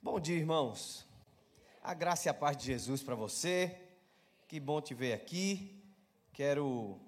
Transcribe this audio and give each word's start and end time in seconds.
Bom 0.00 0.20
dia, 0.20 0.36
irmãos. 0.36 1.04
A 1.82 1.92
graça 1.92 2.28
e 2.28 2.30
a 2.30 2.34
paz 2.34 2.56
de 2.56 2.66
Jesus 2.66 3.02
para 3.02 3.16
você. 3.16 3.76
Que 4.46 4.60
bom 4.60 4.80
te 4.80 4.94
ver 4.94 5.12
aqui. 5.12 5.82
Quero 6.32 7.00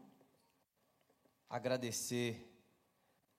agradecer 1.49 2.53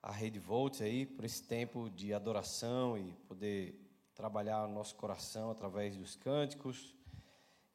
a 0.02 0.10
Rede 0.10 0.40
Volts 0.40 0.82
aí 0.82 1.06
por 1.06 1.26
esse 1.26 1.44
tempo 1.44 1.90
de 1.90 2.14
adoração 2.14 2.98
e 2.98 3.12
poder 3.28 3.76
trabalhar 4.16 4.66
nosso 4.70 4.96
coração 4.96 5.52
através 5.52 5.98
dos 5.98 6.16
cânticos 6.16 6.96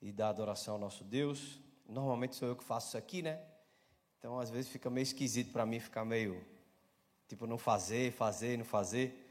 e 0.00 0.10
da 0.12 0.30
adoração 0.30 0.74
ao 0.74 0.80
nosso 0.80 1.04
Deus. 1.04 1.60
Normalmente 1.86 2.36
sou 2.36 2.48
eu 2.48 2.56
que 2.56 2.64
faço 2.64 2.88
isso 2.88 2.96
aqui, 2.96 3.20
né? 3.20 3.38
Então 4.18 4.40
às 4.40 4.48
vezes 4.48 4.70
fica 4.70 4.88
meio 4.88 5.02
esquisito 5.02 5.52
para 5.52 5.66
mim 5.66 5.78
ficar 5.78 6.06
meio 6.06 6.42
tipo 7.28 7.46
não 7.46 7.58
fazer, 7.58 8.12
fazer, 8.12 8.56
não 8.56 8.64
fazer. 8.64 9.25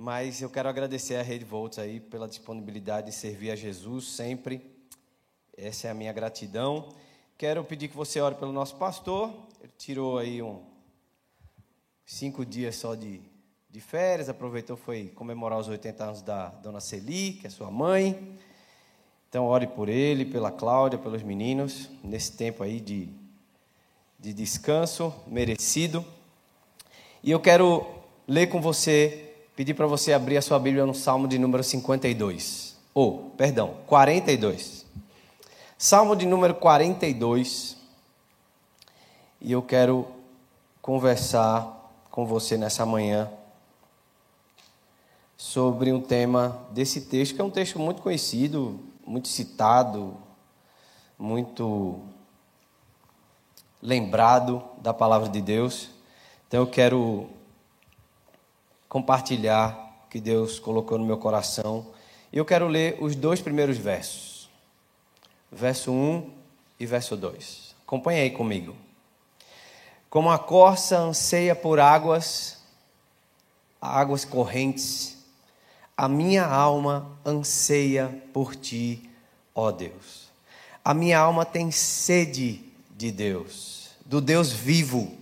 Mas 0.00 0.40
eu 0.40 0.48
quero 0.48 0.68
agradecer 0.68 1.16
a 1.16 1.22
Rede 1.22 1.44
Volts 1.44 1.76
aí 1.76 1.98
pela 1.98 2.28
disponibilidade 2.28 3.08
de 3.08 3.12
servir 3.12 3.50
a 3.50 3.56
Jesus 3.56 4.06
sempre. 4.06 4.64
Essa 5.56 5.88
é 5.88 5.90
a 5.90 5.94
minha 5.94 6.12
gratidão. 6.12 6.90
Quero 7.36 7.64
pedir 7.64 7.88
que 7.88 7.96
você 7.96 8.20
ore 8.20 8.36
pelo 8.36 8.52
nosso 8.52 8.76
pastor. 8.76 9.34
Ele 9.60 9.72
tirou 9.76 10.16
aí 10.16 10.40
um 10.40 10.62
cinco 12.06 12.46
dias 12.46 12.76
só 12.76 12.94
de, 12.94 13.20
de 13.68 13.80
férias, 13.80 14.28
aproveitou 14.28 14.76
foi 14.76 15.08
comemorar 15.08 15.58
os 15.58 15.66
80 15.66 16.04
anos 16.04 16.22
da 16.22 16.46
dona 16.46 16.78
Celi, 16.78 17.32
que 17.32 17.48
é 17.48 17.50
sua 17.50 17.68
mãe. 17.68 18.38
Então 19.28 19.46
ore 19.46 19.66
por 19.66 19.88
ele, 19.88 20.24
pela 20.24 20.52
Cláudia, 20.52 20.96
pelos 20.96 21.24
meninos, 21.24 21.90
nesse 22.04 22.36
tempo 22.36 22.62
aí 22.62 22.78
de, 22.78 23.08
de 24.16 24.32
descanso 24.32 25.12
merecido. 25.26 26.04
E 27.20 27.32
eu 27.32 27.40
quero 27.40 27.84
ler 28.28 28.46
com 28.46 28.60
você 28.60 29.27
pedir 29.58 29.74
para 29.74 29.88
você 29.88 30.12
abrir 30.12 30.36
a 30.36 30.40
sua 30.40 30.56
Bíblia 30.56 30.86
no 30.86 30.94
Salmo 30.94 31.26
de 31.26 31.36
número 31.36 31.64
52. 31.64 32.76
Ou, 32.94 33.26
oh, 33.26 33.30
perdão, 33.30 33.74
42. 33.88 34.86
Salmo 35.76 36.14
de 36.14 36.24
número 36.26 36.54
42. 36.54 37.76
E 39.40 39.50
eu 39.50 39.60
quero 39.60 40.06
conversar 40.80 41.92
com 42.08 42.24
você 42.24 42.56
nessa 42.56 42.86
manhã 42.86 43.28
sobre 45.36 45.92
um 45.92 46.00
tema 46.00 46.64
desse 46.70 47.00
texto, 47.00 47.34
que 47.34 47.40
é 47.40 47.44
um 47.44 47.50
texto 47.50 47.80
muito 47.80 48.00
conhecido, 48.00 48.78
muito 49.04 49.26
citado, 49.26 50.16
muito 51.18 51.98
lembrado 53.82 54.62
da 54.80 54.94
palavra 54.94 55.28
de 55.28 55.42
Deus. 55.42 55.90
Então 56.46 56.60
eu 56.60 56.66
quero 56.68 57.28
compartilhar 58.88 60.02
o 60.06 60.08
que 60.08 60.20
Deus 60.20 60.58
colocou 60.58 60.98
no 60.98 61.04
meu 61.04 61.18
coração. 61.18 61.86
E 62.32 62.38
eu 62.38 62.44
quero 62.44 62.66
ler 62.66 62.96
os 63.00 63.14
dois 63.14 63.40
primeiros 63.40 63.76
versos, 63.76 64.48
verso 65.52 65.92
1 65.92 66.30
e 66.80 66.86
verso 66.86 67.16
2. 67.16 67.74
Acompanhe 67.86 68.20
aí 68.20 68.30
comigo. 68.30 68.74
Como 70.08 70.30
a 70.30 70.38
corça 70.38 70.98
anseia 70.98 71.54
por 71.54 71.78
águas, 71.78 72.58
águas 73.80 74.24
correntes, 74.24 75.18
a 75.96 76.08
minha 76.08 76.46
alma 76.46 77.18
anseia 77.24 78.22
por 78.32 78.54
ti, 78.54 79.10
ó 79.54 79.70
Deus. 79.70 80.28
A 80.84 80.94
minha 80.94 81.18
alma 81.18 81.44
tem 81.44 81.70
sede 81.70 82.64
de 82.96 83.10
Deus, 83.10 83.90
do 84.06 84.20
Deus 84.20 84.50
vivo. 84.50 85.12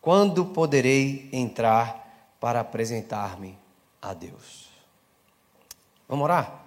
Quando 0.00 0.46
poderei 0.46 1.28
entrar 1.32 2.05
para 2.40 2.60
apresentar-me 2.60 3.58
a 4.00 4.14
Deus. 4.14 4.68
Vamos 6.08 6.24
orar? 6.24 6.62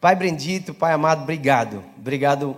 Pai 0.00 0.14
bendito, 0.14 0.72
Pai 0.72 0.92
amado, 0.92 1.22
obrigado. 1.22 1.84
Obrigado 1.98 2.56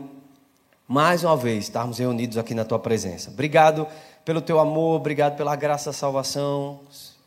mais 0.87 1.25
uma 1.25 1.37
vez 1.37 1.65
estarmos 1.65 1.99
reunidos 1.99 2.37
aqui 2.37 2.55
na 2.55 2.65
tua 2.65 2.79
presença. 2.79 3.31
Obrigado 3.31 3.87
pelo 4.25 4.41
teu 4.41 4.61
amor, 4.61 4.97
obrigado 4.97 5.37
pela 5.37 5.57
graça 5.57 5.91
da 5.91 5.95
salvação 5.95 6.81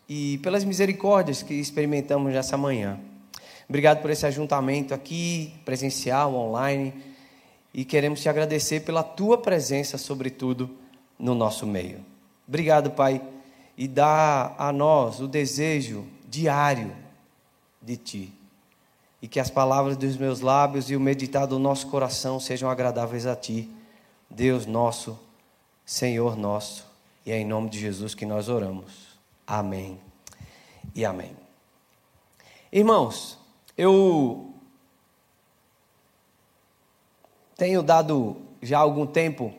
e 0.07 0.37
pelas 0.39 0.63
misericórdias 0.63 1.41
que 1.41 1.55
experimentamos 1.55 2.31
nessa 2.31 2.55
manhã. 2.55 2.99
Obrigado 3.67 4.01
por 4.01 4.11
esse 4.11 4.25
ajuntamento 4.25 4.93
aqui, 4.93 5.53
presencial, 5.65 6.35
online, 6.35 6.93
e 7.73 7.83
queremos 7.83 8.21
te 8.21 8.29
agradecer 8.29 8.81
pela 8.81 9.01
tua 9.01 9.37
presença, 9.37 9.97
sobretudo, 9.97 10.69
no 11.17 11.33
nosso 11.33 11.65
meio. 11.65 12.05
Obrigado, 12.47 12.91
Pai 12.91 13.21
e 13.77 13.87
dá 13.87 14.55
a 14.57 14.71
nós 14.71 15.19
o 15.19 15.27
desejo 15.27 16.05
diário 16.27 16.95
de 17.81 17.97
Ti. 17.97 18.33
E 19.21 19.27
que 19.27 19.39
as 19.39 19.49
palavras 19.49 19.95
dos 19.95 20.17
meus 20.17 20.41
lábios 20.41 20.89
e 20.89 20.95
o 20.95 20.99
meditar 20.99 21.47
do 21.47 21.57
nosso 21.57 21.87
coração 21.87 22.39
sejam 22.39 22.69
agradáveis 22.69 23.25
a 23.25 23.35
Ti, 23.35 23.69
Deus 24.29 24.65
nosso, 24.65 25.17
Senhor 25.85 26.35
nosso. 26.35 26.85
E 27.25 27.31
é 27.31 27.37
em 27.37 27.45
nome 27.45 27.69
de 27.69 27.79
Jesus 27.79 28.13
que 28.13 28.25
nós 28.25 28.49
oramos. 28.49 29.17
Amém 29.47 29.99
e 30.93 31.05
amém. 31.05 31.35
Irmãos, 32.71 33.37
eu 33.77 34.53
tenho 37.55 37.81
dado 37.81 38.37
já 38.61 38.79
há 38.79 38.81
algum 38.81 39.05
tempo 39.05 39.53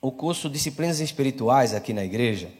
o 0.00 0.10
curso 0.10 0.48
Disciplinas 0.48 1.00
Espirituais 1.00 1.74
aqui 1.74 1.92
na 1.92 2.04
igreja. 2.04 2.50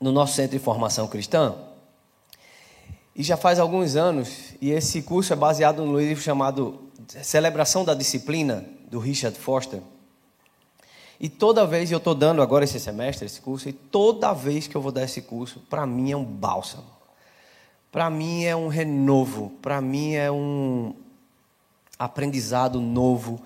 No 0.00 0.12
nosso 0.12 0.34
Centro 0.34 0.58
de 0.58 0.64
Formação 0.64 1.06
Cristã. 1.06 1.54
E 3.14 3.22
já 3.22 3.36
faz 3.36 3.58
alguns 3.58 3.96
anos, 3.96 4.54
e 4.60 4.70
esse 4.70 5.00
curso 5.02 5.32
é 5.32 5.36
baseado 5.36 5.84
no 5.84 5.98
livro 5.98 6.22
chamado 6.22 6.80
Celebração 7.22 7.84
da 7.84 7.94
Disciplina, 7.94 8.64
do 8.90 8.98
Richard 8.98 9.38
Foster. 9.38 9.80
E 11.18 11.28
toda 11.28 11.66
vez 11.66 11.90
eu 11.90 11.98
estou 11.98 12.14
dando 12.14 12.42
agora 12.42 12.64
esse 12.64 12.78
semestre, 12.78 13.24
esse 13.24 13.40
curso, 13.40 13.68
e 13.68 13.72
toda 13.72 14.34
vez 14.34 14.66
que 14.66 14.76
eu 14.76 14.82
vou 14.82 14.92
dar 14.92 15.02
esse 15.02 15.22
curso, 15.22 15.60
para 15.60 15.86
mim 15.86 16.12
é 16.12 16.16
um 16.16 16.24
bálsamo. 16.24 16.84
Para 17.90 18.10
mim 18.10 18.44
é 18.44 18.54
um 18.54 18.68
renovo, 18.68 19.50
para 19.62 19.80
mim 19.80 20.12
é 20.12 20.30
um 20.30 20.94
aprendizado 21.98 22.78
novo 22.80 23.40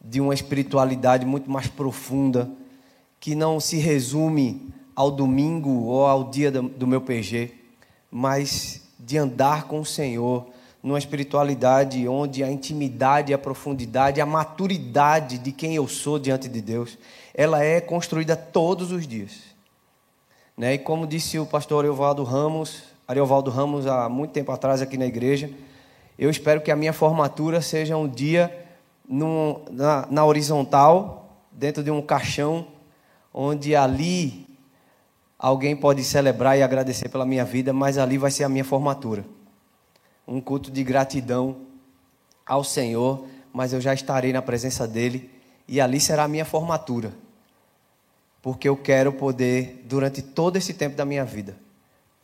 de 0.00 0.18
uma 0.18 0.32
espiritualidade 0.32 1.26
muito 1.26 1.50
mais 1.50 1.66
profunda, 1.66 2.50
que 3.20 3.34
não 3.34 3.60
se 3.60 3.76
resume 3.76 4.72
ao 5.00 5.10
domingo 5.10 5.84
ou 5.84 6.04
ao 6.04 6.24
dia 6.24 6.50
do 6.50 6.86
meu 6.86 7.00
PG, 7.00 7.54
mas 8.10 8.82
de 8.98 9.16
andar 9.16 9.64
com 9.64 9.80
o 9.80 9.84
Senhor 9.84 10.46
numa 10.82 10.98
espiritualidade 10.98 12.06
onde 12.06 12.44
a 12.44 12.50
intimidade, 12.50 13.32
a 13.32 13.38
profundidade, 13.38 14.20
a 14.20 14.26
maturidade 14.26 15.38
de 15.38 15.52
quem 15.52 15.74
eu 15.74 15.88
sou 15.88 16.18
diante 16.18 16.50
de 16.50 16.60
Deus, 16.60 16.98
ela 17.32 17.64
é 17.64 17.80
construída 17.80 18.36
todos 18.36 18.92
os 18.92 19.08
dias. 19.08 19.38
Né? 20.54 20.74
E 20.74 20.78
como 20.78 21.06
disse 21.06 21.38
o 21.38 21.46
pastor 21.46 21.78
Ariovaldo 21.78 22.22
Ramos, 22.22 22.82
Ariovaldo 23.08 23.50
Ramos 23.50 23.86
há 23.86 24.06
muito 24.06 24.32
tempo 24.32 24.52
atrás 24.52 24.82
aqui 24.82 24.98
na 24.98 25.06
igreja, 25.06 25.50
eu 26.18 26.28
espero 26.28 26.60
que 26.60 26.70
a 26.70 26.76
minha 26.76 26.92
formatura 26.92 27.62
seja 27.62 27.96
um 27.96 28.06
dia 28.06 28.66
na, 29.08 30.06
na 30.10 30.26
horizontal, 30.26 31.40
dentro 31.50 31.82
de 31.82 31.90
um 31.90 32.02
caixão, 32.02 32.66
onde 33.32 33.74
ali 33.74 34.49
Alguém 35.42 35.74
pode 35.74 36.04
celebrar 36.04 36.58
e 36.58 36.62
agradecer 36.62 37.08
pela 37.08 37.24
minha 37.24 37.46
vida, 37.46 37.72
mas 37.72 37.96
ali 37.96 38.18
vai 38.18 38.30
ser 38.30 38.44
a 38.44 38.48
minha 38.48 38.62
formatura. 38.62 39.24
Um 40.28 40.38
culto 40.38 40.70
de 40.70 40.84
gratidão 40.84 41.56
ao 42.46 42.62
Senhor, 42.62 43.24
mas 43.50 43.72
eu 43.72 43.80
já 43.80 43.94
estarei 43.94 44.34
na 44.34 44.42
presença 44.42 44.86
dEle 44.86 45.30
e 45.66 45.80
ali 45.80 45.98
será 45.98 46.24
a 46.24 46.28
minha 46.28 46.44
formatura. 46.44 47.14
Porque 48.42 48.68
eu 48.68 48.76
quero 48.76 49.14
poder, 49.14 49.82
durante 49.86 50.20
todo 50.20 50.56
esse 50.56 50.74
tempo 50.74 50.94
da 50.94 51.06
minha 51.06 51.24
vida, 51.24 51.56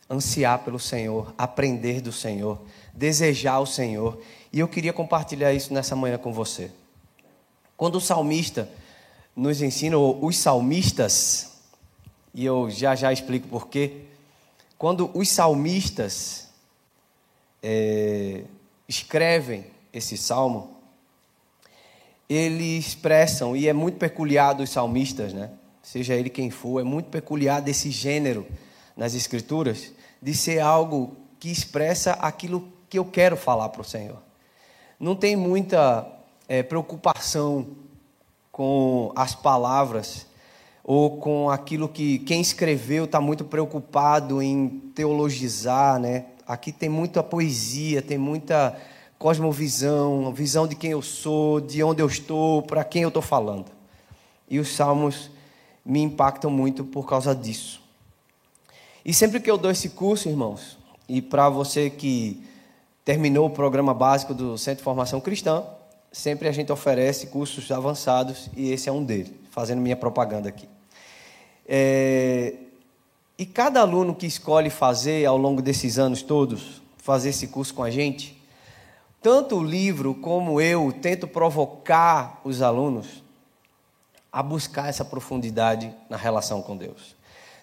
ansiar 0.07 0.59
pelo 0.59 0.79
Senhor, 0.79 1.33
aprender 1.35 2.01
do 2.01 2.11
Senhor, 2.11 2.61
desejar 2.93 3.59
o 3.59 3.65
Senhor. 3.65 4.21
E 4.53 4.59
eu 4.59 4.67
queria 4.67 4.93
compartilhar 4.93 5.53
isso 5.53 5.73
nessa 5.73 5.95
manhã 5.95 6.19
com 6.19 6.31
você. 6.31 6.69
Quando 7.75 7.95
o 7.95 8.01
salmista 8.01 8.69
nos 9.35 9.59
ensina, 9.59 9.97
os 9.97 10.37
salmistas, 10.37 11.56
e 12.37 12.45
eu 12.45 12.69
já 12.69 12.93
já 12.93 13.11
explico 13.11 13.47
porquê. 13.47 14.03
Quando 14.77 15.09
os 15.15 15.27
salmistas 15.27 16.47
é, 17.63 18.43
escrevem 18.87 19.65
esse 19.91 20.15
salmo, 20.15 20.77
eles 22.29 22.85
expressam, 22.85 23.57
e 23.57 23.67
é 23.67 23.73
muito 23.73 23.97
peculiar 23.97 24.53
dos 24.53 24.69
salmistas, 24.69 25.33
né? 25.33 25.49
seja 25.81 26.13
ele 26.13 26.29
quem 26.29 26.51
for, 26.51 26.79
é 26.79 26.83
muito 26.83 27.09
peculiar 27.09 27.59
desse 27.59 27.89
gênero 27.89 28.45
nas 28.95 29.15
Escrituras, 29.15 29.91
de 30.21 30.35
ser 30.35 30.59
algo 30.59 31.17
que 31.39 31.49
expressa 31.49 32.11
aquilo 32.13 32.71
que 32.87 32.99
eu 32.99 33.05
quero 33.05 33.35
falar 33.35 33.69
para 33.69 33.81
o 33.81 33.85
Senhor. 33.85 34.21
Não 34.99 35.15
tem 35.15 35.35
muita 35.35 36.07
é, 36.47 36.61
preocupação 36.61 37.67
com 38.51 39.11
as 39.15 39.33
palavras 39.33 40.27
ou 40.87 41.17
com 41.17 41.49
aquilo 41.49 41.89
que 41.89 42.19
quem 42.19 42.39
escreveu 42.39 43.03
está 43.03 43.19
muito 43.19 43.43
preocupado 43.43 44.41
em 44.41 44.69
teologizar, 44.95 45.99
né? 45.99 46.27
Aqui 46.47 46.71
tem 46.71 46.87
muita 46.87 47.21
poesia, 47.21 48.01
tem 48.01 48.17
muita 48.17 48.73
cosmovisão, 49.19 50.31
visão 50.31 50.65
de 50.65 50.77
quem 50.77 50.91
eu 50.91 51.01
sou, 51.01 51.59
de 51.59 51.83
onde 51.83 52.01
eu 52.01 52.07
estou, 52.07 52.61
para 52.61 52.85
quem 52.85 53.01
eu 53.01 53.09
estou 53.09 53.21
falando. 53.21 53.65
E 54.49 54.59
os 54.59 54.73
salmos 54.73 55.29
me 55.85 56.01
impactam 56.01 56.49
muito 56.49 56.85
por 56.85 57.05
causa 57.05 57.35
disso. 57.35 57.81
E 59.03 59.13
sempre 59.13 59.41
que 59.41 59.51
eu 59.51 59.57
dou 59.57 59.69
esse 59.69 59.89
curso, 59.89 60.29
irmãos, 60.29 60.77
e 61.09 61.21
para 61.21 61.49
você 61.49 61.89
que 61.89 62.41
terminou 63.03 63.47
o 63.47 63.49
programa 63.49 63.93
básico 63.93 64.33
do 64.33 64.57
Centro 64.57 64.77
de 64.77 64.83
Formação 64.85 65.19
Cristã, 65.19 65.65
sempre 66.13 66.47
a 66.47 66.51
gente 66.53 66.71
oferece 66.71 67.27
cursos 67.27 67.69
avançados 67.71 68.49
e 68.55 68.71
esse 68.71 68.87
é 68.87 68.91
um 68.91 69.03
deles, 69.03 69.33
fazendo 69.51 69.81
minha 69.81 69.97
propaganda 69.97 70.47
aqui. 70.47 70.76
É, 71.67 72.55
e 73.37 73.45
cada 73.45 73.81
aluno 73.81 74.15
que 74.15 74.25
escolhe 74.25 74.69
fazer 74.69 75.25
ao 75.25 75.37
longo 75.37 75.61
desses 75.61 75.99
anos 75.99 76.21
todos, 76.21 76.81
fazer 76.97 77.29
esse 77.29 77.47
curso 77.47 77.73
com 77.73 77.83
a 77.83 77.91
gente, 77.91 78.41
tanto 79.21 79.57
o 79.57 79.63
livro 79.63 80.15
como 80.15 80.61
eu 80.61 80.91
tento 81.01 81.27
provocar 81.27 82.39
os 82.43 82.61
alunos 82.61 83.23
a 84.31 84.41
buscar 84.41 84.87
essa 84.87 85.03
profundidade 85.03 85.93
na 86.09 86.17
relação 86.17 86.61
com 86.61 86.77
Deus. 86.77 87.15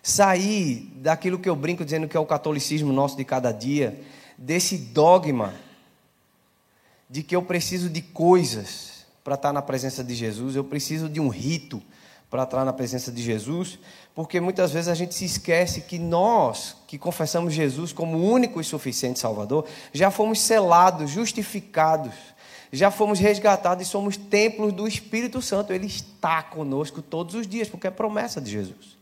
Sair 0.03 0.91
daquilo 0.97 1.39
que 1.39 1.49
eu 1.49 1.57
brinco 1.57 1.85
dizendo 1.85 2.07
que 2.07 2.17
é 2.17 2.21
o 2.21 2.27
catolicismo 2.27 2.93
nosso 2.93 3.17
de 3.17 3.25
cada 3.25 3.53
dia, 3.53 4.01
desse 4.37 4.77
dogma 4.77 5.55
de 7.09 7.23
que 7.23 7.35
eu 7.35 7.43
preciso 7.43 7.89
de 7.89 8.03
coisas 8.03 9.07
para 9.23 9.35
estar 9.35 9.53
na 9.53 9.63
presença 9.63 10.05
de 10.05 10.15
Jesus, 10.15 10.57
eu 10.57 10.65
preciso 10.65 11.09
de 11.09 11.21
um 11.21 11.29
rito 11.29 11.83
para 12.35 12.43
estar 12.43 12.65
na 12.65 12.73
presença 12.73 13.13
de 13.13 13.23
Jesus, 13.23 13.79
porque 14.13 14.41
muitas 14.41 14.73
vezes 14.73 14.89
a 14.89 14.95
gente 14.97 15.15
se 15.15 15.25
esquece 15.25 15.83
que 15.83 16.01
nós, 16.01 16.75
que 16.85 16.99
confessamos 16.99 17.55
Jesus 17.55 17.93
como 17.93 18.19
único 18.29 18.61
e 18.61 18.65
suficiente 18.65 19.21
Salvador, 19.21 19.65
já 19.93 20.11
fomos 20.11 20.41
selados, 20.41 21.13
justificados, 21.13 22.13
já 22.73 22.91
fomos 22.91 23.21
resgatados 23.21 23.87
e 23.87 23.89
somos 23.89 24.17
templos 24.17 24.73
do 24.73 24.89
Espírito 24.89 25.41
Santo. 25.41 25.73
Ele 25.73 25.87
está 25.87 26.43
conosco 26.43 27.01
todos 27.01 27.37
os 27.37 27.47
dias, 27.47 27.69
porque 27.69 27.87
é 27.87 27.91
promessa 27.93 28.41
de 28.41 28.51
Jesus. 28.51 28.99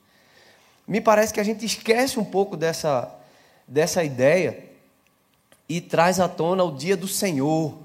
Me 0.87 1.00
parece 1.00 1.32
que 1.32 1.40
a 1.40 1.44
gente 1.44 1.64
esquece 1.64 2.20
um 2.20 2.25
pouco 2.25 2.55
dessa, 2.55 3.19
dessa 3.67 4.05
ideia 4.05 4.62
e 5.67 5.81
traz 5.81 6.20
à 6.20 6.29
tona 6.29 6.64
o 6.64 6.76
dia 6.76 6.99
do 6.99 7.08
Senhor. 7.08 7.79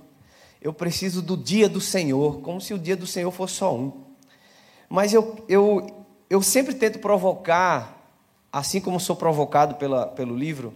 Eu 0.61 0.73
preciso 0.73 1.21
do 1.21 1.37
dia 1.37 1.69
do 1.69 1.79
Senhor, 1.79 2.41
como 2.41 2.59
se 2.59 2.73
o 2.73 2.77
dia 2.77 2.97
do 2.97 3.07
Senhor 3.07 3.31
fosse 3.31 3.53
só 3.53 3.73
um. 3.73 4.06
Mas 4.89 5.13
eu, 5.13 5.43
eu, 5.47 6.05
eu 6.29 6.41
sempre 6.41 6.73
tento 6.73 6.99
provocar, 6.99 8.11
assim 8.51 8.79
como 8.79 8.99
sou 8.99 9.15
provocado 9.15 9.75
pela, 9.75 10.07
pelo 10.07 10.35
livro, 10.35 10.73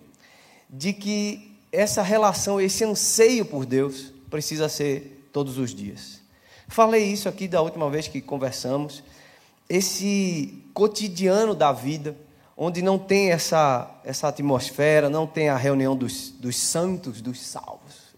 de 0.69 0.93
que 0.93 1.57
essa 1.71 2.01
relação, 2.01 2.59
esse 2.59 2.83
anseio 2.83 3.45
por 3.45 3.65
Deus, 3.65 4.13
precisa 4.29 4.67
ser 4.67 5.29
todos 5.31 5.57
os 5.57 5.73
dias. 5.73 6.21
Falei 6.67 7.05
isso 7.05 7.27
aqui 7.27 7.47
da 7.47 7.61
última 7.61 7.89
vez 7.89 8.07
que 8.07 8.21
conversamos. 8.21 9.03
Esse 9.69 10.63
cotidiano 10.73 11.53
da 11.53 11.71
vida, 11.71 12.15
onde 12.55 12.81
não 12.81 12.99
tem 12.99 13.31
essa, 13.31 13.89
essa 14.03 14.27
atmosfera, 14.27 15.09
não 15.09 15.25
tem 15.25 15.49
a 15.49 15.57
reunião 15.57 15.95
dos, 15.95 16.31
dos 16.31 16.57
santos, 16.57 17.21
dos 17.21 17.41
salvos. 17.41 18.11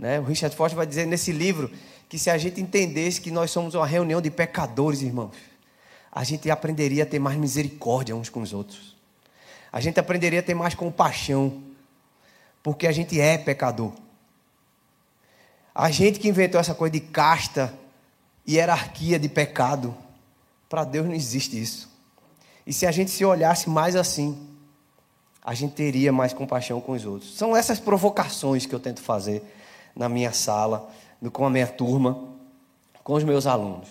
Né? 0.00 0.18
O 0.18 0.24
Richard 0.24 0.56
Forte 0.56 0.74
vai 0.74 0.86
dizer 0.86 1.06
nesse 1.06 1.30
livro 1.30 1.70
que 2.10 2.18
se 2.18 2.28
a 2.28 2.36
gente 2.36 2.60
entendesse 2.60 3.20
que 3.20 3.30
nós 3.30 3.52
somos 3.52 3.76
uma 3.76 3.86
reunião 3.86 4.20
de 4.20 4.32
pecadores, 4.32 5.00
irmãos, 5.00 5.30
a 6.10 6.24
gente 6.24 6.50
aprenderia 6.50 7.04
a 7.04 7.06
ter 7.06 7.20
mais 7.20 7.38
misericórdia 7.38 8.16
uns 8.16 8.28
com 8.28 8.42
os 8.42 8.52
outros. 8.52 8.96
A 9.70 9.80
gente 9.80 10.00
aprenderia 10.00 10.40
a 10.40 10.42
ter 10.42 10.52
mais 10.52 10.74
compaixão, 10.74 11.62
porque 12.64 12.88
a 12.88 12.92
gente 12.92 13.20
é 13.20 13.38
pecador. 13.38 13.92
A 15.72 15.88
gente 15.92 16.18
que 16.18 16.28
inventou 16.28 16.60
essa 16.60 16.74
coisa 16.74 16.90
de 16.94 17.00
casta 17.00 17.72
e 18.44 18.56
hierarquia 18.56 19.16
de 19.16 19.28
pecado, 19.28 19.96
para 20.68 20.82
Deus 20.82 21.06
não 21.06 21.14
existe 21.14 21.62
isso. 21.62 21.88
E 22.66 22.72
se 22.72 22.86
a 22.86 22.90
gente 22.90 23.12
se 23.12 23.24
olhasse 23.24 23.70
mais 23.70 23.94
assim, 23.94 24.48
a 25.44 25.54
gente 25.54 25.74
teria 25.74 26.12
mais 26.12 26.32
compaixão 26.32 26.80
com 26.80 26.90
os 26.90 27.06
outros. 27.06 27.38
São 27.38 27.56
essas 27.56 27.78
provocações 27.78 28.66
que 28.66 28.74
eu 28.74 28.80
tento 28.80 29.00
fazer 29.00 29.44
na 29.94 30.08
minha 30.08 30.32
sala, 30.32 30.90
com 31.28 31.44
a 31.44 31.50
minha 31.50 31.66
turma, 31.66 32.28
com 33.02 33.14
os 33.14 33.24
meus 33.24 33.46
alunos. 33.46 33.88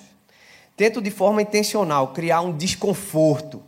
Tento 0.75 1.01
de 1.01 1.11
forma 1.11 1.41
intencional 1.41 2.13
criar 2.13 2.41
um 2.41 2.55
desconforto, 2.55 3.61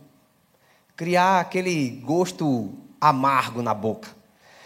criar 0.96 1.40
aquele 1.40 1.90
gosto 2.04 2.72
amargo 3.00 3.60
na 3.60 3.74
boca, 3.74 4.08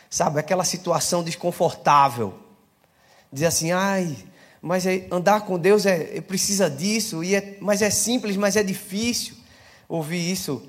sabe? 0.09 0.39
Aquela 0.39 0.65
situação 0.65 1.25
desconfortável. 1.25 2.35
Dizer 3.33 3.47
assim, 3.47 3.73
ai, 3.73 4.17
mas 4.63 4.87
é, 4.87 5.07
andar 5.11 5.41
com 5.43 5.59
Deus 5.59 5.87
é, 5.87 6.19
é 6.19 6.21
precisa 6.21 6.71
disso, 6.71 7.23
e 7.23 7.35
é, 7.35 7.59
mas 7.61 7.83
é 7.83 7.91
simples, 7.91 8.37
mas 8.37 8.57
é 8.57 8.63
difícil. 8.63 9.35
Ouvi 9.89 10.31
isso 10.31 10.63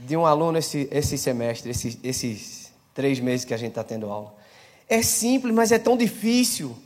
de 0.00 0.16
um 0.16 0.26
aluno 0.26 0.58
esse, 0.58 0.88
esse 0.90 1.16
semestre, 1.16 1.70
esses, 1.70 1.98
esses 2.02 2.72
três 2.92 3.20
meses 3.20 3.44
que 3.44 3.54
a 3.54 3.56
gente 3.56 3.70
está 3.70 3.84
tendo 3.84 4.10
aula. 4.10 4.34
É 4.88 5.02
simples, 5.02 5.54
mas 5.54 5.72
é 5.72 5.78
tão 5.78 5.96
difícil. 5.96 6.76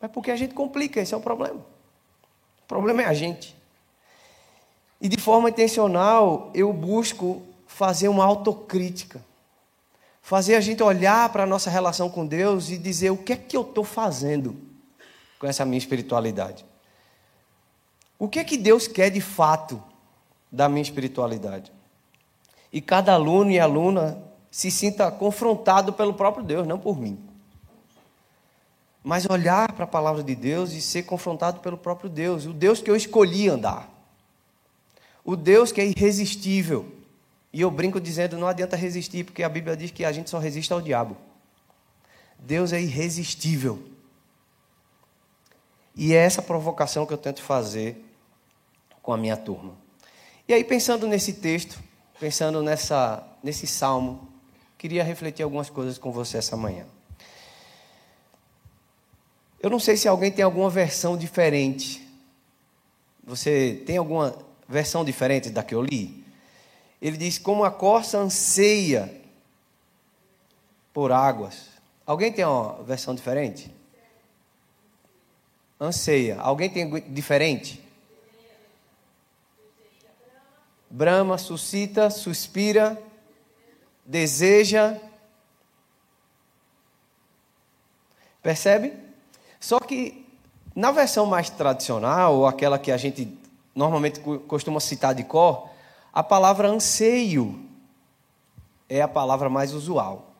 Mas 0.00 0.10
porque 0.10 0.30
a 0.30 0.36
gente 0.36 0.54
complica, 0.54 1.00
esse 1.00 1.12
é 1.12 1.16
o 1.16 1.20
problema. 1.20 1.60
O 2.62 2.66
problema 2.66 3.02
é 3.02 3.06
a 3.06 3.14
gente. 3.14 3.56
E 5.00 5.08
de 5.08 5.16
forma 5.16 5.48
intencional, 5.48 6.50
eu 6.54 6.72
busco 6.72 7.42
fazer 7.66 8.08
uma 8.08 8.24
autocrítica. 8.24 9.24
Fazer 10.22 10.56
a 10.56 10.60
gente 10.60 10.82
olhar 10.82 11.28
para 11.30 11.44
a 11.44 11.46
nossa 11.46 11.70
relação 11.70 12.10
com 12.10 12.26
Deus 12.26 12.70
e 12.70 12.76
dizer 12.76 13.10
o 13.10 13.16
que 13.16 13.32
é 13.32 13.36
que 13.36 13.56
eu 13.56 13.62
estou 13.62 13.84
fazendo 13.84 14.56
com 15.38 15.46
essa 15.46 15.64
minha 15.64 15.78
espiritualidade. 15.78 16.64
O 18.18 18.28
que 18.28 18.38
é 18.38 18.44
que 18.44 18.56
Deus 18.56 18.86
quer 18.86 19.10
de 19.10 19.20
fato 19.20 19.82
da 20.50 20.68
minha 20.68 20.82
espiritualidade? 20.82 21.72
E 22.72 22.80
cada 22.80 23.14
aluno 23.14 23.50
e 23.50 23.58
aluna 23.58 24.22
se 24.50 24.70
sinta 24.70 25.10
confrontado 25.10 25.92
pelo 25.92 26.12
próprio 26.12 26.44
Deus, 26.44 26.66
não 26.66 26.78
por 26.78 26.98
mim 26.98 27.27
mas 29.02 29.26
olhar 29.28 29.72
para 29.72 29.84
a 29.84 29.88
palavra 29.88 30.22
de 30.22 30.34
Deus 30.34 30.72
e 30.72 30.80
ser 30.80 31.04
confrontado 31.04 31.60
pelo 31.60 31.76
próprio 31.76 32.10
Deus, 32.10 32.44
o 32.46 32.52
Deus 32.52 32.80
que 32.80 32.90
eu 32.90 32.96
escolhi 32.96 33.48
andar, 33.48 33.88
o 35.24 35.36
Deus 35.36 35.72
que 35.72 35.80
é 35.80 35.86
irresistível. 35.86 36.94
E 37.52 37.60
eu 37.60 37.70
brinco 37.70 38.00
dizendo: 38.00 38.36
não 38.36 38.48
adianta 38.48 38.76
resistir, 38.76 39.24
porque 39.24 39.42
a 39.42 39.48
Bíblia 39.48 39.76
diz 39.76 39.90
que 39.90 40.04
a 40.04 40.12
gente 40.12 40.28
só 40.28 40.38
resiste 40.38 40.72
ao 40.72 40.80
diabo. 40.80 41.16
Deus 42.38 42.72
é 42.72 42.80
irresistível. 42.80 43.82
E 45.94 46.14
é 46.14 46.18
essa 46.18 46.40
provocação 46.40 47.04
que 47.04 47.12
eu 47.12 47.18
tento 47.18 47.42
fazer 47.42 48.04
com 49.02 49.12
a 49.12 49.16
minha 49.16 49.36
turma. 49.36 49.74
E 50.46 50.54
aí, 50.54 50.62
pensando 50.62 51.06
nesse 51.06 51.34
texto, 51.34 51.78
pensando 52.20 52.62
nessa, 52.62 53.26
nesse 53.42 53.66
salmo, 53.66 54.28
queria 54.78 55.02
refletir 55.02 55.42
algumas 55.42 55.68
coisas 55.68 55.98
com 55.98 56.12
você 56.12 56.38
essa 56.38 56.56
manhã. 56.56 56.86
Eu 59.60 59.70
não 59.70 59.80
sei 59.80 59.96
se 59.96 60.06
alguém 60.06 60.30
tem 60.30 60.44
alguma 60.44 60.70
versão 60.70 61.16
diferente. 61.16 62.06
Você 63.24 63.82
tem 63.84 63.96
alguma 63.96 64.36
versão 64.68 65.04
diferente 65.04 65.50
da 65.50 65.62
que 65.62 65.74
eu 65.74 65.82
li? 65.82 66.24
Ele 67.02 67.16
diz: 67.16 67.38
Como 67.38 67.64
a 67.64 67.70
corça 67.70 68.18
anseia 68.18 69.12
por 70.92 71.12
águas. 71.12 71.68
Alguém 72.06 72.32
tem 72.32 72.44
uma 72.44 72.82
versão 72.82 73.14
diferente? 73.14 73.72
Anseia. 75.80 76.40
Alguém 76.40 76.70
tem 76.70 76.88
diferente? 77.12 77.84
Brama, 80.90 81.36
suscita, 81.36 82.10
suspira, 82.10 83.00
deseja. 84.04 84.98
Percebe? 88.42 89.07
Só 89.60 89.78
que 89.80 90.26
na 90.74 90.90
versão 90.90 91.26
mais 91.26 91.50
tradicional, 91.50 92.36
ou 92.36 92.46
aquela 92.46 92.78
que 92.78 92.92
a 92.92 92.96
gente 92.96 93.36
normalmente 93.74 94.20
costuma 94.46 94.80
citar 94.80 95.14
de 95.14 95.24
cor, 95.24 95.68
a 96.12 96.22
palavra 96.22 96.68
anseio 96.68 97.58
é 98.88 99.02
a 99.02 99.08
palavra 99.08 99.48
mais 99.48 99.72
usual. 99.72 100.32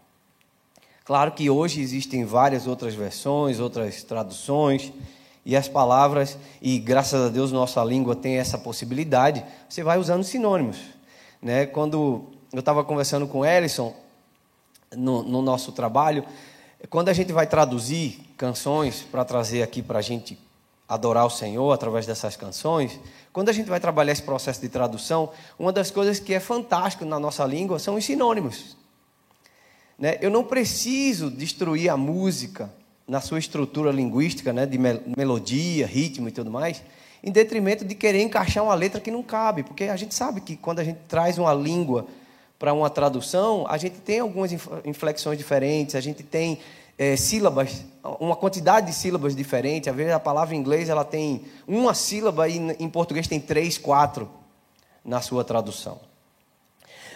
Claro 1.05 1.33
que 1.33 1.49
hoje 1.49 1.81
existem 1.81 2.25
várias 2.25 2.67
outras 2.67 2.95
versões, 2.95 3.61
outras 3.61 4.03
traduções, 4.03 4.93
e 5.45 5.57
as 5.57 5.67
palavras, 5.67 6.37
e 6.61 6.79
graças 6.79 7.27
a 7.27 7.29
Deus 7.31 7.51
nossa 7.51 7.83
língua 7.83 8.15
tem 8.15 8.37
essa 8.37 8.59
possibilidade, 8.59 9.43
você 9.69 9.83
vai 9.83 9.99
usando 9.99 10.23
sinônimos. 10.23 10.79
Né? 11.41 11.65
Quando 11.65 12.27
eu 12.53 12.59
estava 12.61 12.85
conversando 12.85 13.27
com 13.27 13.39
o 13.39 13.45
Ellison, 13.47 13.95
no, 14.95 15.23
no 15.23 15.41
nosso 15.41 15.73
trabalho, 15.73 16.25
quando 16.87 17.09
a 17.09 17.13
gente 17.13 17.33
vai 17.33 17.47
traduzir 17.47 18.21
canções 18.37 19.03
para 19.03 19.25
trazer 19.25 19.63
aqui 19.63 19.83
para 19.83 19.99
a 19.99 20.03
gente 20.03 20.39
adorar 20.89 21.27
o 21.27 21.31
Senhor 21.31 21.73
através 21.73 22.07
dessas 22.07 22.37
canções, 22.37 22.99
quando 23.33 23.49
a 23.49 23.53
gente 23.53 23.69
vai 23.69 23.79
trabalhar 23.79 24.13
esse 24.13 24.23
processo 24.23 24.61
de 24.61 24.69
tradução, 24.69 25.31
uma 25.59 25.73
das 25.73 25.91
coisas 25.91 26.19
que 26.19 26.33
é 26.33 26.41
fantástico 26.41 27.05
na 27.05 27.19
nossa 27.19 27.45
língua 27.45 27.79
são 27.79 27.97
os 27.97 28.05
sinônimos. 28.05 28.77
Né? 29.99 30.17
Eu 30.23 30.31
não 30.31 30.45
preciso 30.45 31.31
destruir 31.31 31.91
a 31.91 31.97
música 31.97 32.73
na 33.07 33.21
sua 33.21 33.39
estrutura 33.39 33.91
linguística, 33.91 34.53
né, 34.53 34.67
de 34.67 34.79
melodia, 34.79 35.87
ritmo 35.87 36.29
e 36.29 36.33
tudo 36.33 36.51
mais, 36.51 36.83
em 37.25 37.33
detrimento 37.33 37.85
de 37.85 37.95
querer 37.95 38.23
encaixar 38.23 38.63
uma 38.63 38.75
letra 38.75 39.01
que 39.01 39.11
não 39.11 39.23
cabe, 39.23 39.63
porque 39.63 39.85
a 39.85 39.97
gente 39.97 40.15
sabe 40.15 40.41
que 40.41 40.57
quando 40.57 40.79
a 40.79 40.85
gente 40.85 40.99
traz 41.09 41.39
uma 41.39 41.53
língua 41.53 42.07
para 42.59 42.73
uma 42.73 42.91
tradução, 42.91 43.65
a 43.69 43.77
gente 43.77 44.01
tem 44.01 44.21
algumas 44.21 44.51
inflexões 44.85 45.39
diferentes, 45.39 45.95
a 45.95 46.01
gente 46.01 46.23
tem 46.23 46.59
é, 46.99 47.15
sílabas, 47.15 47.85
uma 48.19 48.35
quantidade 48.35 48.89
de 48.89 48.93
sílabas 48.93 49.37
diferente. 49.37 49.89
Às 49.89 49.95
vezes 49.95 50.13
a 50.13 50.19
palavra 50.19 50.55
em 50.55 50.59
inglês 50.59 50.89
ela 50.89 51.05
tem 51.05 51.45
uma 51.67 51.95
sílaba 51.95 52.49
e 52.49 52.57
em 52.57 52.91
português 52.91 53.29
tem 53.29 53.39
três, 53.39 53.79
quatro 53.79 54.29
na 55.05 55.21
sua 55.21 55.45
tradução. 55.45 56.01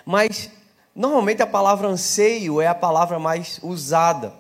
Mas 0.06 0.48
normalmente 0.94 1.42
a 1.42 1.46
palavra 1.46 1.88
anseio 1.88 2.60
é 2.60 2.68
a 2.68 2.74
palavra 2.74 3.18
mais 3.18 3.58
usada 3.62 4.32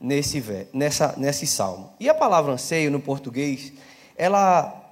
nesse 0.00 0.42
nessa 0.72 1.14
nesse 1.18 1.46
salmo. 1.46 1.92
E 2.00 2.08
a 2.08 2.14
palavra 2.14 2.52
anseio 2.52 2.90
no 2.90 3.00
português, 3.00 3.72
ela 4.16 4.82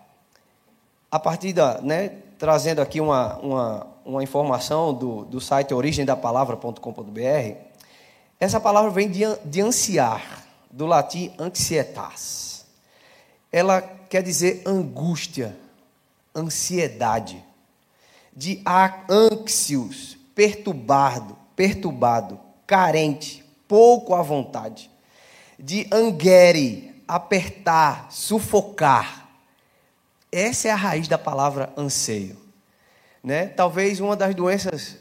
a 1.10 1.18
partir 1.18 1.52
da, 1.52 1.80
né, 1.80 2.10
trazendo 2.38 2.82
aqui 2.82 3.00
uma, 3.00 3.36
uma, 3.36 3.86
uma 4.04 4.22
informação 4.22 4.92
do, 4.92 5.24
do 5.24 5.40
site 5.40 5.72
origemdapalavra.com.br, 5.72 7.56
essa 8.38 8.60
palavra 8.60 8.90
vem 8.90 9.10
de, 9.10 9.22
de 9.44 9.60
ansiar, 9.60 10.44
do 10.70 10.86
latim 10.86 11.32
anxietas. 11.38 12.66
Ela 13.50 13.80
quer 13.80 14.22
dizer 14.22 14.62
angústia, 14.66 15.56
ansiedade. 16.34 17.42
De 18.36 18.60
anxios, 19.08 20.18
perturbado, 20.34 21.36
perturbado, 21.54 22.40
carente, 22.66 23.44
pouco 23.68 24.14
à 24.14 24.22
vontade. 24.22 24.90
De 25.56 25.86
angere, 25.92 27.02
apertar, 27.06 28.08
sufocar. 28.10 29.28
Essa 30.32 30.66
é 30.66 30.70
a 30.72 30.76
raiz 30.76 31.06
da 31.06 31.16
palavra 31.16 31.72
anseio. 31.76 32.43
Né? 33.24 33.46
Talvez 33.46 34.00
uma 34.00 34.14
das 34.14 34.34
doenças 34.34 34.98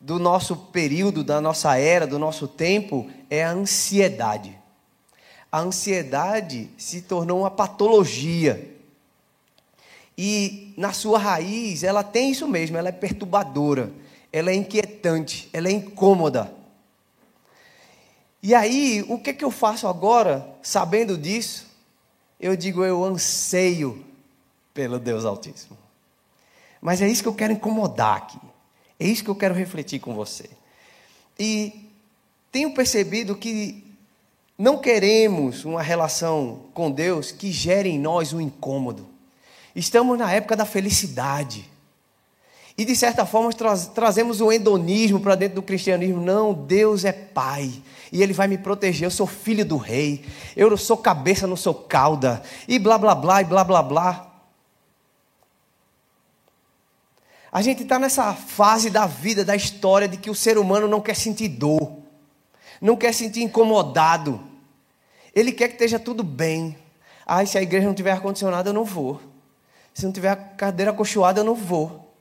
do 0.00 0.18
nosso 0.18 0.56
período, 0.56 1.22
da 1.22 1.42
nossa 1.42 1.76
era, 1.76 2.06
do 2.06 2.18
nosso 2.18 2.48
tempo, 2.48 3.10
é 3.28 3.44
a 3.44 3.50
ansiedade. 3.50 4.58
A 5.52 5.60
ansiedade 5.60 6.70
se 6.78 7.02
tornou 7.02 7.40
uma 7.40 7.50
patologia. 7.50 8.74
E 10.16 10.72
na 10.78 10.94
sua 10.94 11.18
raiz, 11.18 11.82
ela 11.82 12.02
tem 12.02 12.30
isso 12.30 12.48
mesmo, 12.48 12.78
ela 12.78 12.88
é 12.88 12.92
perturbadora, 12.92 13.92
ela 14.32 14.50
é 14.50 14.54
inquietante, 14.54 15.50
ela 15.52 15.68
é 15.68 15.72
incômoda. 15.72 16.50
E 18.42 18.54
aí, 18.54 19.04
o 19.08 19.18
que, 19.18 19.34
que 19.34 19.44
eu 19.44 19.50
faço 19.50 19.86
agora, 19.86 20.48
sabendo 20.62 21.18
disso? 21.18 21.66
Eu 22.40 22.56
digo, 22.56 22.82
eu 22.84 23.04
anseio 23.04 24.02
pelo 24.72 24.98
Deus 24.98 25.24
Altíssimo. 25.24 25.85
Mas 26.86 27.02
é 27.02 27.08
isso 27.08 27.20
que 27.20 27.28
eu 27.28 27.34
quero 27.34 27.52
incomodar 27.52 28.16
aqui. 28.16 28.38
É 29.00 29.04
isso 29.04 29.24
que 29.24 29.28
eu 29.28 29.34
quero 29.34 29.52
refletir 29.52 29.98
com 29.98 30.14
você. 30.14 30.48
E 31.36 31.90
tenho 32.52 32.72
percebido 32.74 33.34
que 33.34 33.84
não 34.56 34.78
queremos 34.78 35.64
uma 35.64 35.82
relação 35.82 36.60
com 36.72 36.88
Deus 36.88 37.32
que 37.32 37.50
gere 37.50 37.88
em 37.88 37.98
nós 37.98 38.32
um 38.32 38.40
incômodo. 38.40 39.04
Estamos 39.74 40.16
na 40.16 40.32
época 40.32 40.54
da 40.54 40.64
felicidade. 40.64 41.68
E 42.78 42.84
de 42.84 42.94
certa 42.94 43.26
forma 43.26 43.50
trazemos 43.92 44.40
o 44.40 44.52
hedonismo 44.52 45.18
para 45.18 45.34
dentro 45.34 45.56
do 45.56 45.62
cristianismo. 45.62 46.20
Não, 46.20 46.54
Deus 46.54 47.04
é 47.04 47.10
Pai. 47.10 47.82
E 48.12 48.22
Ele 48.22 48.32
vai 48.32 48.46
me 48.46 48.58
proteger. 48.58 49.06
Eu 49.06 49.10
sou 49.10 49.26
filho 49.26 49.64
do 49.64 49.76
rei. 49.76 50.24
Eu 50.54 50.76
sou 50.76 50.96
cabeça, 50.96 51.48
não 51.48 51.56
sou 51.56 51.74
cauda. 51.74 52.40
E 52.68 52.78
blá 52.78 52.96
blá 52.96 53.12
blá 53.12 53.42
e 53.42 53.44
blá 53.44 53.64
blá 53.64 53.82
blá. 53.82 54.25
A 57.50 57.62
gente 57.62 57.82
está 57.82 57.98
nessa 57.98 58.34
fase 58.34 58.90
da 58.90 59.06
vida, 59.06 59.44
da 59.44 59.54
história, 59.56 60.08
de 60.08 60.16
que 60.16 60.30
o 60.30 60.34
ser 60.34 60.58
humano 60.58 60.88
não 60.88 61.00
quer 61.00 61.14
sentir 61.14 61.48
dor, 61.48 61.98
não 62.80 62.96
quer 62.96 63.14
sentir 63.14 63.42
incomodado. 63.42 64.40
Ele 65.34 65.52
quer 65.52 65.68
que 65.68 65.74
esteja 65.74 65.98
tudo 65.98 66.22
bem. 66.22 66.76
Ah, 67.24 67.44
se 67.44 67.56
a 67.58 67.62
igreja 67.62 67.86
não 67.86 67.94
tiver 67.94 68.12
ar-condicionado, 68.12 68.68
eu 68.68 68.74
não 68.74 68.84
vou. 68.84 69.20
Se 69.94 70.04
não 70.04 70.12
tiver 70.12 70.34
cadeira 70.56 70.90
acolchoada, 70.90 71.40
eu 71.40 71.44
não 71.44 71.54
vou. 71.54 72.14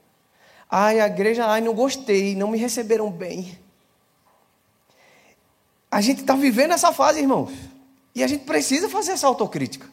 Ai, 0.69 0.99
a 0.99 1.07
igreja, 1.07 1.45
ai, 1.45 1.61
não 1.61 1.73
gostei, 1.73 2.35
não 2.35 2.49
me 2.49 2.57
receberam 2.57 3.11
bem. 3.11 3.57
A 5.91 6.01
gente 6.01 6.21
está 6.21 6.35
vivendo 6.35 6.73
essa 6.73 6.91
fase, 6.91 7.19
irmãos. 7.19 7.51
E 8.13 8.23
a 8.23 8.27
gente 8.27 8.45
precisa 8.45 8.89
fazer 8.89 9.11
essa 9.11 9.27
autocrítica. 9.27 9.87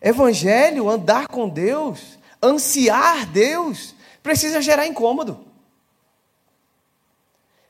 Evangelho, 0.00 0.88
andar 0.88 1.28
com 1.28 1.48
Deus, 1.48 2.18
ansiar 2.42 3.26
Deus 3.26 3.94
precisa 4.22 4.60
gerar 4.60 4.86
incômodo, 4.86 5.44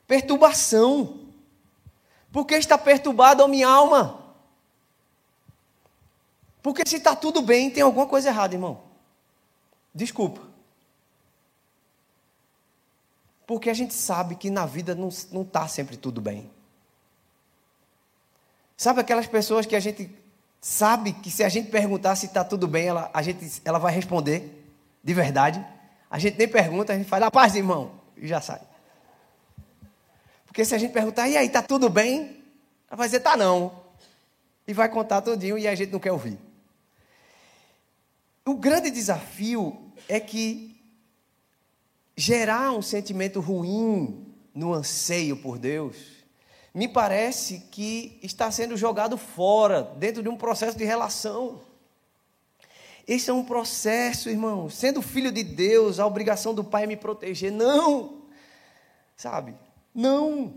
perturbação. 0.07 1.21
Porque 2.31 2.55
está 2.55 2.77
perturbada 2.79 3.43
a 3.43 3.47
minha 3.47 3.67
alma? 3.67 4.19
Porque 6.63 6.81
se 6.87 6.95
está 6.95 7.15
tudo 7.15 7.41
bem, 7.43 7.69
tem 7.69 7.83
alguma 7.83 8.07
coisa 8.07 8.29
errada, 8.29 8.55
irmão. 8.55 8.81
Desculpa. 9.93 10.41
Porque 13.45 13.69
a 13.69 13.73
gente 13.73 13.93
sabe 13.93 14.35
que 14.35 14.49
na 14.49 14.65
vida 14.65 14.95
não 14.95 15.09
está 15.09 15.67
sempre 15.67 15.95
tudo 15.95 16.21
bem. 16.21 16.49
Sabe 18.75 19.01
aquelas 19.01 19.27
pessoas 19.27 19.65
que 19.65 19.75
a 19.75 19.79
gente 19.79 20.09
sabe 20.59 21.11
que 21.11 21.29
se 21.29 21.43
a 21.43 21.49
gente 21.49 21.69
perguntar 21.69 22.15
se 22.15 22.25
está 22.25 22.43
tudo 22.43 22.67
bem, 22.67 22.87
ela, 22.87 23.11
a 23.13 23.21
gente, 23.21 23.61
ela 23.65 23.77
vai 23.77 23.93
responder? 23.93 24.62
De 25.03 25.13
verdade. 25.13 25.65
A 26.09 26.17
gente 26.17 26.37
nem 26.37 26.47
pergunta, 26.47 26.93
a 26.93 26.97
gente 26.97 27.09
faz 27.09 27.21
a 27.23 27.31
paz, 27.31 27.55
irmão, 27.55 27.99
e 28.15 28.27
já 28.27 28.39
sai. 28.39 28.61
Porque 30.45 30.63
se 30.63 30.73
a 30.75 30.77
gente 30.77 30.93
perguntar, 30.93 31.27
e 31.27 31.35
aí, 31.35 31.49
tá 31.49 31.61
tudo 31.61 31.89
bem? 31.89 32.43
Ela 32.87 32.97
vai 32.97 33.07
dizer, 33.07 33.19
tá 33.19 33.35
não. 33.35 33.83
E 34.67 34.73
vai 34.73 34.87
contar 34.87 35.21
tudinho 35.21 35.57
e 35.57 35.67
a 35.67 35.75
gente 35.75 35.91
não 35.91 35.99
quer 35.99 36.11
ouvir. 36.11 36.39
O 38.45 38.55
grande 38.55 38.91
desafio 38.91 39.91
é 40.07 40.19
que 40.19 40.79
gerar 42.15 42.71
um 42.71 42.81
sentimento 42.81 43.39
ruim 43.39 44.33
no 44.53 44.73
anseio 44.73 45.35
por 45.37 45.57
Deus, 45.57 45.97
me 46.73 46.87
parece 46.87 47.59
que 47.71 48.19
está 48.21 48.51
sendo 48.51 48.77
jogado 48.77 49.17
fora, 49.17 49.83
dentro 49.97 50.21
de 50.21 50.29
um 50.29 50.37
processo 50.37 50.77
de 50.77 50.83
relação. 50.83 51.61
Esse 53.07 53.29
é 53.29 53.33
um 53.33 53.43
processo, 53.43 54.29
irmão. 54.29 54.69
Sendo 54.69 55.01
filho 55.01 55.31
de 55.31 55.43
Deus, 55.43 55.99
a 55.99 56.07
obrigação 56.07 56.53
do 56.53 56.63
Pai 56.63 56.83
é 56.83 56.87
me 56.87 56.95
proteger. 56.95 57.51
Não! 57.51 58.23
Sabe? 59.15 59.55
Não! 59.93 60.55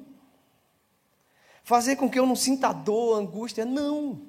Fazer 1.65 1.97
com 1.97 2.09
que 2.09 2.19
eu 2.19 2.27
não 2.27 2.37
sinta 2.37 2.73
dor, 2.73 3.19
angústia. 3.19 3.65
Não! 3.65 4.23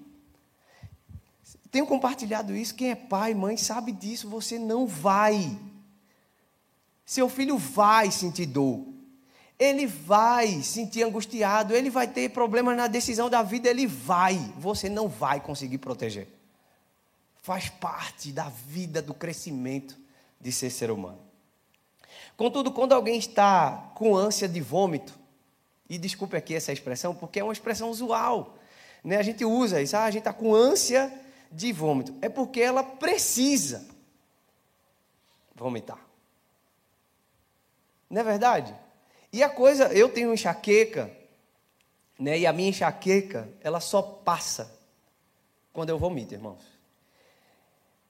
Tenho 1.69 1.85
compartilhado 1.85 2.55
isso. 2.55 2.73
Quem 2.73 2.89
é 2.89 2.95
pai, 2.95 3.35
mãe, 3.35 3.55
sabe 3.55 3.91
disso. 3.91 4.27
Você 4.29 4.57
não 4.57 4.87
vai. 4.87 5.55
Seu 7.05 7.29
filho 7.29 7.57
vai 7.57 8.09
sentir 8.09 8.47
dor. 8.47 8.83
Ele 9.59 9.85
vai 9.85 10.63
sentir 10.63 11.03
angustiado. 11.03 11.75
Ele 11.75 11.91
vai 11.91 12.07
ter 12.07 12.29
problemas 12.29 12.75
na 12.75 12.87
decisão 12.87 13.29
da 13.29 13.43
vida. 13.43 13.69
Ele 13.69 13.85
vai. 13.85 14.35
Você 14.57 14.89
não 14.89 15.07
vai 15.07 15.39
conseguir 15.39 15.77
proteger 15.77 16.36
faz 17.47 17.69
parte 17.69 18.29
da 18.33 18.49
vida, 18.49 19.01
do 19.01 19.13
crescimento 19.13 19.97
de 20.37 20.51
ser 20.51 20.69
ser 20.69 20.91
humano. 20.91 21.21
Contudo, 22.35 22.73
quando 22.73 22.91
alguém 22.91 23.17
está 23.17 23.89
com 23.95 24.17
ânsia 24.17 24.49
de 24.49 24.59
vômito, 24.59 25.17
e 25.89 25.97
desculpe 25.97 26.35
aqui 26.35 26.53
essa 26.53 26.73
expressão, 26.73 27.15
porque 27.15 27.39
é 27.39 27.43
uma 27.45 27.53
expressão 27.53 27.89
usual, 27.89 28.57
né? 29.01 29.15
a 29.15 29.23
gente 29.23 29.45
usa 29.45 29.81
isso, 29.81 29.95
ah, 29.95 30.03
a 30.03 30.11
gente 30.11 30.23
está 30.23 30.33
com 30.33 30.53
ânsia 30.53 31.09
de 31.49 31.71
vômito, 31.71 32.13
é 32.21 32.27
porque 32.27 32.59
ela 32.59 32.83
precisa 32.83 33.87
vomitar. 35.55 36.05
Não 38.09 38.19
é 38.19 38.23
verdade? 38.25 38.75
E 39.31 39.41
a 39.41 39.47
coisa, 39.47 39.85
eu 39.93 40.09
tenho 40.09 40.33
enxaqueca, 40.33 41.09
né? 42.19 42.39
E 42.39 42.45
a 42.45 42.51
minha 42.51 42.71
enxaqueca, 42.71 43.47
ela 43.61 43.79
só 43.79 44.01
passa 44.01 44.77
quando 45.71 45.91
eu 45.91 45.97
vomito, 45.97 46.33
irmãos. 46.33 46.76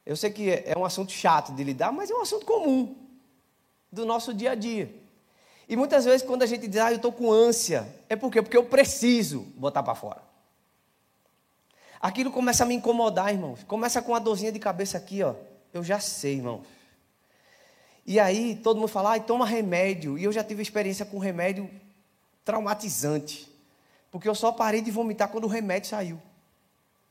Eu 0.08 0.16
sei 0.16 0.32
que 0.32 0.50
é 0.50 0.74
um 0.78 0.86
assunto 0.86 1.12
chato 1.12 1.52
de 1.52 1.62
lidar, 1.66 1.92
mas 1.92 2.10
é 2.10 2.16
um 2.16 2.22
assunto 2.22 2.46
comum 2.46 2.96
do 3.92 4.06
nosso 4.06 4.34
dia 4.34 4.52
a 4.52 4.56
dia. 4.56 4.90
E 5.68 5.76
muitas 5.76 6.06
vezes, 6.06 6.26
quando 6.26 6.44
a 6.44 6.46
gente 6.46 6.66
diz, 6.66 6.80
ah, 6.80 6.92
eu 6.92 6.96
estou 6.96 7.12
com 7.12 7.30
ânsia, 7.30 7.86
é 8.08 8.16
por 8.16 8.32
quê? 8.32 8.42
Porque 8.42 8.56
eu 8.56 8.64
preciso 8.64 9.42
botar 9.58 9.84
para 9.84 9.96
fora. 9.96 10.24
Aquilo 12.00 12.32
começa 12.32 12.64
a 12.64 12.66
me 12.66 12.74
incomodar, 12.74 13.34
irmãos. 13.34 13.64
Começa 13.64 14.02
com 14.02 14.14
uma 14.14 14.20
dorzinha 14.22 14.50
de 14.50 14.60
cabeça 14.60 14.98
aqui, 14.98 15.22
ó. 15.22 15.36
Eu 15.74 15.84
já 15.84 16.00
sei, 16.00 16.36
irmãos. 16.36 16.66
E 18.06 18.18
aí 18.18 18.56
todo 18.64 18.78
mundo 18.80 18.88
fala, 18.88 19.10
ai, 19.10 19.20
toma 19.20 19.46
remédio. 19.46 20.18
E 20.18 20.24
eu 20.24 20.32
já 20.32 20.42
tive 20.42 20.62
experiência 20.62 21.06
com 21.06 21.20
remédio 21.20 21.70
traumatizante. 22.46 23.52
Porque 24.10 24.30
eu 24.30 24.36
só 24.36 24.54
parei 24.54 24.82
de 24.82 24.90
vomitar 24.90 25.28
quando 25.28 25.44
o 25.44 25.50
remédio 25.50 25.90
saiu. 25.90 26.18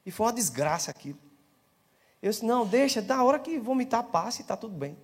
E 0.07 0.11
foi 0.11 0.25
uma 0.25 0.33
desgraça 0.33 0.91
aquilo. 0.91 1.26
Eu 2.23 2.31
disse, 2.31 2.45
não, 2.45 2.67
deixa, 2.67 3.03
da 3.03 3.23
hora 3.23 3.39
que 3.39 3.59
vomitar 3.59 4.03
passe, 4.05 4.43
está 4.43 4.57
tudo 4.57 4.75
bem. 4.77 4.97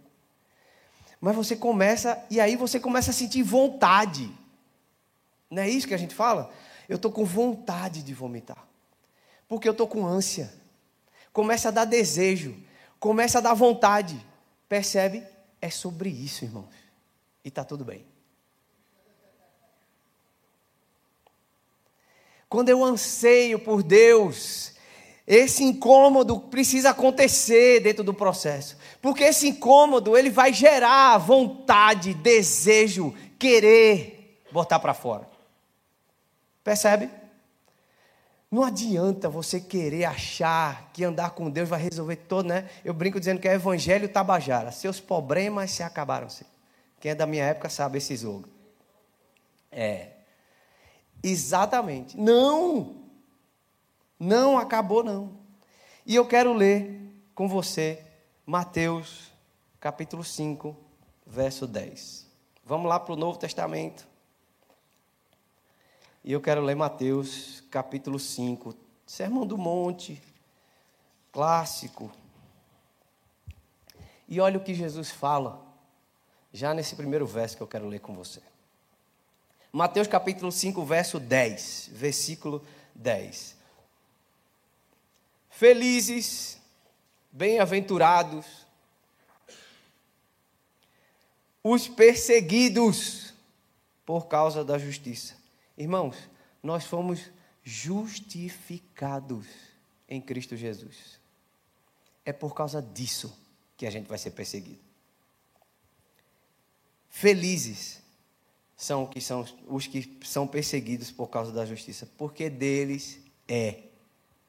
Mas 1.21 1.37
você 1.37 1.55
começa, 1.55 2.25
e 2.31 2.41
aí 2.41 2.57
você 2.57 2.81
começa 2.81 3.11
a 3.11 3.15
sentir 3.15 3.43
vontade. 3.43 4.31
Não 5.49 5.63
é 5.63 5.69
isso 5.69 5.87
que 5.87 5.95
a 5.95 5.99
gente 5.99 6.15
fala? 6.15 6.53
Eu 6.89 6.97
estou 6.97 7.13
com 7.13 7.25
vontade 7.25 8.03
de 8.03 8.13
vomitar. 8.13 8.67
Porque 9.47 9.69
eu 9.69 9.73
estou 9.73 9.87
com 9.87 10.07
ânsia. 10.07 10.53
Começa 11.33 11.69
a 11.69 11.71
dar 11.71 11.85
desejo. 11.85 12.57
Começa 12.99 13.39
a 13.39 13.41
dar 13.41 13.55
vontade. 13.55 14.21
Percebe? 14.69 15.25
É 15.61 15.71
sobre 15.71 16.09
isso, 16.09 16.45
irmãos. 16.45 16.75
E 17.45 17.49
está 17.49 17.65
tudo 17.65 17.85
bem. 17.85 18.05
Quando 22.49 22.69
eu 22.69 22.85
anseio 22.85 23.59
por 23.59 23.83
Deus, 23.83 24.72
esse 25.27 25.63
incômodo 25.63 26.41
precisa 26.41 26.91
acontecer 26.91 27.81
dentro 27.81 28.03
do 28.03 28.13
processo. 28.13 28.77
Porque 29.01 29.23
esse 29.25 29.49
incômodo, 29.49 30.17
ele 30.17 30.31
vai 30.31 30.53
gerar 30.53 31.17
vontade, 31.19 32.15
desejo, 32.15 33.15
querer 33.39 34.43
botar 34.51 34.79
para 34.79 34.95
fora. 34.95 35.29
Percebe? 36.65 37.09
Não 38.51 38.63
adianta 38.65 39.31
você 39.31 39.59
querer 39.59 40.05
achar 40.05 40.91
que 40.93 41.03
andar 41.05 41.31
com 41.31 41.49
Deus 41.49 41.69
vai 41.69 41.81
resolver 41.81 42.17
todo, 42.17 42.47
né? 42.49 42.69
Eu 42.85 42.93
brinco 42.93 43.19
dizendo 43.19 43.41
que 43.41 43.49
é 43.49 43.55
evangelho 43.55 44.09
tabajara. 44.09 44.71
Seus 44.71 45.01
problemas 45.01 45.71
se 45.71 45.83
acabaram-se. 45.83 46.45
Quem 47.01 47.13
é 47.13 47.15
da 47.15 47.27
minha 47.27 47.45
época 47.45 47.71
sabe 47.71 47.99
esse 47.99 48.15
jogo. 48.15 48.49
É. 49.71 50.09
Exatamente. 51.23 52.19
Não. 52.19 53.02
Não 54.23 54.57
acabou 54.57 55.03
não. 55.03 55.37
E 56.07 56.15
eu 56.15 56.25
quero 56.25 56.53
ler 56.53 56.97
com 57.35 57.49
você 57.49 58.07
Mateus 58.47 59.33
capítulo 59.81 60.23
5, 60.23 60.77
verso 61.27 61.67
10. 61.67 62.29
Vamos 62.65 62.89
lá 62.89 63.01
para 63.01 63.15
o 63.15 63.17
Novo 63.17 63.37
Testamento. 63.37 64.07
E 66.23 66.31
eu 66.31 66.41
quero 66.41 66.61
ler 66.61 66.77
Mateus 66.77 67.65
capítulo 67.69 68.17
5, 68.17 68.77
Sermão 69.05 69.45
do 69.45 69.59
Monte, 69.59 70.23
clássico. 71.33 72.09
E 74.29 74.39
olha 74.39 74.57
o 74.57 74.63
que 74.63 74.73
Jesus 74.73 75.11
fala, 75.11 75.61
já 76.53 76.73
nesse 76.73 76.95
primeiro 76.95 77.27
verso 77.27 77.57
que 77.57 77.63
eu 77.65 77.67
quero 77.67 77.89
ler 77.89 77.99
com 77.99 78.15
você. 78.15 78.41
Mateus 79.73 80.07
capítulo 80.07 80.53
5, 80.53 80.85
verso 80.85 81.19
10, 81.19 81.91
versículo 81.93 82.65
10. 82.95 83.62
Felizes, 85.63 86.59
bem-aventurados, 87.31 88.67
os 91.63 91.87
perseguidos 91.87 93.33
por 94.05 94.27
causa 94.27 94.65
da 94.65 94.77
justiça 94.77 95.37
Irmãos, 95.79 96.17
nós 96.61 96.83
fomos 96.83 97.31
justificados 97.63 99.47
em 100.09 100.21
Cristo 100.21 100.57
Jesus. 100.57 101.21
É 102.25 102.33
por 102.33 102.57
causa 102.57 102.83
disso 102.83 103.33
que 103.77 103.87
a 103.87 103.91
gente 103.93 104.09
vai 104.09 104.19
ser 104.19 104.33
perseguido. 104.33 104.83
Felizes 107.09 108.03
são, 108.77 109.07
que 109.07 109.21
são 109.21 109.47
os 109.69 109.87
que 109.87 110.19
são 110.25 110.45
perseguidos 110.45 111.13
por 111.13 111.29
causa 111.29 111.53
da 111.53 111.65
justiça, 111.65 112.05
porque 112.19 112.51
deles 112.51 113.21
é 113.47 113.85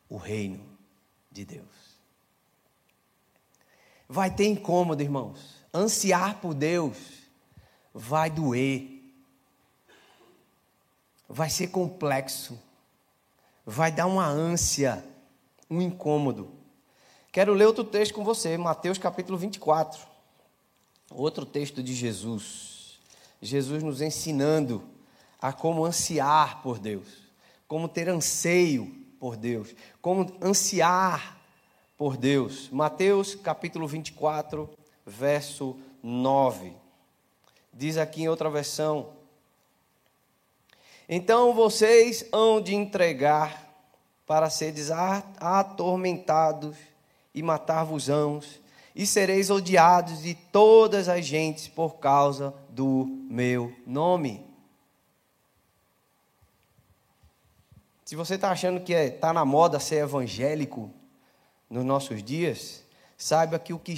o 0.09 0.17
reino 0.17 0.72
de 1.33 1.43
Deus. 1.43 1.67
Vai 4.07 4.33
ter 4.33 4.45
incômodo, 4.45 5.01
irmãos. 5.01 5.65
Ansiar 5.73 6.39
por 6.39 6.53
Deus 6.53 6.97
vai 7.93 8.29
doer 8.29 8.93
vai 11.33 11.49
ser 11.49 11.67
complexo, 11.67 12.59
vai 13.65 13.91
dar 13.91 14.05
uma 14.05 14.27
ânsia, 14.27 15.03
um 15.67 15.81
incômodo. 15.81 16.51
Quero 17.31 17.55
ler 17.55 17.65
outro 17.65 17.83
texto 17.83 18.13
com 18.13 18.23
você, 18.23 18.55
Mateus 18.55 18.99
capítulo 18.99 19.35
24. 19.35 19.99
Outro 21.09 21.43
texto 21.43 21.81
de 21.81 21.95
Jesus. 21.95 22.99
Jesus 23.41 23.81
nos 23.81 23.99
ensinando 23.99 24.83
a 25.41 25.51
como 25.51 25.85
ansiar 25.85 26.61
por 26.61 26.77
Deus, 26.77 27.07
como 27.67 27.89
ter 27.89 28.07
anseio 28.09 29.02
por 29.23 29.37
Deus, 29.37 29.73
como 30.01 30.35
ansiar 30.41 31.39
por 31.97 32.17
Deus. 32.17 32.69
Mateus 32.69 33.35
capítulo 33.35 33.87
24, 33.87 34.69
verso 35.05 35.79
9. 36.03 36.73
Diz 37.71 37.95
aqui 37.97 38.23
em 38.23 38.27
outra 38.27 38.49
versão: 38.49 39.13
então 41.07 41.53
vocês 41.53 42.25
hão 42.33 42.59
de 42.59 42.75
entregar 42.75 43.65
para 44.27 44.49
seres 44.49 44.91
atormentados 44.91 46.75
e 47.33 47.41
matar-vos-ãos, 47.41 48.59
e 48.93 49.07
sereis 49.07 49.49
odiados 49.49 50.21
de 50.21 50.35
todas 50.35 51.07
as 51.07 51.25
gentes 51.25 51.69
por 51.69 51.95
causa 51.95 52.53
do 52.69 53.05
meu 53.29 53.73
nome. 53.87 54.52
Se 58.13 58.15
você 58.15 58.35
está 58.35 58.51
achando 58.51 58.79
que 58.79 58.93
está 58.93 59.29
é, 59.29 59.33
na 59.33 59.43
moda 59.43 59.79
ser 59.79 60.03
evangélico 60.03 60.93
nos 61.67 61.83
nossos 61.83 62.21
dias, 62.21 62.83
saiba 63.17 63.57
que 63.57 63.73
o 63.73 63.79
que 63.79 63.95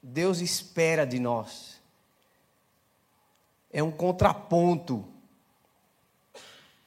Deus 0.00 0.38
espera 0.38 1.04
de 1.04 1.18
nós 1.18 1.80
é 3.72 3.82
um 3.82 3.90
contraponto 3.90 5.04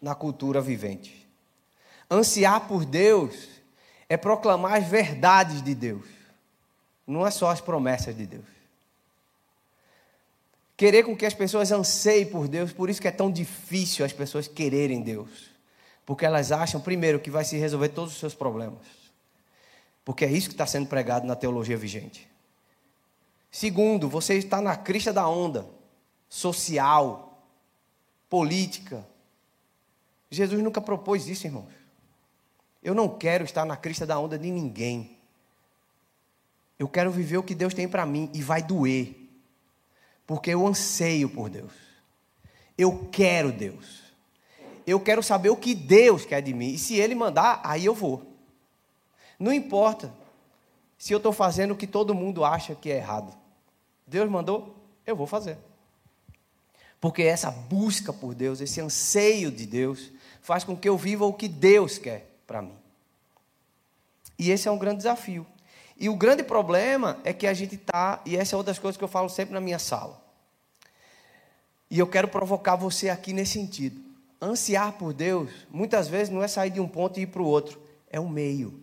na 0.02 0.16
cultura 0.16 0.62
vivente. 0.62 1.28
Ansiar 2.10 2.66
por 2.66 2.86
Deus 2.86 3.50
é 4.08 4.16
proclamar 4.16 4.76
as 4.76 4.88
verdades 4.88 5.62
de 5.62 5.76
Deus, 5.76 6.06
não 7.06 7.28
é 7.28 7.32
só 7.32 7.50
as 7.50 7.60
promessas 7.60 8.16
de 8.16 8.26
Deus. 8.26 8.48
Querer 10.78 11.04
com 11.04 11.14
que 11.14 11.26
as 11.26 11.34
pessoas 11.34 11.74
anseiem 11.74 12.26
por 12.26 12.48
Deus, 12.48 12.72
por 12.72 12.90
isso 12.90 13.02
que 13.02 13.08
é 13.10 13.12
tão 13.12 13.30
difícil 13.30 14.06
as 14.06 14.14
pessoas 14.14 14.48
quererem 14.48 15.02
Deus. 15.02 15.52
Porque 16.06 16.26
elas 16.26 16.52
acham, 16.52 16.82
primeiro, 16.82 17.20
que 17.20 17.32
vai 17.32 17.46
se 17.46 17.58
resolver 17.58 17.90
todos 17.90 18.14
os 18.14 18.20
seus 18.20 18.34
problemas. 18.34 18.86
Porque 20.04 20.26
é 20.26 20.32
isso 20.32 20.50
que 20.50 20.54
está 20.54 20.66
sendo 20.66 20.88
pregado 20.88 21.26
na 21.26 21.36
teologia 21.36 21.78
vigente. 21.78 22.30
Segundo, 23.50 24.10
você 24.10 24.36
está 24.36 24.60
na 24.62 24.76
crista 24.76 25.14
da 25.14 25.28
onda 25.28 25.66
social, 26.28 27.46
política, 28.30 29.08
Jesus 30.34 30.62
nunca 30.64 30.82
propôs 30.82 31.28
isso, 31.28 31.46
irmãos. 31.46 31.72
Eu 32.82 32.96
não 32.96 33.08
quero 33.08 33.46
estar 33.46 33.64
na 33.66 33.78
crista 33.78 34.06
da 34.06 34.20
onda 34.20 34.38
de 34.38 34.50
ninguém. 34.50 35.18
Eu 36.78 36.90
quero 36.90 37.12
viver 37.12 37.38
o 37.38 37.44
que 37.44 37.54
Deus 37.54 37.74
tem 37.74 37.88
para 37.88 38.06
mim 38.06 38.30
e 38.34 38.42
vai 38.42 38.64
doer. 38.64 39.16
Porque 40.26 40.50
eu 40.50 40.66
anseio 40.66 41.30
por 41.30 41.50
Deus. 41.50 41.72
Eu 42.76 43.08
quero 43.12 43.52
Deus. 43.52 44.03
Eu 44.86 45.00
quero 45.00 45.24
saber 45.24 45.50
o 45.50 45.56
que 45.56 45.74
Deus 45.74 46.26
quer 46.26 46.42
de 46.42 46.54
mim. 46.54 46.70
E 46.70 46.78
se 46.78 46.96
Ele 46.96 47.16
mandar, 47.16 47.62
aí 47.64 47.86
eu 47.86 47.94
vou. 47.94 48.34
Não 49.40 49.52
importa 49.52 50.14
se 50.98 51.14
eu 51.14 51.18
estou 51.18 51.34
fazendo 51.34 51.72
o 51.72 51.76
que 51.76 51.88
todo 51.88 52.14
mundo 52.14 52.46
acha 52.46 52.76
que 52.76 52.92
é 52.92 52.98
errado. 52.98 53.36
Deus 54.06 54.30
mandou, 54.30 54.76
eu 55.06 55.16
vou 55.16 55.28
fazer. 55.28 55.58
Porque 57.00 57.24
essa 57.24 57.52
busca 57.52 58.14
por 58.14 58.34
Deus, 58.34 58.62
esse 58.62 58.80
anseio 58.80 59.52
de 59.52 59.66
Deus, 59.66 60.12
faz 60.42 60.64
com 60.64 60.76
que 60.76 60.88
eu 60.88 60.98
viva 60.98 61.26
o 61.26 61.34
que 61.34 61.48
Deus 61.48 61.98
quer 61.98 62.30
para 62.48 62.62
mim. 62.62 62.78
E 64.40 64.52
esse 64.52 64.68
é 64.68 64.72
um 64.72 64.78
grande 64.78 64.98
desafio. 64.98 65.46
E 65.98 66.10
o 66.10 66.16
grande 66.16 66.44
problema 66.44 67.20
é 67.24 67.34
que 67.34 67.48
a 67.48 67.54
gente 67.54 67.76
está, 67.76 68.22
e 68.26 68.36
essa 68.36 68.56
é 68.56 68.58
uma 68.58 68.64
das 68.64 68.80
coisas 68.80 68.98
que 68.98 69.04
eu 69.04 69.08
falo 69.08 69.30
sempre 69.30 69.54
na 69.54 69.62
minha 69.62 69.80
sala. 69.80 70.22
E 71.90 72.00
eu 72.00 72.08
quero 72.08 72.28
provocar 72.28 72.76
você 72.76 73.10
aqui 73.10 73.32
nesse 73.34 73.54
sentido. 73.54 74.03
Ansiar 74.44 74.92
por 74.94 75.14
Deus, 75.14 75.50
muitas 75.72 76.10
vezes 76.10 76.30
não 76.30 76.44
é 76.44 76.50
sair 76.50 76.70
de 76.70 76.82
um 76.82 76.88
ponto 76.88 77.18
e 77.18 77.24
ir 77.24 77.28
para 77.28 77.42
o 77.42 77.46
outro, 77.46 77.80
é 78.10 78.20
o 78.20 78.28
meio, 78.28 78.78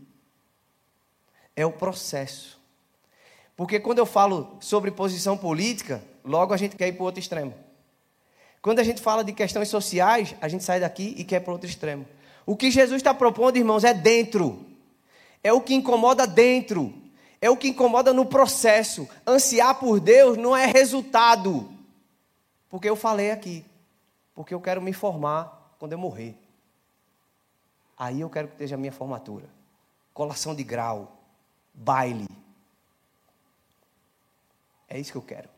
é 1.54 1.66
o 1.66 1.70
processo. 1.70 2.58
Porque 3.54 3.78
quando 3.78 3.98
eu 3.98 4.06
falo 4.06 4.56
sobre 4.58 4.90
posição 4.90 5.36
política, 5.36 6.02
logo 6.24 6.54
a 6.54 6.56
gente 6.56 6.76
quer 6.76 6.88
ir 6.88 6.94
para 6.94 7.02
o 7.02 7.04
outro 7.04 7.20
extremo. 7.20 7.52
Quando 8.62 8.78
a 8.78 8.82
gente 8.82 9.02
fala 9.02 9.22
de 9.22 9.34
questões 9.34 9.68
sociais, 9.68 10.34
a 10.40 10.48
gente 10.48 10.64
sai 10.64 10.80
daqui 10.80 11.14
e 11.18 11.24
quer 11.24 11.40
para 11.40 11.52
outro 11.52 11.68
extremo. 11.68 12.06
O 12.46 12.56
que 12.56 12.70
Jesus 12.70 12.96
está 12.96 13.12
propondo, 13.12 13.58
irmãos, 13.58 13.84
é 13.84 13.92
dentro. 13.92 14.64
É 15.44 15.52
o 15.52 15.60
que 15.60 15.74
incomoda 15.74 16.26
dentro. 16.26 16.94
É 17.38 17.50
o 17.50 17.56
que 17.56 17.68
incomoda 17.68 18.14
no 18.14 18.24
processo. 18.24 19.06
Ansiar 19.26 19.78
por 19.78 20.00
Deus 20.00 20.38
não 20.38 20.56
é 20.56 20.64
resultado. 20.64 21.70
Porque 22.70 22.88
eu 22.88 22.96
falei 22.96 23.30
aqui. 23.30 23.62
Porque 24.40 24.54
eu 24.54 24.60
quero 24.62 24.80
me 24.80 24.94
formar 24.94 25.74
quando 25.78 25.92
eu 25.92 25.98
morrer. 25.98 26.34
Aí 27.94 28.22
eu 28.22 28.30
quero 28.30 28.48
que 28.48 28.54
esteja 28.54 28.74
a 28.74 28.78
minha 28.78 28.90
formatura. 28.90 29.46
Colação 30.14 30.54
de 30.54 30.64
grau. 30.64 31.20
Baile. 31.74 32.26
É 34.88 34.98
isso 34.98 35.12
que 35.12 35.18
eu 35.18 35.22
quero. 35.22 35.50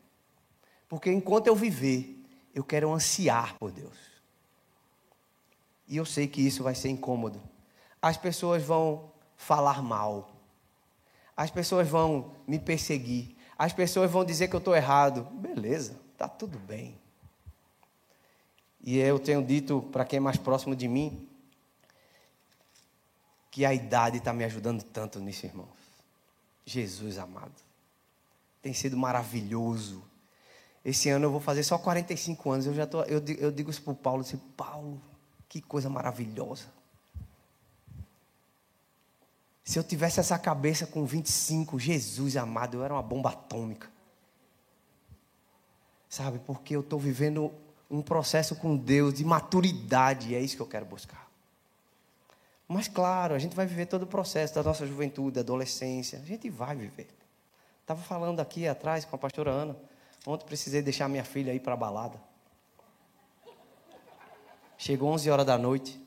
Porque 0.89 1.09
enquanto 1.09 1.47
eu 1.47 1.55
viver, 1.55 2.21
eu 2.53 2.61
quero 2.61 2.91
ansiar 2.91 3.57
por 3.57 3.71
Deus. 3.71 3.97
E 5.87 5.95
eu 5.95 6.03
sei 6.03 6.27
que 6.27 6.45
isso 6.45 6.61
vai 6.61 6.75
ser 6.75 6.89
incômodo. 6.89 7.41
As 8.01 8.17
pessoas 8.17 8.63
vão 8.63 9.13
falar 9.37 9.81
mal. 9.81 10.29
As 11.37 11.49
pessoas 11.49 11.87
vão 11.87 12.33
me 12.45 12.59
perseguir. 12.59 13.37
As 13.57 13.71
pessoas 13.71 14.11
vão 14.11 14.25
dizer 14.25 14.49
que 14.49 14.57
eu 14.57 14.59
estou 14.59 14.75
errado. 14.75 15.23
Beleza, 15.31 15.97
está 16.11 16.27
tudo 16.27 16.59
bem. 16.59 17.01
E 18.83 18.97
eu 18.97 19.17
tenho 19.17 19.41
dito 19.43 19.81
para 19.91 20.03
quem 20.03 20.17
é 20.17 20.19
mais 20.19 20.35
próximo 20.35 20.75
de 20.75 20.89
mim 20.89 21.25
que 23.49 23.63
a 23.63 23.73
idade 23.73 24.17
está 24.17 24.33
me 24.33 24.43
ajudando 24.43 24.83
tanto 24.83 25.19
nisso, 25.19 25.45
irmãos. 25.45 25.69
Jesus 26.65 27.17
amado. 27.17 27.53
Tem 28.61 28.73
sido 28.73 28.97
maravilhoso. 28.97 30.03
Esse 30.83 31.09
ano 31.09 31.25
eu 31.25 31.31
vou 31.31 31.39
fazer 31.39 31.63
só 31.63 31.77
45 31.77 32.51
anos. 32.51 32.65
Eu 32.65 32.73
já 32.73 32.85
tô, 32.85 33.03
eu, 33.03 33.23
eu 33.37 33.51
digo 33.51 33.69
isso 33.69 33.81
para 33.81 33.93
o 33.93 33.95
Paulo, 33.95 34.21
assim, 34.21 34.37
Paulo, 34.57 35.01
que 35.47 35.61
coisa 35.61 35.89
maravilhosa. 35.89 36.65
Se 39.63 39.79
eu 39.79 39.83
tivesse 39.83 40.19
essa 40.19 40.37
cabeça 40.37 40.85
com 40.85 41.05
25, 41.05 41.79
Jesus 41.79 42.35
amado, 42.35 42.77
eu 42.77 42.83
era 42.83 42.93
uma 42.93 43.03
bomba 43.03 43.29
atômica. 43.29 43.89
Sabe, 46.09 46.39
porque 46.39 46.75
eu 46.75 46.81
estou 46.81 46.99
vivendo 46.99 47.53
um 47.93 48.01
processo 48.01 48.55
com 48.55 48.75
Deus 48.75 49.13
de 49.13 49.23
maturidade, 49.23 50.33
é 50.33 50.39
isso 50.39 50.55
que 50.55 50.61
eu 50.61 50.67
quero 50.67 50.85
buscar. 50.85 51.29
Mas 52.67 52.87
claro, 52.87 53.35
a 53.35 53.39
gente 53.39 53.55
vai 53.55 53.67
viver 53.67 53.85
todo 53.85 54.03
o 54.03 54.07
processo 54.07 54.55
da 54.55 54.63
nossa 54.63 54.87
juventude, 54.87 55.35
da 55.35 55.41
adolescência, 55.41 56.17
a 56.17 56.25
gente 56.25 56.49
vai 56.49 56.75
viver. 56.75 57.07
Estava 57.81 58.01
falando 58.01 58.39
aqui 58.39 58.67
atrás 58.67 59.05
com 59.05 59.15
a 59.15 59.19
pastora 59.19 59.51
Ana, 59.51 59.77
ontem 60.25 60.45
precisei 60.45 60.81
deixar 60.81 61.07
minha 61.07 61.23
filha 61.23 61.53
ir 61.53 61.59
para 61.59 61.73
a 61.73 61.77
balada. 61.77 62.19
Chegou 64.75 65.11
11 65.11 65.29
horas 65.29 65.45
da 65.45 65.57
noite, 65.57 66.01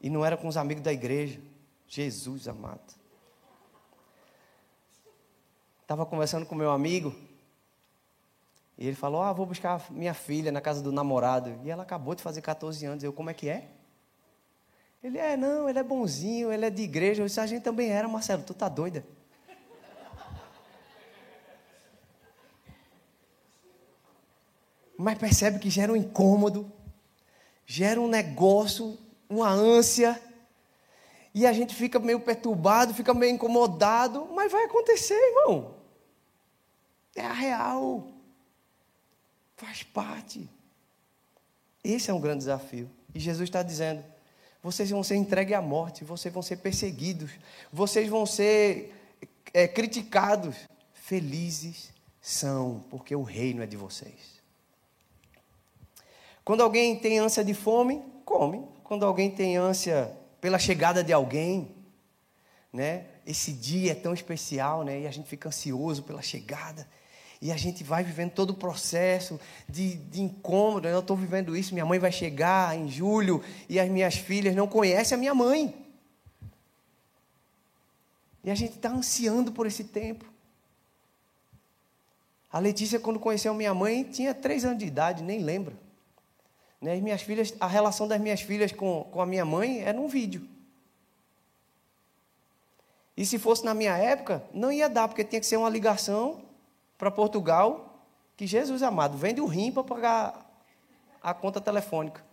e 0.00 0.10
não 0.10 0.24
era 0.24 0.36
com 0.36 0.48
os 0.48 0.56
amigos 0.56 0.82
da 0.82 0.92
igreja. 0.92 1.40
Jesus 1.86 2.48
amado. 2.48 2.94
Estava 5.82 6.04
conversando 6.04 6.44
com 6.44 6.56
meu 6.56 6.72
amigo. 6.72 7.14
E 8.78 8.86
ele 8.86 8.96
falou: 8.96 9.22
Ah, 9.22 9.32
vou 9.32 9.46
buscar 9.46 9.84
minha 9.90 10.14
filha 10.14 10.52
na 10.52 10.60
casa 10.60 10.82
do 10.82 10.92
namorado. 10.92 11.58
E 11.64 11.70
ela 11.70 11.82
acabou 11.82 12.14
de 12.14 12.22
fazer 12.22 12.42
14 12.42 12.84
anos. 12.84 13.04
Eu, 13.04 13.12
como 13.12 13.30
é 13.30 13.34
que 13.34 13.48
é? 13.48 13.68
Ele 15.02 15.18
é, 15.18 15.36
não, 15.36 15.68
ele 15.68 15.78
é 15.78 15.82
bonzinho, 15.82 16.52
ele 16.52 16.64
é 16.64 16.70
de 16.70 16.82
igreja. 16.82 17.22
Eu 17.22 17.26
disse, 17.26 17.40
a 17.40 17.46
gente 17.46 17.62
também 17.62 17.90
era, 17.90 18.08
Marcelo, 18.08 18.42
tu 18.42 18.54
tá 18.54 18.68
doida? 18.68 19.04
Mas 24.98 25.18
percebe 25.18 25.58
que 25.58 25.68
gera 25.68 25.92
um 25.92 25.96
incômodo, 25.96 26.72
gera 27.66 28.00
um 28.00 28.08
negócio 28.08 28.98
uma 29.28 29.48
ânsia, 29.48 30.20
e 31.34 31.46
a 31.46 31.52
gente 31.52 31.74
fica 31.74 31.98
meio 31.98 32.18
perturbado, 32.20 32.94
fica 32.94 33.12
meio 33.12 33.34
incomodado, 33.34 34.26
mas 34.34 34.50
vai 34.50 34.64
acontecer, 34.64 35.14
irmão. 35.14 35.74
É 37.14 37.26
a 37.26 37.32
real. 37.32 38.08
Faz 39.56 39.82
parte. 39.82 40.48
Esse 41.82 42.10
é 42.10 42.14
um 42.14 42.20
grande 42.20 42.38
desafio. 42.38 42.90
E 43.14 43.20
Jesus 43.20 43.48
está 43.48 43.62
dizendo: 43.62 44.04
vocês 44.62 44.90
vão 44.90 45.02
ser 45.02 45.16
entregues 45.16 45.56
à 45.56 45.62
morte, 45.62 46.04
vocês 46.04 46.32
vão 46.32 46.42
ser 46.42 46.56
perseguidos, 46.56 47.30
vocês 47.72 48.08
vão 48.08 48.26
ser 48.26 48.94
é, 49.52 49.66
criticados. 49.66 50.56
Felizes 50.92 51.90
são, 52.20 52.84
porque 52.90 53.14
o 53.14 53.22
reino 53.22 53.62
é 53.62 53.66
de 53.66 53.76
vocês. 53.76 54.42
Quando 56.44 56.62
alguém 56.62 56.98
tem 56.98 57.18
ânsia 57.18 57.44
de 57.44 57.54
fome, 57.54 58.02
come 58.24 58.76
quando 58.86 59.04
alguém 59.04 59.28
tem 59.28 59.56
ânsia 59.56 60.16
pela 60.40 60.60
chegada 60.60 61.02
de 61.02 61.12
alguém, 61.12 61.74
né? 62.72 63.06
Esse 63.26 63.52
dia 63.52 63.90
é 63.90 63.94
tão 63.96 64.14
especial, 64.14 64.84
né? 64.84 65.00
E 65.00 65.06
a 65.08 65.10
gente 65.10 65.28
fica 65.28 65.48
ansioso 65.48 66.04
pela 66.04 66.22
chegada. 66.22 66.88
E 67.40 67.52
a 67.52 67.56
gente 67.56 67.84
vai 67.84 68.02
vivendo 68.02 68.32
todo 68.32 68.50
o 68.50 68.54
processo 68.54 69.38
de, 69.68 69.96
de 69.96 70.22
incômodo. 70.22 70.88
Eu 70.88 71.00
estou 71.00 71.16
vivendo 71.16 71.56
isso, 71.56 71.74
minha 71.74 71.84
mãe 71.84 71.98
vai 71.98 72.10
chegar 72.10 72.76
em 72.76 72.88
julho 72.88 73.42
e 73.68 73.78
as 73.78 73.88
minhas 73.90 74.14
filhas 74.14 74.54
não 74.54 74.66
conhecem 74.66 75.14
a 75.14 75.18
minha 75.18 75.34
mãe. 75.34 75.74
E 78.42 78.50
a 78.50 78.54
gente 78.54 78.76
está 78.76 78.90
ansiando 78.90 79.52
por 79.52 79.66
esse 79.66 79.84
tempo. 79.84 80.24
A 82.50 82.58
Letícia, 82.58 82.98
quando 82.98 83.18
conheceu 83.18 83.52
minha 83.52 83.74
mãe, 83.74 84.04
tinha 84.04 84.32
três 84.32 84.64
anos 84.64 84.78
de 84.78 84.86
idade, 84.86 85.22
nem 85.22 85.42
lembra. 85.42 85.74
Né? 86.80 86.94
As 86.94 87.02
minhas 87.02 87.20
filhas, 87.20 87.52
a 87.60 87.66
relação 87.66 88.08
das 88.08 88.20
minhas 88.20 88.40
filhas 88.40 88.72
com, 88.72 89.04
com 89.10 89.20
a 89.20 89.26
minha 89.26 89.44
mãe 89.44 89.82
é 89.82 89.92
num 89.92 90.08
vídeo. 90.08 90.48
E 93.16 93.26
se 93.26 93.38
fosse 93.38 93.64
na 93.64 93.74
minha 93.74 93.96
época, 93.96 94.44
não 94.54 94.70
ia 94.70 94.88
dar, 94.88 95.08
porque 95.08 95.24
tinha 95.24 95.40
que 95.40 95.46
ser 95.46 95.56
uma 95.56 95.68
ligação 95.68 96.45
para 96.96 97.10
Portugal, 97.10 98.02
que 98.36 98.46
Jesus 98.46 98.82
amado, 98.82 99.16
vende 99.16 99.40
o 99.40 99.46
rim 99.46 99.72
para 99.72 99.84
pagar 99.84 100.46
a 101.22 101.34
conta 101.34 101.60
telefônica. 101.60 102.24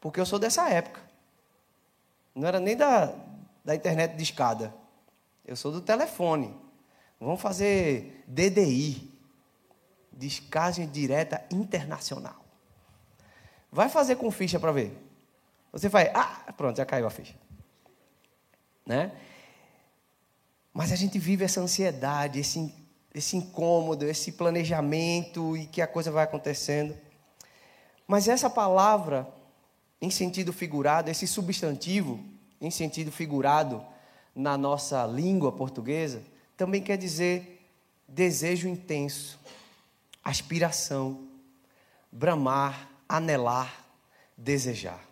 Porque 0.00 0.20
eu 0.20 0.26
sou 0.26 0.38
dessa 0.38 0.68
época. 0.68 1.00
Não 2.34 2.46
era 2.46 2.60
nem 2.60 2.76
da, 2.76 3.12
da 3.64 3.74
internet 3.74 4.16
de 4.16 4.22
escada. 4.22 4.74
Eu 5.44 5.56
sou 5.56 5.72
do 5.72 5.80
telefone. 5.80 6.54
Vamos 7.20 7.40
fazer 7.40 8.22
DDI, 8.26 9.10
descagem 10.12 10.86
direta 10.86 11.44
internacional. 11.50 12.44
Vai 13.70 13.88
fazer 13.88 14.16
com 14.16 14.30
ficha 14.30 14.60
para 14.60 14.72
ver. 14.72 14.96
Você 15.72 15.88
vai, 15.88 16.10
ah, 16.14 16.52
pronto, 16.56 16.76
já 16.76 16.86
caiu 16.86 17.06
a 17.06 17.10
ficha. 17.10 17.34
Né? 18.86 19.12
Mas 20.72 20.92
a 20.92 20.96
gente 20.96 21.18
vive 21.18 21.44
essa 21.44 21.60
ansiedade, 21.60 22.38
esse, 22.38 22.72
esse 23.14 23.36
incômodo, 23.36 24.04
esse 24.04 24.32
planejamento 24.32 25.56
e 25.56 25.66
que 25.66 25.80
a 25.82 25.86
coisa 25.86 26.10
vai 26.10 26.24
acontecendo. 26.24 26.96
Mas 28.06 28.28
essa 28.28 28.48
palavra, 28.48 29.28
em 30.00 30.10
sentido 30.10 30.52
figurado, 30.52 31.10
esse 31.10 31.26
substantivo, 31.26 32.20
em 32.60 32.70
sentido 32.70 33.10
figurado, 33.12 33.84
na 34.34 34.56
nossa 34.56 35.04
língua 35.04 35.50
portuguesa, 35.50 36.22
também 36.56 36.80
quer 36.80 36.96
dizer 36.96 37.66
desejo 38.06 38.68
intenso, 38.68 39.38
aspiração, 40.22 41.26
bramar, 42.10 42.88
anelar, 43.08 43.84
desejar. 44.36 45.04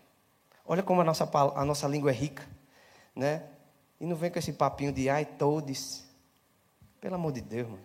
Olha 0.65 0.83
como 0.83 1.01
a 1.01 1.05
nossa, 1.05 1.29
a 1.55 1.65
nossa 1.65 1.87
língua 1.87 2.11
é 2.11 2.15
rica, 2.15 2.47
né? 3.15 3.43
E 4.01 4.07
não 4.07 4.17
vem 4.17 4.31
com 4.31 4.39
esse 4.39 4.53
papinho 4.53 4.93
de 4.93 5.09
ai, 5.09 5.25
todes. 5.25 6.06
Pelo 7.07 7.15
amor 7.15 7.31
de 7.31 7.41
Deus, 7.41 7.69
mano. 7.69 7.83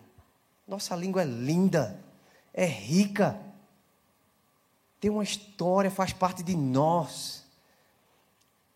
Nossa 0.66 0.96
língua 0.96 1.22
é 1.22 1.24
linda, 1.24 1.96
é 2.52 2.66
rica. 2.66 3.40
Tem 4.98 5.12
uma 5.12 5.22
história, 5.22 5.92
faz 5.92 6.12
parte 6.12 6.42
de 6.42 6.56
nós. 6.56 7.44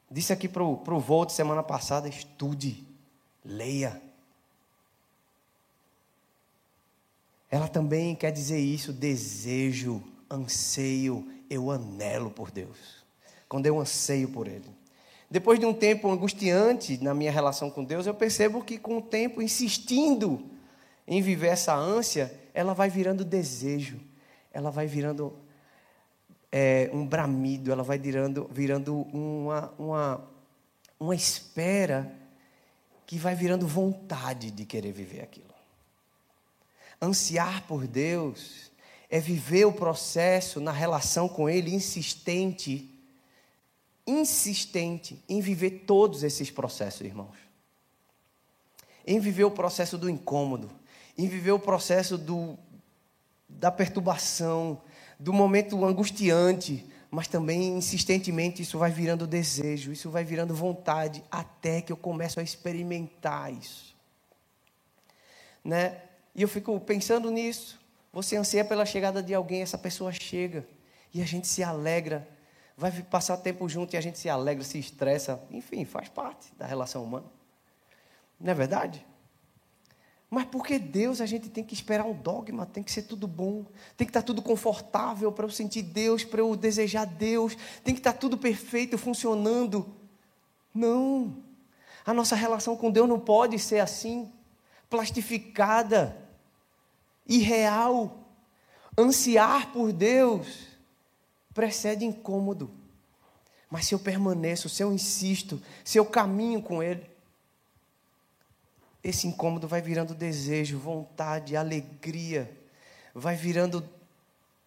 Disse 0.09 0.33
aqui 0.33 0.49
para 0.49 0.63
o 0.63 1.01
Volt 1.01 1.31
semana 1.31 1.65
passada: 1.65 2.09
estude, 2.09 2.87
leia. 3.45 4.01
Ela 7.51 7.67
também 7.67 8.15
quer 8.15 8.31
dizer 8.31 8.61
isso, 8.61 8.93
desejo 8.93 10.01
anseio, 10.31 11.29
eu 11.51 11.73
anelo 11.73 12.31
por 12.31 12.53
Deus. 12.53 13.05
Quando 13.49 13.67
eu 13.67 13.81
anseio 13.81 14.29
por 14.29 14.47
Ele. 14.47 14.71
Depois 15.31 15.59
de 15.59 15.67
um 15.67 15.75
tempo 15.75 16.11
angustiante 16.11 17.03
na 17.03 17.13
minha 17.13 17.33
relação 17.33 17.71
com 17.71 17.83
Deus, 17.83 18.07
eu 18.07 18.15
percebo 18.15 18.63
que 18.63 18.79
com 18.79 18.99
o 18.99 19.03
tempo, 19.03 19.43
insistindo 19.43 20.45
em 21.07 21.21
viver 21.21 21.49
essa 21.49 21.75
ânsia, 21.75 22.33
ela 22.55 22.75
vai 22.75 22.89
virando 22.89 23.25
desejo, 23.25 24.01
ela 24.53 24.71
vai 24.71 24.87
virando 24.87 25.37
é, 26.51 26.89
um 26.93 27.07
bramido, 27.07 27.73
ela 27.73 27.83
vai 27.83 27.99
virando, 27.99 28.49
virando 28.51 29.03
uma, 29.13 29.75
uma, 29.79 30.29
uma 30.99 31.15
espera 31.15 32.13
que 33.05 33.19
vai 33.19 33.35
virando 33.35 33.67
vontade 33.67 34.51
de 34.51 34.65
querer 34.65 34.93
viver 34.93 35.23
aquilo. 35.23 35.55
Ansiar 37.01 37.67
por 37.67 37.87
Deus 37.87 38.71
é 39.11 39.21
viver 39.21 39.65
o 39.65 39.73
processo 39.73 40.61
na 40.61 40.73
relação 40.73 41.29
com 41.29 41.49
Ele 41.49 41.75
insistente, 41.75 42.91
insistente 44.07 45.23
em 45.29 45.41
viver 45.41 45.85
todos 45.87 46.23
esses 46.23 46.51
processos, 46.51 47.01
irmãos. 47.01 47.37
Em 49.07 49.19
viver 49.19 49.45
o 49.45 49.51
processo 49.51 49.97
do 49.99 50.09
incômodo, 50.09 50.71
em 51.17 51.29
viver 51.29 51.53
o 51.53 51.59
processo 51.59 52.19
do, 52.19 52.59
da 53.49 53.71
perturbação, 53.71 54.81
do 55.19 55.33
momento 55.33 55.85
angustiante, 55.85 56.87
mas 57.11 57.29
também 57.29 57.77
insistentemente 57.77 58.63
isso 58.63 58.79
vai 58.79 58.91
virando 58.91 59.27
desejo, 59.27 59.93
isso 59.93 60.11
vai 60.11 60.25
virando 60.25 60.55
vontade, 60.55 61.23
até 61.31 61.81
que 61.81 61.93
eu 61.93 61.97
começo 61.97 62.39
a 62.39 62.43
experimentar 62.43 63.53
isso. 63.53 63.97
Né? 65.65 66.01
E 66.35 66.43
eu 66.43 66.49
fico 66.49 66.79
pensando 66.81 67.31
nisso. 67.31 67.81
Você 68.13 68.37
anseia 68.37 68.65
pela 68.65 68.85
chegada 68.85 69.23
de 69.23 69.35
alguém, 69.35 69.63
essa 69.63 69.79
pessoa 69.79 70.13
chega 70.13 70.67
e 71.13 71.23
a 71.23 71.25
gente 71.25 71.47
se 71.47 71.63
alegra. 71.63 72.29
Vai 72.77 72.93
passar 73.03 73.39
tempo 73.39 73.67
junto 73.69 73.95
e 73.95 73.97
a 73.97 74.01
gente 74.01 74.19
se 74.19 74.29
alegra, 74.29 74.63
se 74.63 74.79
estressa, 74.79 75.43
enfim, 75.51 75.85
faz 75.87 76.11
parte 76.11 76.55
da 76.57 76.67
relação 76.67 77.03
humana. 77.03 77.27
Não 78.39 78.51
é 78.51 78.55
verdade? 78.55 79.07
Mas 80.29 80.45
porque 80.45 80.79
Deus 80.79 81.23
a 81.23 81.27
gente 81.27 81.49
tem 81.49 81.65
que 81.65 81.73
esperar 81.73 82.05
um 82.05 82.13
dogma, 82.13 82.67
tem 82.67 82.83
que 82.83 82.93
ser 82.93 83.03
tudo 83.03 83.27
bom, 83.27 83.65
tem 83.97 84.07
que 84.07 84.11
estar 84.11 84.23
tudo 84.23 84.43
confortável 84.43 85.33
para 85.33 85.47
eu 85.47 85.51
sentir 85.51 85.83
Deus, 85.83 86.25
para 86.25 86.41
eu 86.41 86.55
desejar 86.55 87.07
Deus, 87.07 87.57
tem 87.83 87.95
que 87.95 88.01
estar 88.01 88.13
tudo 88.13 88.37
perfeito, 88.37 88.99
funcionando. 88.99 89.97
Não. 90.75 91.43
A 92.05 92.13
nossa 92.13 92.37
relação 92.37 92.77
com 92.77 92.91
Deus 92.91 93.09
não 93.09 93.19
pode 93.19 93.59
ser 93.59 93.79
assim, 93.79 94.31
plastificada, 94.91 96.29
irreal. 97.27 98.25
Ansiar 98.99 99.73
por 99.73 99.93
Deus 99.93 100.76
precede 101.57 102.05
incômodo. 102.05 102.71
Mas 103.71 103.87
se 103.87 103.95
eu 103.95 103.99
permaneço, 103.99 104.69
se 104.69 104.83
eu 104.83 104.93
insisto, 104.93 105.61
se 105.83 105.99
eu 105.99 106.05
caminho 106.05 106.63
com 106.63 106.83
Ele, 106.83 107.11
esse 109.03 109.27
incômodo 109.27 109.67
vai 109.67 109.81
virando 109.81 110.15
desejo, 110.15 110.79
vontade, 110.79 111.57
alegria, 111.57 112.55
vai 113.15 113.35
virando 113.35 113.89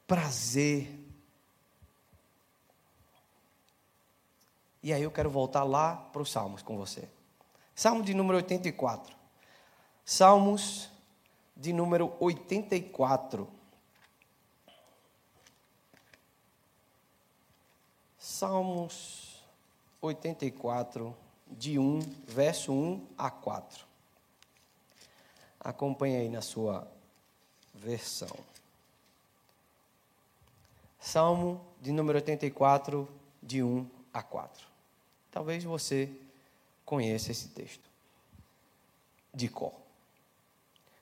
prazer. 0.08 0.90
E 4.82 4.92
aí 4.92 5.04
eu 5.04 5.12
quero 5.12 5.30
voltar 5.30 5.64
lá 5.64 5.96
para 5.96 6.24
os 6.24 6.32
Salmos 6.32 6.64
com 6.64 6.76
você. 6.76 7.08
Salmo 7.76 8.02
de 8.02 8.16
número 8.16 8.38
84. 8.38 9.16
Salmos 10.04 10.90
de 11.56 11.72
número 11.72 12.16
84. 12.20 13.59
Salmos 18.40 19.44
84, 20.00 21.14
de 21.46 21.78
1, 21.78 22.00
verso 22.26 22.72
1 22.72 23.06
a 23.18 23.30
4. 23.30 23.86
Acompanhe 25.60 26.16
aí 26.16 26.30
na 26.30 26.42
sua 26.42 26.90
versão. 27.74 28.34
Salmo 31.02 31.60
de 31.82 31.92
número 31.92 32.18
84, 32.18 33.10
de 33.44 33.62
1 33.62 33.86
a 34.14 34.24
4. 34.24 34.66
Talvez 35.30 35.66
você 35.66 36.10
conheça 36.86 37.34
esse 37.34 37.50
texto 37.50 37.90
de 39.34 39.50
cor. 39.50 39.74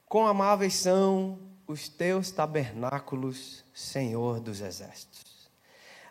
Quão 0.09 0.25
amáveis 0.25 0.73
são 0.73 1.37
os 1.67 1.87
teus 1.87 2.31
tabernáculos, 2.31 3.63
Senhor 3.75 4.39
dos 4.39 4.59
exércitos. 4.59 5.36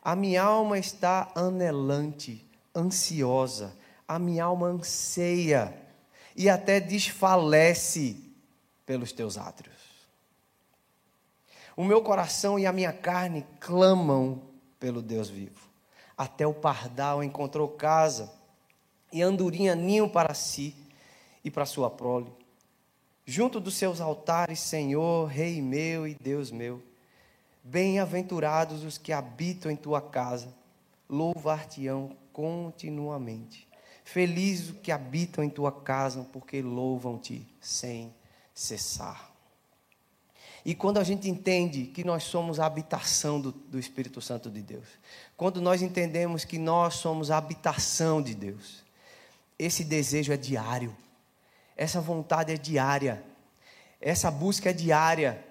A 0.07 0.15
minha 0.15 0.41
alma 0.41 0.79
está 0.79 1.33
anelante, 1.35 2.49
ansiosa, 2.73 3.77
a 4.07 4.21
minha 4.21 4.45
alma 4.45 4.69
anseia 4.69 5.77
e 6.37 6.49
até 6.49 6.79
desfalece 6.79 8.17
pelos 8.87 9.11
teus 9.11 9.37
átrios. 9.37 9.75
O 11.77 11.83
meu 11.83 12.01
coração 12.03 12.57
e 12.57 12.67
a 12.67 12.73
minha 12.73 12.93
carne 12.93 13.45
clamam 13.59 14.43
pelo 14.79 15.03
Deus 15.03 15.29
vivo. 15.29 15.69
Até 16.17 16.47
o 16.47 16.55
pardal 16.55 17.25
encontrou 17.25 17.67
casa 17.67 18.33
e 19.13 19.23
andorinha 19.23 19.75
ninho 19.75 20.09
para 20.09 20.35
si 20.35 20.73
e 21.43 21.51
para 21.51 21.67
sua 21.67 21.91
prole. 21.91 22.33
Junto 23.25 23.59
dos 23.59 23.75
seus 23.75 24.01
altares, 24.01 24.61
Senhor, 24.61 25.27
Rei 25.27 25.61
meu 25.61 26.07
e 26.07 26.15
Deus 26.15 26.53
meu. 26.53 26.81
Bem-aventurados 27.69 28.85
os 28.85 28.97
que 28.97 29.13
habitam 29.13 29.73
em 29.73 29.75
tua 29.75 30.01
casa, 30.01 30.55
louvar-te-ão 31.09 32.17
continuamente. 32.33 33.67
Felizes 34.05 34.71
os 34.71 34.77
que 34.79 34.93
habitam 34.93 35.43
em 35.43 35.51
tua 35.51 35.73
casa, 35.73 36.25
porque 36.33 36.63
louvam-te 36.63 37.45
sem 37.61 38.15
cessar. 38.55 39.33
E 40.65 40.77
quando 40.77 40.99
a 40.99 41.03
gente 41.03 41.29
entende 41.29 41.87
que 41.87 42.05
nós 42.05 42.23
somos 42.23 42.61
a 42.61 42.67
habitação 42.67 43.41
do, 43.41 43.51
do, 43.51 43.81
Espírito 43.81 44.21
Santo 44.21 44.49
de 44.49 44.63
Deus, 44.63 44.87
quando 45.37 45.61
nós 45.61 45.83
entendemos 45.83 46.45
que 46.45 46.61
nós 46.61 46.95
somos 46.95 47.33
a 47.33 47.37
habitação 47.37 48.23
de 48.23 48.37
Deus, 48.37 48.85
esse 49.59 49.83
desejo 49.83 50.33
é 50.33 50.37
diário, 50.37 50.97
essa 51.77 52.01
vontade 52.01 52.53
é 52.53 52.57
diária, 52.57 53.25
essa 54.01 54.31
busca 54.31 54.71
é 54.71 54.73
diária, 54.73 55.45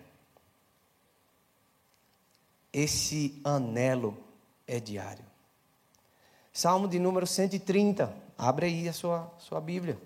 esse 2.75 3.39
anelo 3.41 4.21
é 4.67 4.81
diário. 4.81 5.23
Salmo 6.51 6.89
de 6.89 6.99
número 6.99 7.25
130, 7.25 8.13
abre 8.37 8.65
aí 8.65 8.89
a 8.89 8.91
sua, 8.91 9.33
sua 9.39 9.61
Bíblia. 9.61 9.97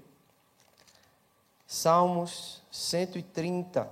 Salmos 1.66 2.62
130. 2.72 3.92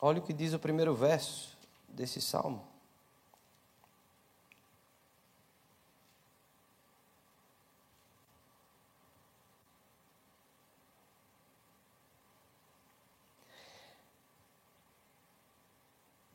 Olha 0.00 0.18
o 0.18 0.22
que 0.22 0.32
diz 0.32 0.52
o 0.52 0.58
primeiro 0.58 0.96
verso 0.96 1.56
desse 1.88 2.20
salmo. 2.20 2.66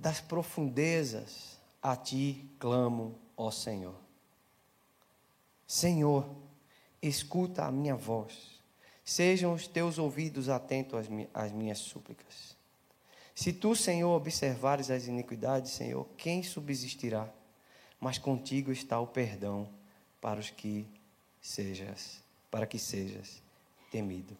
Das 0.03 0.19
profundezas 0.19 1.57
a 1.81 1.95
ti 1.95 2.51
clamo, 2.59 3.17
ó 3.37 3.49
Senhor. 3.49 3.95
Senhor, 5.65 6.29
escuta 7.01 7.63
a 7.63 7.71
minha 7.71 7.95
voz. 7.95 8.61
Sejam 9.05 9.53
os 9.53 9.65
teus 9.65 9.97
ouvidos 9.97 10.49
atentos 10.49 11.07
às 11.33 11.51
minhas 11.53 11.79
súplicas. 11.79 12.57
Se 13.33 13.53
tu, 13.53 13.77
Senhor, 13.77 14.09
observares 14.13 14.91
as 14.91 15.07
iniquidades, 15.07 15.71
Senhor, 15.71 16.05
quem 16.17 16.43
subsistirá? 16.43 17.29
Mas 17.97 18.17
contigo 18.17 18.73
está 18.73 18.99
o 18.99 19.07
perdão 19.07 19.69
para 20.19 20.37
os 20.37 20.49
que 20.49 20.85
sejas, 21.41 22.21
para 22.51 22.67
que 22.67 22.77
sejas 22.77 23.41
temido. 23.89 24.37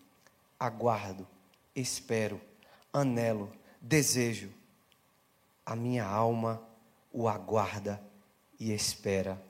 Aguardo, 0.59 1.25
espero, 1.73 2.41
anelo, 2.91 3.49
desejo. 3.79 4.61
A 5.65 5.75
minha 5.75 6.05
alma 6.05 6.61
o 7.11 7.27
aguarda 7.27 8.01
e 8.59 8.73
espera 8.73 9.41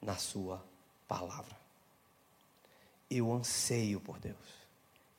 na 0.00 0.16
sua 0.16 0.62
palavra. 1.06 1.56
Eu 3.10 3.32
anseio 3.32 4.00
por 4.00 4.18
Deus. 4.18 4.36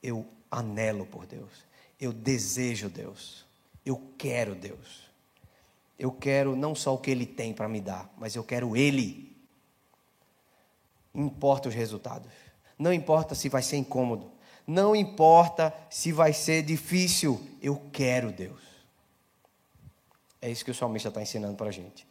Eu 0.02 0.26
anelo 0.50 1.06
por 1.06 1.26
Deus. 1.26 1.64
Eu 1.98 2.12
desejo 2.12 2.88
Deus. 2.88 3.46
Eu 3.84 4.00
quero 4.18 4.54
Deus. 4.54 5.04
Eu 5.98 6.10
quero 6.12 6.56
não 6.56 6.74
só 6.74 6.94
o 6.94 6.98
que 6.98 7.10
Ele 7.10 7.24
tem 7.24 7.54
para 7.54 7.68
me 7.68 7.80
dar, 7.80 8.12
mas 8.18 8.34
eu 8.34 8.44
quero 8.44 8.76
Ele. 8.76 9.34
Importa 11.14 11.68
os 11.68 11.74
resultados. 11.74 12.32
Não 12.78 12.92
importa 12.92 13.34
se 13.34 13.48
vai 13.48 13.62
ser 13.62 13.76
incômodo. 13.76 14.32
Não 14.66 14.96
importa 14.96 15.72
se 15.88 16.10
vai 16.10 16.32
ser 16.32 16.62
difícil. 16.62 17.40
Eu 17.62 17.80
quero 17.92 18.32
Deus. 18.32 18.73
É 20.44 20.50
isso 20.50 20.62
que 20.62 20.70
o 20.70 20.74
salmista 20.74 21.08
está 21.08 21.22
ensinando 21.22 21.56
para 21.56 21.68
a 21.68 21.72
gente. 21.72 22.06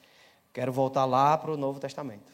Quero 0.51 0.73
voltar 0.73 1.05
lá 1.05 1.37
para 1.37 1.51
o 1.51 1.55
Novo 1.55 1.79
Testamento. 1.79 2.33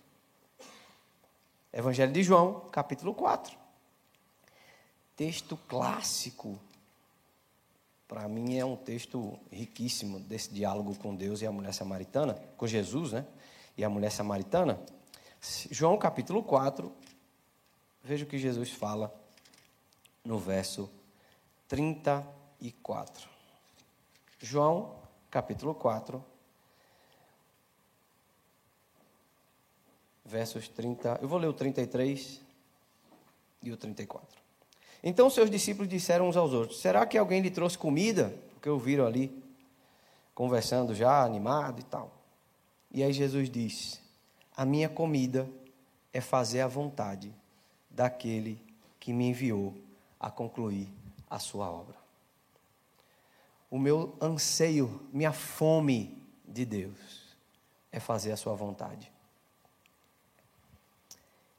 Evangelho 1.74 2.14
de 2.14 2.24
João, 2.24 2.62
capítulo 2.72 3.14
4. 3.14 3.54
Texto 5.18 5.58
clássico. 5.68 6.58
Para 8.08 8.30
mim 8.30 8.58
é 8.58 8.64
um 8.64 8.78
texto 8.78 9.38
riquíssimo 9.52 10.22
desse 10.22 10.54
diálogo 10.54 10.96
com 10.96 11.14
Deus 11.14 11.42
e 11.42 11.46
a 11.46 11.52
mulher 11.52 11.74
samaritana, 11.74 12.34
com 12.56 12.66
Jesus, 12.66 13.12
né? 13.12 13.26
E 13.78 13.84
a 13.84 13.90
mulher 13.90 14.10
samaritana. 14.10 14.80
João 15.70 15.98
capítulo 15.98 16.42
4. 16.42 16.90
Veja 18.06 18.24
o 18.24 18.28
que 18.30 18.38
Jesus 18.38 18.72
fala 18.72 19.14
no 20.24 20.40
verso 20.40 20.90
34. 21.68 23.28
João 24.40 24.99
capítulo 25.30 25.76
4, 25.76 26.24
versos 30.26 30.68
30. 30.68 31.20
Eu 31.22 31.28
vou 31.28 31.40
ler 31.40 31.48
o 31.48 31.54
33 31.54 32.42
e 33.64 33.72
o 33.72 33.78
34. 33.78 34.40
Então 35.04 35.30
seus 35.30 35.50
discípulos 35.50 35.90
disseram 35.90 36.28
uns 36.28 36.38
aos 36.38 36.54
outros: 36.54 36.80
Será 36.80 37.06
que 37.06 37.18
alguém 37.18 37.42
lhe 37.42 37.52
trouxe 37.52 37.78
comida? 37.78 38.34
Porque 38.54 38.70
ouviram 38.70 39.06
ali, 39.06 39.44
conversando 40.36 40.94
já, 40.94 41.24
animado 41.24 41.80
e 41.80 41.84
tal. 41.84 42.12
E 42.92 43.04
aí 43.04 43.14
Jesus 43.14 43.50
diz: 43.50 44.02
A 44.56 44.66
minha 44.66 44.90
comida 44.90 45.50
é 46.12 46.20
fazer 46.20 46.62
a 46.62 46.68
vontade 46.68 47.34
daquele 47.90 48.62
que 49.00 49.14
me 49.14 49.30
enviou 49.30 49.74
a 50.20 50.30
concluir 50.30 50.90
a 51.30 51.40
sua 51.40 51.70
obra. 51.70 51.99
O 53.70 53.78
meu 53.78 54.18
anseio, 54.22 55.08
minha 55.14 55.32
fome 55.32 56.22
de 56.48 56.66
Deus 56.66 57.36
é 57.92 58.00
fazer 58.00 58.32
a 58.32 58.38
sua 58.38 58.56
vontade. 58.56 59.12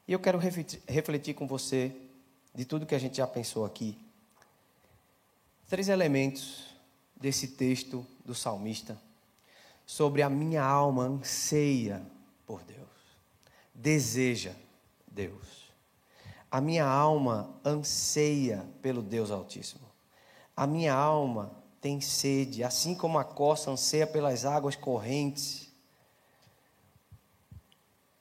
E 0.06 0.12
eu 0.12 0.18
quero 0.18 0.38
refletir 0.38 1.34
com 1.34 1.46
você 1.46 1.94
de 2.52 2.64
tudo 2.64 2.84
que 2.84 2.94
a 2.94 2.98
gente 2.98 3.18
já 3.18 3.26
pensou 3.26 3.64
aqui. 3.64 3.96
Três 5.68 5.88
elementos 5.88 6.74
desse 7.14 7.46
texto 7.48 8.04
do 8.24 8.34
salmista 8.34 9.00
sobre 9.86 10.22
a 10.22 10.28
minha 10.28 10.64
alma 10.64 11.04
anseia 11.04 12.02
por 12.44 12.62
Deus, 12.64 12.88
deseja 13.72 14.52
Deus. 15.06 15.70
A 16.50 16.60
minha 16.60 16.84
alma 16.84 17.54
anseia 17.64 18.66
pelo 18.82 19.02
Deus 19.02 19.30
Altíssimo. 19.30 19.86
A 20.56 20.66
minha 20.66 20.92
alma 20.92 21.52
tem 21.80 22.00
sede, 22.00 22.62
assim 22.62 22.94
como 22.94 23.18
a 23.18 23.24
costa 23.24 23.70
anseia 23.70 24.06
pelas 24.06 24.44
águas 24.44 24.76
correntes. 24.76 25.68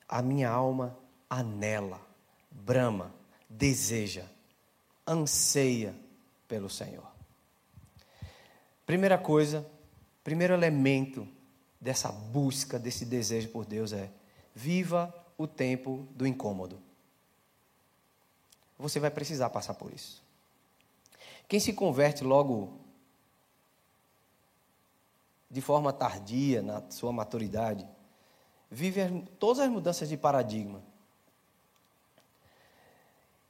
A 0.07 0.21
minha 0.21 0.49
alma 0.49 0.97
anela, 1.29 2.01
brama, 2.49 3.13
deseja, 3.49 4.25
anseia 5.05 5.93
pelo 6.47 6.69
Senhor. 6.69 7.05
Primeira 8.85 9.17
coisa, 9.17 9.69
primeiro 10.23 10.53
elemento 10.53 11.27
dessa 11.79 12.11
busca, 12.11 12.79
desse 12.79 13.05
desejo 13.05 13.49
por 13.49 13.65
Deus 13.65 13.93
é: 13.93 14.09
viva 14.55 15.13
o 15.37 15.45
tempo 15.45 16.07
do 16.11 16.25
incômodo. 16.25 16.81
Você 18.79 18.99
vai 18.99 19.11
precisar 19.11 19.49
passar 19.49 19.73
por 19.73 19.93
isso. 19.93 20.23
Quem 21.47 21.59
se 21.59 21.73
converte 21.73 22.23
logo 22.23 22.79
de 25.49 25.61
forma 25.61 25.91
tardia, 25.91 26.61
na 26.61 26.83
sua 26.89 27.11
maturidade, 27.11 27.87
vive 28.69 29.23
todas 29.39 29.59
as 29.59 29.69
mudanças 29.69 30.07
de 30.07 30.15
paradigma. 30.15 30.81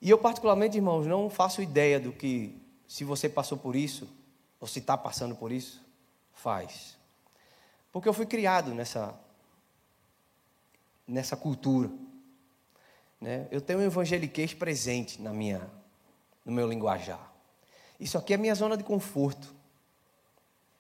E 0.02 0.10
eu, 0.10 0.18
particularmente, 0.18 0.78
irmãos, 0.78 1.06
não 1.06 1.30
faço 1.30 1.62
ideia 1.62 2.00
do 2.00 2.14
que, 2.14 2.58
se 2.88 3.04
você 3.04 3.28
passou 3.28 3.58
por 3.58 3.76
isso, 3.76 4.08
ou 4.60 4.68
se 4.68 4.80
está 4.80 4.98
passando 4.98 5.36
por 5.36 5.52
isso, 5.52 5.86
faz. 6.34 6.98
Porque 7.92 8.08
eu 8.08 8.14
fui 8.14 8.26
criado 8.26 8.74
nessa, 8.74 9.14
nessa 11.06 11.36
cultura. 11.36 11.90
Né? 13.20 13.48
Eu 13.52 13.60
tenho 13.60 13.80
um 13.80 13.84
evangeliquez 13.84 14.54
presente 14.54 15.22
na 15.22 15.34
minha, 15.34 15.70
no 16.46 16.52
meu 16.52 16.68
linguajar. 16.68 17.30
Isso 18.00 18.18
aqui 18.18 18.34
é 18.34 18.38
minha 18.38 18.56
zona 18.56 18.78
de 18.78 18.84
conforto. 18.84 19.54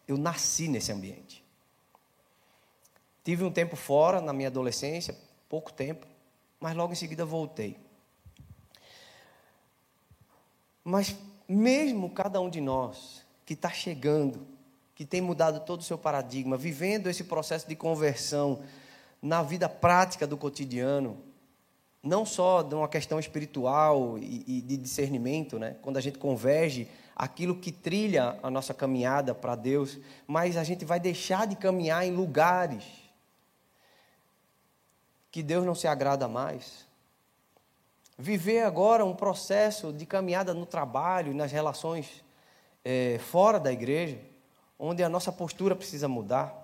Eu 0.09 0.17
nasci 0.17 0.67
nesse 0.67 0.91
ambiente. 0.91 1.43
Tive 3.23 3.43
um 3.43 3.51
tempo 3.51 3.75
fora 3.75 4.19
na 4.19 4.33
minha 4.33 4.47
adolescência, 4.47 5.15
pouco 5.47 5.71
tempo, 5.71 6.07
mas 6.59 6.75
logo 6.75 6.91
em 6.91 6.95
seguida 6.95 7.23
voltei. 7.23 7.77
Mas 10.83 11.15
mesmo 11.47 12.09
cada 12.09 12.41
um 12.41 12.49
de 12.49 12.59
nós 12.59 13.23
que 13.45 13.53
está 13.53 13.69
chegando, 13.69 14.47
que 14.95 15.05
tem 15.05 15.21
mudado 15.21 15.63
todo 15.63 15.81
o 15.81 15.83
seu 15.83 15.95
paradigma, 15.95 16.57
vivendo 16.57 17.05
esse 17.05 17.25
processo 17.25 17.67
de 17.67 17.75
conversão 17.75 18.63
na 19.21 19.43
vida 19.43 19.69
prática 19.69 20.25
do 20.25 20.35
cotidiano, 20.35 21.19
não 22.01 22.25
só 22.25 22.63
de 22.63 22.73
uma 22.73 22.87
questão 22.87 23.19
espiritual 23.19 24.17
e, 24.17 24.43
e 24.47 24.61
de 24.61 24.75
discernimento, 24.75 25.59
né? 25.59 25.75
quando 25.83 25.97
a 25.97 26.01
gente 26.01 26.17
converge 26.17 26.87
aquilo 27.19 27.53
que 27.53 27.69
trilha 27.69 28.39
a 28.41 28.49
nossa 28.49 28.73
caminhada 28.73 29.35
para 29.35 29.53
Deus, 29.53 29.99
mas 30.25 30.55
a 30.55 30.63
gente 30.63 30.85
vai 30.85 31.01
deixar 31.01 31.45
de 31.45 31.57
caminhar 31.57 32.05
em 32.05 32.15
lugares 32.15 32.85
que 35.29 35.43
Deus 35.43 35.65
não 35.65 35.75
se 35.75 35.85
agrada 35.85 36.29
mais. 36.29 36.87
Viver 38.17 38.63
agora 38.63 39.03
um 39.03 39.13
processo 39.13 39.91
de 39.91 40.05
caminhada 40.05 40.53
no 40.53 40.65
trabalho, 40.65 41.33
nas 41.33 41.51
relações 41.51 42.23
é, 42.85 43.19
fora 43.19 43.59
da 43.59 43.71
igreja, 43.71 44.17
onde 44.79 45.03
a 45.03 45.09
nossa 45.09 45.29
postura 45.29 45.75
precisa 45.75 46.07
mudar. 46.07 46.55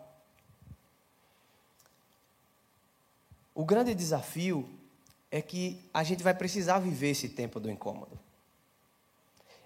O 3.54 3.66
grande 3.66 3.94
desafio 3.94 4.70
é 5.30 5.42
que 5.42 5.90
a 5.94 6.02
gente 6.02 6.24
vai 6.24 6.34
precisar 6.34 6.80
viver 6.80 7.10
esse 7.10 7.28
tempo 7.28 7.60
do 7.60 7.70
incômodo 7.70 8.25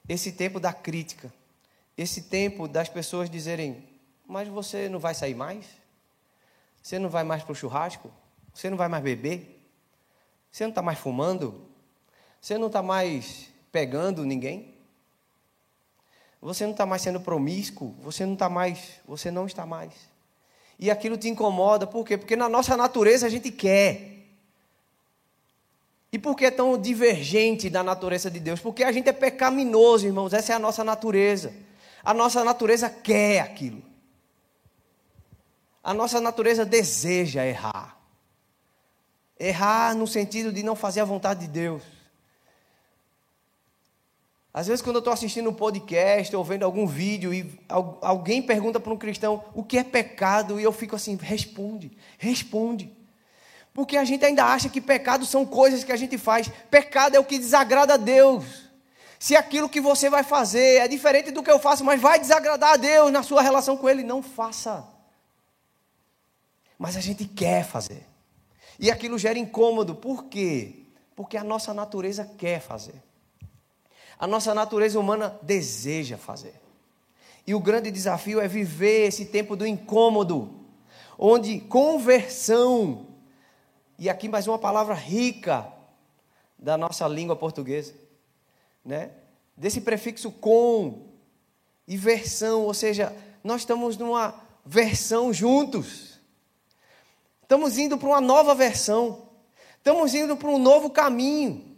esse 0.10 0.32
tempo 0.32 0.60
da 0.60 0.74
crítica, 0.74 1.32
esse 1.96 2.24
tempo 2.24 2.68
das 2.68 2.90
pessoas 2.90 3.30
dizerem: 3.30 3.88
Mas 4.28 4.48
você 4.48 4.90
não 4.90 5.00
vai 5.00 5.14
sair 5.14 5.36
mais? 5.36 5.68
Você 6.82 6.98
não 6.98 7.10
vai 7.10 7.24
mais 7.24 7.44
para 7.44 7.52
o 7.52 7.56
churrasco? 7.56 8.12
Você 8.54 8.70
não 8.70 8.78
vai 8.78 8.88
mais 8.88 9.04
beber? 9.04 9.64
Você 10.52 10.64
não 10.64 10.70
está 10.70 10.82
mais 10.82 10.98
fumando? 10.98 11.70
Você 12.42 12.58
não 12.58 12.68
está 12.68 12.82
mais 12.82 13.50
pegando 13.72 14.26
ninguém? 14.26 14.74
Você 16.42 16.64
não 16.64 16.72
está 16.72 16.86
mais 16.86 17.02
sendo 17.02 17.20
promíscuo? 17.20 17.94
Você 18.02 18.26
não 18.26 18.34
está 18.34 18.50
mais. 18.50 19.00
Você 19.06 19.30
não 19.30 19.46
está 19.46 19.66
mais. 19.66 19.94
E 20.80 20.90
aquilo 20.90 21.18
te 21.18 21.28
incomoda, 21.28 21.86
por 21.86 22.06
quê? 22.06 22.18
Porque 22.18 22.38
na 22.38 22.48
nossa 22.50 22.76
natureza 22.76 23.28
a 23.28 23.30
gente 23.30 23.52
quer. 23.52 24.19
E 26.12 26.18
por 26.18 26.36
que 26.36 26.46
é 26.46 26.52
tão 26.52 26.78
divergente 26.78 27.70
da 27.70 27.84
natureza 27.84 28.32
de 28.32 28.40
Deus? 28.40 28.60
Porque 28.60 28.84
a 28.84 28.92
gente 28.92 29.08
é 29.10 29.14
pecaminoso, 29.14 30.08
irmãos, 30.08 30.34
essa 30.34 30.54
é 30.54 30.56
a 30.56 30.60
nossa 30.60 30.84
natureza. 30.84 31.54
A 32.04 32.14
nossa 32.14 32.44
natureza 32.44 32.90
quer 32.90 33.42
aquilo. 33.42 33.84
A 35.84 35.94
nossa 35.94 36.20
natureza 36.20 36.66
deseja 36.66 37.46
errar. 37.46 37.98
Errar 39.40 39.96
no 39.96 40.08
sentido 40.08 40.52
de 40.52 40.64
não 40.64 40.76
fazer 40.76 41.02
a 41.02 41.06
vontade 41.06 41.42
de 41.42 41.48
Deus. 41.48 41.84
Às 44.52 44.68
vezes, 44.68 44.82
quando 44.82 44.96
eu 44.96 45.00
estou 45.00 45.14
assistindo 45.14 45.50
um 45.50 45.54
podcast 45.54 46.36
ou 46.36 46.44
vendo 46.44 46.64
algum 46.64 46.88
vídeo 46.88 47.32
e 47.34 47.60
alguém 48.02 48.42
pergunta 48.42 48.80
para 48.80 48.92
um 48.92 48.98
cristão 48.98 49.44
o 49.54 49.64
que 49.64 49.78
é 49.78 49.84
pecado, 49.84 50.60
e 50.60 50.64
eu 50.64 50.72
fico 50.72 50.96
assim: 50.96 51.16
responde, 51.16 51.92
responde. 52.18 52.92
Porque 53.74 53.98
a 53.98 54.04
gente 54.04 54.26
ainda 54.26 54.46
acha 54.46 54.70
que 54.70 54.82
pecado 54.82 55.26
são 55.26 55.46
coisas 55.46 55.84
que 55.84 55.92
a 55.92 55.98
gente 55.98 56.18
faz. 56.18 56.50
Pecado 56.70 57.16
é 57.16 57.20
o 57.20 57.24
que 57.24 57.38
desagrada 57.38 57.94
a 57.94 57.98
Deus. 57.98 58.70
Se 59.20 59.36
aquilo 59.36 59.70
que 59.70 59.82
você 59.82 60.10
vai 60.10 60.24
fazer 60.24 60.78
é 60.78 60.88
diferente 60.88 61.32
do 61.32 61.44
que 61.44 61.52
eu 61.52 61.60
faço, 61.60 61.84
mas 61.84 62.02
vai 62.02 62.20
desagradar 62.20 62.74
a 62.74 62.78
Deus 62.78 63.12
na 63.12 63.22
sua 63.22 63.42
relação 63.42 63.76
com 63.76 63.90
Ele, 63.90 64.02
não 64.02 64.24
faça. 64.24 64.88
Mas 66.78 66.96
a 66.96 67.02
gente 67.02 67.26
quer 67.26 67.66
fazer. 67.66 68.06
E 68.80 68.90
aquilo 68.90 69.20
gera 69.20 69.38
incômodo. 69.38 69.94
Por 69.94 70.26
quê? 70.26 70.86
Porque 71.14 71.36
a 71.36 71.44
nossa 71.44 71.74
natureza 71.74 72.24
quer 72.38 72.62
fazer. 72.62 72.96
A 74.18 74.26
nossa 74.26 74.54
natureza 74.54 74.98
humana 74.98 75.38
deseja 75.42 76.18
fazer. 76.18 76.54
E 77.46 77.54
o 77.54 77.60
grande 77.60 77.92
desafio 77.92 78.40
é 78.40 78.48
viver 78.48 79.08
esse 79.08 79.26
tempo 79.26 79.56
do 79.56 79.68
incômodo, 79.68 80.66
onde 81.18 81.60
conversão 81.60 83.09
e 84.00 84.10
aqui 84.10 84.30
mais 84.30 84.48
uma 84.48 84.58
palavra 84.58 84.94
rica 84.94 85.72
da 86.58 86.78
nossa 86.78 87.06
língua 87.06 87.36
portuguesa, 87.36 87.94
né? 88.84 89.12
Desse 89.58 89.82
prefixo 89.82 90.32
com 90.32 91.10
e 91.86 91.98
versão, 91.98 92.64
ou 92.64 92.74
seja, 92.74 93.14
nós 93.44 93.62
estamos 93.62 93.98
numa 93.98 94.34
versão 94.66 95.34
juntos. 95.34 96.18
Estamos 97.42 97.78
indo 97.78 97.98
para 97.98 98.08
uma 98.08 98.22
nova 98.22 98.56
versão. 98.56 99.28
Estamos 99.78 100.14
indo 100.14 100.38
para 100.38 100.50
um 100.50 100.58
novo 100.58 100.90
caminho. 100.90 101.76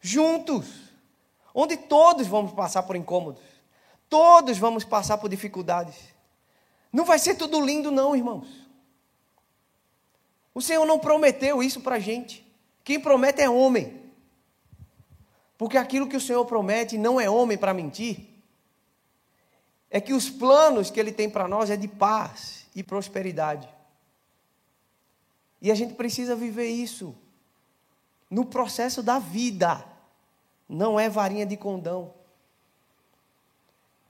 Juntos. 0.00 0.66
Onde 1.54 1.76
todos 1.76 2.26
vamos 2.26 2.52
passar 2.52 2.82
por 2.82 2.96
incômodos. 2.96 3.42
Todos 4.10 4.58
vamos 4.58 4.84
passar 4.84 5.16
por 5.16 5.30
dificuldades. 5.30 5.96
Não 6.92 7.04
vai 7.06 7.18
ser 7.18 7.36
tudo 7.36 7.64
lindo, 7.64 7.90
não, 7.90 8.14
irmãos. 8.14 8.63
O 10.54 10.62
Senhor 10.62 10.86
não 10.86 10.98
prometeu 10.98 11.62
isso 11.62 11.80
para 11.80 11.96
a 11.96 12.00
gente. 12.00 12.46
Quem 12.84 13.00
promete 13.00 13.42
é 13.42 13.50
homem. 13.50 14.00
Porque 15.58 15.76
aquilo 15.76 16.08
que 16.08 16.16
o 16.16 16.20
Senhor 16.20 16.44
promete 16.46 16.96
não 16.96 17.20
é 17.20 17.28
homem 17.28 17.58
para 17.58 17.74
mentir. 17.74 18.30
é 19.90 20.00
que 20.00 20.12
os 20.12 20.28
planos 20.28 20.90
que 20.90 20.98
Ele 20.98 21.12
tem 21.12 21.30
para 21.30 21.46
nós 21.46 21.70
é 21.70 21.76
de 21.76 21.86
paz 21.86 22.66
e 22.74 22.82
prosperidade. 22.82 23.68
E 25.62 25.70
a 25.70 25.74
gente 25.74 25.94
precisa 25.94 26.34
viver 26.34 26.66
isso 26.66 27.14
no 28.28 28.44
processo 28.44 29.02
da 29.02 29.20
vida, 29.20 29.84
não 30.68 30.98
é 30.98 31.08
varinha 31.08 31.46
de 31.46 31.56
condão. 31.56 32.12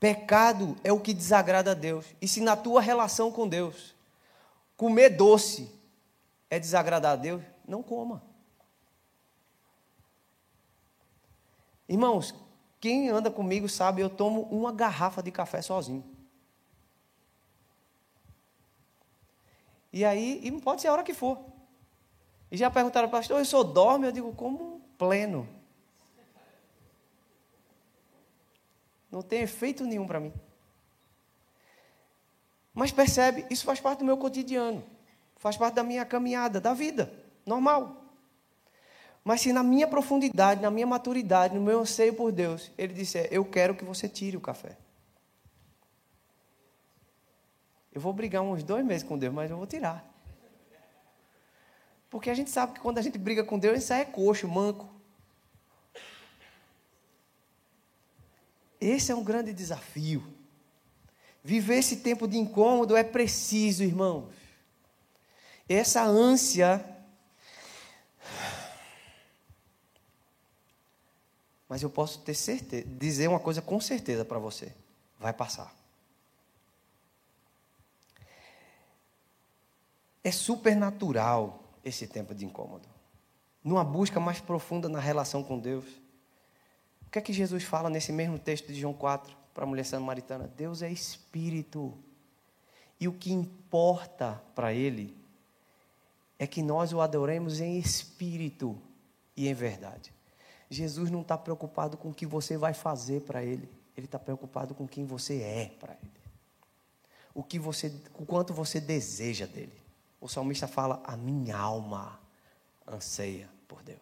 Pecado 0.01 0.77
é 0.83 0.91
o 0.91 1.01
que 1.01 1.13
desagrada 1.13 1.73
a 1.73 1.75
Deus. 1.75 2.07
E 2.21 2.27
se 2.27 2.41
na 2.41 2.57
tua 2.57 2.81
relação 2.81 3.31
com 3.31 3.47
Deus, 3.47 3.95
comer 4.77 5.11
doce 5.11 5.71
é 6.51 6.59
desagradar 6.59 7.13
a 7.13 7.17
Deus, 7.17 7.43
não 7.67 7.83
coma. 7.83 8.23
Irmãos, 11.89 12.35
quem 12.81 13.09
anda 13.09 13.31
comigo 13.31 13.69
sabe, 13.69 14.01
eu 14.01 14.11
tomo 14.11 14.43
uma 14.43 14.73
garrafa 14.73 15.23
de 15.23 15.31
café 15.31 15.63
sozinho. 15.63 16.05
E 19.93 20.05
aí, 20.05 20.41
e 20.43 20.51
não 20.51 20.61
pode 20.61 20.83
ser 20.83 20.89
a 20.89 20.93
hora 20.93 21.03
que 21.03 21.15
for. 21.15 21.39
E 22.51 22.57
já 22.57 22.71
perguntaram, 22.71 23.09
pastor, 23.09 23.39
eu 23.39 23.45
sou 23.45 23.63
dorme? 23.65 24.07
Eu 24.07 24.13
digo, 24.13 24.33
como 24.35 24.81
pleno. 24.99 25.49
Não 29.11 29.23
tem 29.23 29.43
efeito 29.43 29.85
nenhum 29.85 30.07
para 30.07 30.19
mim. 30.19 30.33
Mas 32.75 32.91
percebe, 32.91 33.47
isso 33.49 33.65
faz 33.65 33.81
parte 33.81 34.01
do 34.01 34.05
meu 34.05 34.17
cotidiano. 34.17 34.85
Faz 35.45 35.59
parte 35.59 35.75
da 35.75 35.83
minha 35.83 36.07
caminhada, 36.07 36.59
da 36.59 36.73
vida, 36.73 37.13
normal. 37.45 38.03
Mas 39.23 39.43
se 39.43 39.53
na 39.53 39.63
minha 39.63 39.87
profundidade, 39.87 40.63
na 40.63 40.71
minha 40.71 40.87
maturidade, 40.87 41.55
no 41.55 41.61
meu 41.61 41.81
anseio 41.81 42.15
por 42.15 42.33
Deus, 42.33 42.73
Ele 42.79 42.95
disser: 42.95 43.29
Eu 43.31 43.45
quero 43.45 43.75
que 43.75 43.85
você 43.85 44.09
tire 44.09 44.39
o 44.39 44.41
café. 44.41 44.79
Eu 47.93 48.01
vou 48.01 48.11
brigar 48.15 48.41
uns 48.41 48.63
dois 48.63 48.83
meses 48.83 49.07
com 49.07 49.19
Deus, 49.19 49.35
mas 49.35 49.51
eu 49.51 49.59
vou 49.59 49.67
tirar. 49.67 50.03
Porque 52.09 52.31
a 52.31 52.35
gente 52.35 52.49
sabe 52.49 52.73
que 52.73 52.81
quando 52.81 52.97
a 52.97 53.03
gente 53.03 53.19
briga 53.19 53.45
com 53.45 53.59
Deus, 53.59 53.81
isso 53.81 53.93
é 53.93 54.03
coxo, 54.03 54.49
manco. 54.49 54.89
Esse 58.81 59.13
é 59.13 59.15
um 59.15 59.23
grande 59.23 59.53
desafio. 59.53 60.25
Viver 61.43 61.81
esse 61.81 61.97
tempo 61.97 62.27
de 62.27 62.39
incômodo 62.39 62.97
é 62.97 63.05
preciso, 63.05 63.85
irmãos. 63.85 64.33
Essa 65.69 66.05
ânsia 66.05 66.95
Mas 71.75 71.83
eu 71.83 71.91
posso 71.91 72.21
ter 72.21 72.35
certeza, 72.35 72.87
dizer 72.87 73.29
uma 73.29 73.41
coisa 73.41 73.61
com 73.61 73.81
certeza 73.81 74.25
para 74.25 74.39
você: 74.39 74.73
vai 75.19 75.33
passar. 75.33 75.75
É 80.23 80.31
supernatural 80.31 81.65
esse 81.85 82.07
tempo 82.07 82.33
de 82.33 82.47
incômodo. 82.47 82.89
Numa 83.65 83.83
busca 83.83 84.21
mais 84.21 84.39
profunda 84.39 84.89
na 84.89 85.01
relação 85.01 85.43
com 85.43 85.59
Deus. 85.59 85.85
O 87.09 87.11
que 87.11 87.19
é 87.19 87.23
que 87.23 87.33
Jesus 87.33 87.65
fala 87.65 87.91
nesse 87.91 88.12
mesmo 88.12 88.39
texto 88.39 88.69
de 88.69 88.81
João 88.81 88.95
4 88.95 89.37
para 89.53 89.65
a 89.65 89.67
mulher 89.67 89.85
samaritana? 89.85 90.47
Deus 90.57 90.81
é 90.81 90.89
espírito. 90.89 91.93
E 93.01 93.09
o 93.09 93.12
que 93.12 93.33
importa 93.33 94.41
para 94.55 94.73
ele 94.73 95.24
é 96.39 96.47
que 96.47 96.62
nós 96.62 96.93
o 96.93 97.01
adoremos 97.01 97.61
em 97.61 97.78
espírito 97.78 98.80
e 99.37 99.49
em 99.49 99.55
verdade. 99.55 100.12
Jesus 100.68 101.11
não 101.11 101.20
está 101.20 101.39
preocupado 101.39 101.97
com 101.97 102.11
o 102.11 102.14
que 102.14 102.26
você 102.26 102.57
vai 102.57 102.74
fazer 102.74 103.22
para 103.22 103.43
Ele. 103.43 103.68
Ele 103.97 104.07
está 104.07 104.18
preocupado 104.18 104.74
com 104.74 104.89
quem 104.89 105.05
você 105.05 105.41
é 105.41 105.66
para 105.78 105.97
Ele. 106.03 106.11
O 107.32 107.43
que 107.43 107.59
você, 107.59 107.93
o 108.14 108.24
quanto 108.24 108.53
você 108.53 108.80
deseja 108.80 109.47
dele. 109.47 109.76
O 110.20 110.28
salmista 110.28 110.66
fala: 110.66 111.03
a 111.05 111.16
minha 111.16 111.57
alma 111.57 112.18
anseia 112.87 113.49
por 113.66 113.82
Deus. 113.82 113.99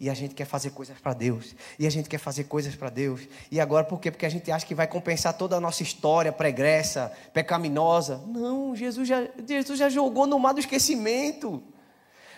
E 0.00 0.08
a 0.08 0.14
gente 0.14 0.34
quer 0.34 0.44
fazer 0.44 0.70
coisas 0.70 0.96
para 0.98 1.12
Deus. 1.12 1.56
E 1.78 1.86
a 1.86 1.90
gente 1.90 2.08
quer 2.08 2.18
fazer 2.18 2.44
coisas 2.44 2.76
para 2.76 2.88
Deus. 2.88 3.22
E 3.50 3.60
agora 3.60 3.84
por 3.84 3.98
quê? 3.98 4.10
Porque 4.10 4.26
a 4.26 4.28
gente 4.28 4.50
acha 4.50 4.64
que 4.64 4.74
vai 4.74 4.86
compensar 4.86 5.36
toda 5.36 5.56
a 5.56 5.60
nossa 5.60 5.82
história 5.82 6.30
pregressa, 6.30 7.12
pecaminosa. 7.32 8.22
Não, 8.28 8.76
Jesus 8.76 9.08
já, 9.08 9.26
Jesus 9.46 9.78
já 9.78 9.88
jogou 9.88 10.26
no 10.26 10.38
mar 10.38 10.52
do 10.52 10.60
esquecimento. 10.60 11.62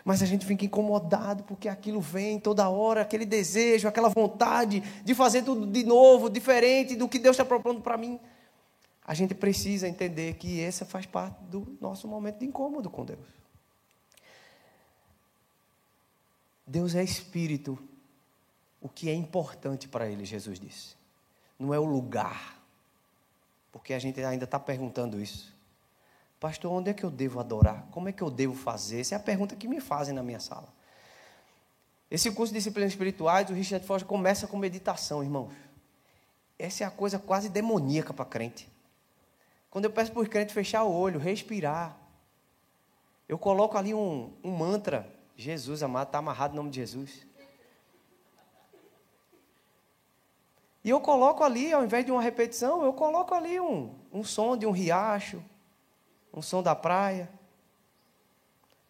Mas 0.02 0.22
a 0.22 0.26
gente 0.26 0.46
fica 0.46 0.64
incomodado 0.64 1.42
porque 1.44 1.68
aquilo 1.68 2.00
vem 2.00 2.40
toda 2.40 2.66
hora, 2.68 3.02
aquele 3.02 3.26
desejo, 3.26 3.86
aquela 3.86 4.08
vontade 4.08 4.80
de 5.04 5.14
fazer 5.14 5.42
tudo 5.42 5.66
de 5.66 5.84
novo, 5.84 6.30
diferente 6.30 6.96
do 6.96 7.08
que 7.08 7.18
Deus 7.18 7.34
está 7.34 7.44
propondo 7.44 7.82
para 7.82 7.98
mim. 7.98 8.18
A 9.04 9.12
gente 9.12 9.34
precisa 9.34 9.86
entender 9.86 10.34
que 10.34 10.60
esse 10.60 10.84
faz 10.86 11.04
parte 11.04 11.36
do 11.44 11.76
nosso 11.78 12.08
momento 12.08 12.38
de 12.38 12.46
incômodo 12.46 12.88
com 12.88 13.04
Deus. 13.04 13.39
Deus 16.70 16.94
é 16.94 17.02
espírito. 17.02 17.76
O 18.80 18.88
que 18.88 19.10
é 19.10 19.14
importante 19.14 19.88
para 19.88 20.08
ele, 20.08 20.24
Jesus 20.24 20.58
disse, 20.58 20.94
não 21.58 21.74
é 21.74 21.78
o 21.78 21.84
lugar, 21.84 22.58
porque 23.72 23.92
a 23.92 23.98
gente 23.98 24.22
ainda 24.22 24.44
está 24.44 24.58
perguntando 24.58 25.20
isso. 25.20 25.52
Pastor, 26.38 26.72
onde 26.72 26.88
é 26.88 26.94
que 26.94 27.04
eu 27.04 27.10
devo 27.10 27.40
adorar? 27.40 27.86
Como 27.90 28.08
é 28.08 28.12
que 28.12 28.22
eu 28.22 28.30
devo 28.30 28.54
fazer? 28.54 29.00
Essa 29.00 29.16
é 29.16 29.18
a 29.18 29.20
pergunta 29.20 29.54
que 29.54 29.68
me 29.68 29.80
fazem 29.80 30.14
na 30.14 30.22
minha 30.22 30.40
sala. 30.40 30.72
Esse 32.10 32.30
curso 32.30 32.52
de 32.52 32.58
disciplinas 32.58 32.92
espirituais, 32.92 33.50
o 33.50 33.52
Richard 33.52 33.84
Foster 33.84 34.08
começa 34.08 34.46
com 34.46 34.56
meditação, 34.56 35.22
irmãos. 35.22 35.52
Essa 36.58 36.84
é 36.84 36.86
a 36.86 36.90
coisa 36.90 37.18
quase 37.18 37.48
demoníaca 37.48 38.14
para 38.14 38.24
crente. 38.24 38.66
Quando 39.70 39.84
eu 39.84 39.90
peço 39.90 40.12
para 40.12 40.22
os 40.22 40.28
crentes 40.28 40.54
fechar 40.54 40.84
o 40.84 40.92
olho, 40.92 41.18
respirar, 41.18 41.96
eu 43.28 43.36
coloco 43.36 43.76
ali 43.76 43.92
um, 43.92 44.32
um 44.42 44.56
mantra. 44.56 45.19
Jesus 45.40 45.82
amado, 45.82 46.08
está 46.08 46.18
amarrado 46.18 46.52
o 46.52 46.56
nome 46.56 46.70
de 46.70 46.76
Jesus. 46.76 47.26
E 50.82 50.88
eu 50.88 51.00
coloco 51.00 51.44
ali, 51.44 51.72
ao 51.72 51.84
invés 51.84 52.04
de 52.04 52.12
uma 52.12 52.22
repetição, 52.22 52.82
eu 52.82 52.92
coloco 52.92 53.34
ali 53.34 53.60
um, 53.60 53.94
um 54.12 54.24
som 54.24 54.56
de 54.56 54.66
um 54.66 54.70
riacho, 54.70 55.42
um 56.32 56.40
som 56.40 56.62
da 56.62 56.74
praia. 56.74 57.30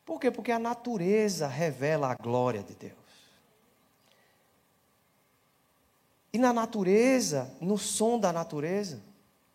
Por 0.05 0.21
quê? 0.21 0.31
Porque 0.31 0.53
a 0.53 0.59
natureza 0.59 1.47
revela 1.47 2.11
a 2.11 2.15
glória 2.15 2.63
de 2.63 2.75
Deus. 2.75 2.95
E 6.33 6.39
na 6.39 6.53
natureza, 6.53 7.53
no 7.61 7.77
som 7.77 8.19
da 8.19 8.33
natureza, 8.33 9.03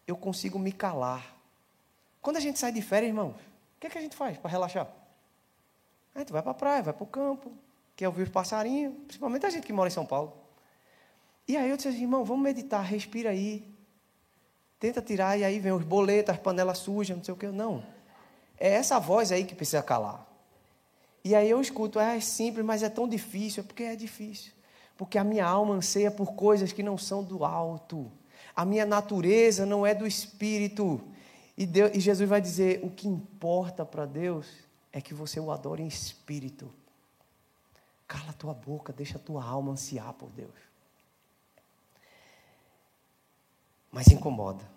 eu 0.06 0.18
consigo 0.18 0.60
me 0.60 0.74
calar. 0.74 1.36
Quando 2.22 2.38
a 2.38 2.42
gente 2.42 2.60
sai 2.60 2.72
de 2.72 2.82
férias, 2.82 3.10
irmãos, 3.10 3.36
o 3.36 3.80
que, 3.80 3.88
é 3.88 3.90
que 3.90 3.98
a 3.98 4.02
gente 4.02 4.16
faz 4.16 4.38
para 4.38 4.52
relaxar? 4.52 5.05
A 6.16 6.20
gente 6.20 6.32
vai 6.32 6.42
para 6.42 6.52
a 6.52 6.56
praia, 6.56 6.82
vai 6.82 6.94
para 6.94 7.04
o 7.04 7.08
campo, 7.08 7.52
quer 7.94 8.08
ouvir 8.08 8.24
os 8.24 8.30
passarinhos, 8.30 8.94
principalmente 9.06 9.46
a 9.46 9.50
gente 9.50 9.68
que 9.68 9.74
mora 9.74 9.90
em 9.90 9.92
São 9.92 10.06
Paulo. 10.06 10.34
E 11.46 11.58
aí 11.58 11.70
eu 11.70 11.76
disse 11.76 11.90
assim, 11.90 12.04
irmão, 12.04 12.24
vamos 12.24 12.42
meditar, 12.42 12.82
respira 12.82 13.32
aí. 13.32 13.68
Tenta 14.80 15.02
tirar, 15.02 15.38
e 15.38 15.44
aí 15.44 15.60
vem 15.60 15.74
os 15.74 15.84
boletos, 15.84 16.34
as 16.34 16.40
panelas 16.40 16.78
sujas, 16.78 17.18
não 17.18 17.24
sei 17.24 17.34
o 17.34 17.38
que. 17.38 17.48
Não. 17.48 17.86
É 18.58 18.70
essa 18.70 18.98
voz 18.98 19.32
aí 19.32 19.44
que 19.44 19.54
precisa 19.54 19.84
calar. 19.84 20.26
E 21.24 21.36
aí 21.36 21.50
eu 21.50 21.60
escuto, 21.60 22.00
é 22.00 22.20
simples, 22.22 22.66
mas 22.66 22.82
é 22.82 22.90
tão 22.90 23.08
difícil. 23.08 23.62
É 23.62 23.66
porque 23.66 23.84
é 23.84 23.96
difícil. 23.96 24.54
Porque 24.98 25.18
a 25.18 25.24
minha 25.24 25.46
alma 25.46 25.76
anseia 25.76 26.10
por 26.10 26.34
coisas 26.34 26.72
que 26.72 26.82
não 26.82 26.98
são 26.98 27.24
do 27.24 27.44
alto. 27.44 28.10
A 28.56 28.64
minha 28.64 28.86
natureza 28.86 29.66
não 29.66 29.86
é 29.86 29.94
do 29.94 30.08
espírito. 30.08 31.02
E, 31.58 31.66
Deus, 31.66 31.92
e 31.94 32.00
Jesus 32.00 32.30
vai 32.30 32.40
dizer: 32.40 32.80
o 32.84 32.90
que 32.90 33.08
importa 33.08 33.86
para 33.86 34.06
Deus 34.06 34.65
é 34.96 35.00
que 35.00 35.14
você 35.14 35.40
o 35.40 35.52
adore 35.52 35.84
em 35.84 35.88
espírito. 35.88 36.74
Cala 38.08 38.32
a 38.32 38.34
tua 38.34 38.56
boca, 38.56 38.92
deixa 38.92 39.18
a 39.18 39.22
tua 39.22 39.44
alma 39.44 39.74
ansiar 39.74 40.12
por 40.14 40.32
Deus. 40.32 40.66
mas 43.96 44.10
incomoda. 44.10 44.70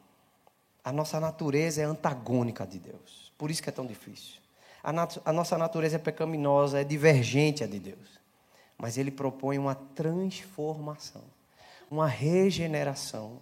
A 0.85 0.93
nossa 0.93 1.19
natureza 1.19 1.83
é 1.83 1.85
antagônica 1.85 2.65
de 2.65 2.79
Deus. 2.79 3.33
Por 3.37 3.51
isso 3.51 3.61
que 3.61 3.69
é 3.69 3.73
tão 3.73 3.85
difícil. 3.85 4.41
A, 4.81 4.93
nat 4.93 5.19
a 5.25 5.33
nossa 5.33 5.59
natureza 5.59 5.97
é 5.97 5.99
pecaminosa, 5.99 6.81
é 6.81 6.85
divergente 6.85 7.65
a 7.65 7.67
de 7.67 7.81
Deus. 7.81 8.21
Mas 8.79 8.97
Ele 8.97 9.11
propõe 9.11 9.59
uma 9.59 9.75
transformação, 9.75 11.25
uma 11.91 12.07
regeneração 12.07 13.41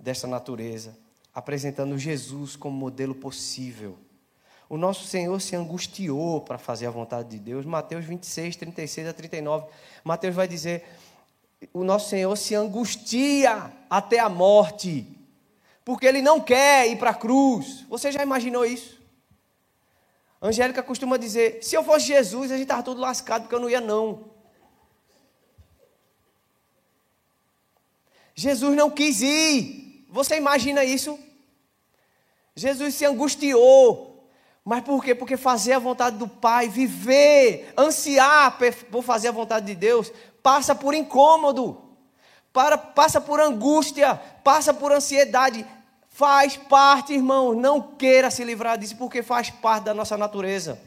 dessa 0.00 0.26
natureza, 0.26 0.98
apresentando 1.32 1.96
Jesus 1.96 2.56
como 2.56 2.76
modelo 2.76 3.14
possível. 3.14 3.96
O 4.68 4.76
nosso 4.76 5.06
Senhor 5.06 5.40
se 5.40 5.56
angustiou 5.56 6.42
para 6.42 6.58
fazer 6.58 6.86
a 6.86 6.90
vontade 6.90 7.30
de 7.30 7.38
Deus. 7.38 7.64
Mateus 7.64 8.04
26, 8.04 8.56
36 8.56 9.08
a 9.08 9.12
39. 9.12 9.66
Mateus 10.04 10.34
vai 10.34 10.46
dizer: 10.46 10.84
o 11.72 11.82
nosso 11.82 12.10
Senhor 12.10 12.36
se 12.36 12.54
angustia 12.54 13.72
até 13.88 14.18
a 14.18 14.28
morte, 14.28 15.06
porque 15.84 16.06
ele 16.06 16.20
não 16.20 16.40
quer 16.40 16.86
ir 16.86 16.98
para 16.98 17.10
a 17.10 17.14
cruz. 17.14 17.86
Você 17.88 18.12
já 18.12 18.22
imaginou 18.22 18.64
isso? 18.64 19.00
A 20.40 20.48
Angélica 20.48 20.82
costuma 20.82 21.16
dizer: 21.16 21.64
se 21.64 21.74
eu 21.74 21.82
fosse 21.82 22.06
Jesus, 22.06 22.50
a 22.50 22.54
gente 22.54 22.64
estava 22.64 22.82
tudo 22.82 23.00
lascado, 23.00 23.42
porque 23.42 23.54
eu 23.54 23.60
não 23.60 23.70
ia, 23.70 23.80
não. 23.80 24.30
Jesus 28.34 28.76
não 28.76 28.88
quis 28.88 29.20
ir. 29.20 30.06
Você 30.10 30.36
imagina 30.36 30.84
isso? 30.84 31.18
Jesus 32.54 32.94
se 32.94 33.04
angustiou. 33.04 34.07
Mas 34.68 34.84
por 34.84 35.02
quê? 35.02 35.14
Porque 35.14 35.38
fazer 35.38 35.72
a 35.72 35.78
vontade 35.78 36.18
do 36.18 36.28
Pai, 36.28 36.68
viver, 36.68 37.72
ansiar 37.74 38.58
por 38.90 39.02
fazer 39.02 39.28
a 39.28 39.32
vontade 39.32 39.64
de 39.64 39.74
Deus, 39.74 40.12
passa 40.42 40.74
por 40.74 40.92
incômodo, 40.92 41.80
para, 42.52 42.76
passa 42.76 43.18
por 43.18 43.40
angústia, 43.40 44.16
passa 44.44 44.74
por 44.74 44.92
ansiedade. 44.92 45.64
Faz 46.10 46.58
parte, 46.58 47.14
irmão. 47.14 47.54
Não 47.54 47.80
queira 47.80 48.30
se 48.30 48.44
livrar 48.44 48.76
disso, 48.76 48.94
porque 48.98 49.22
faz 49.22 49.48
parte 49.48 49.84
da 49.84 49.94
nossa 49.94 50.18
natureza. 50.18 50.78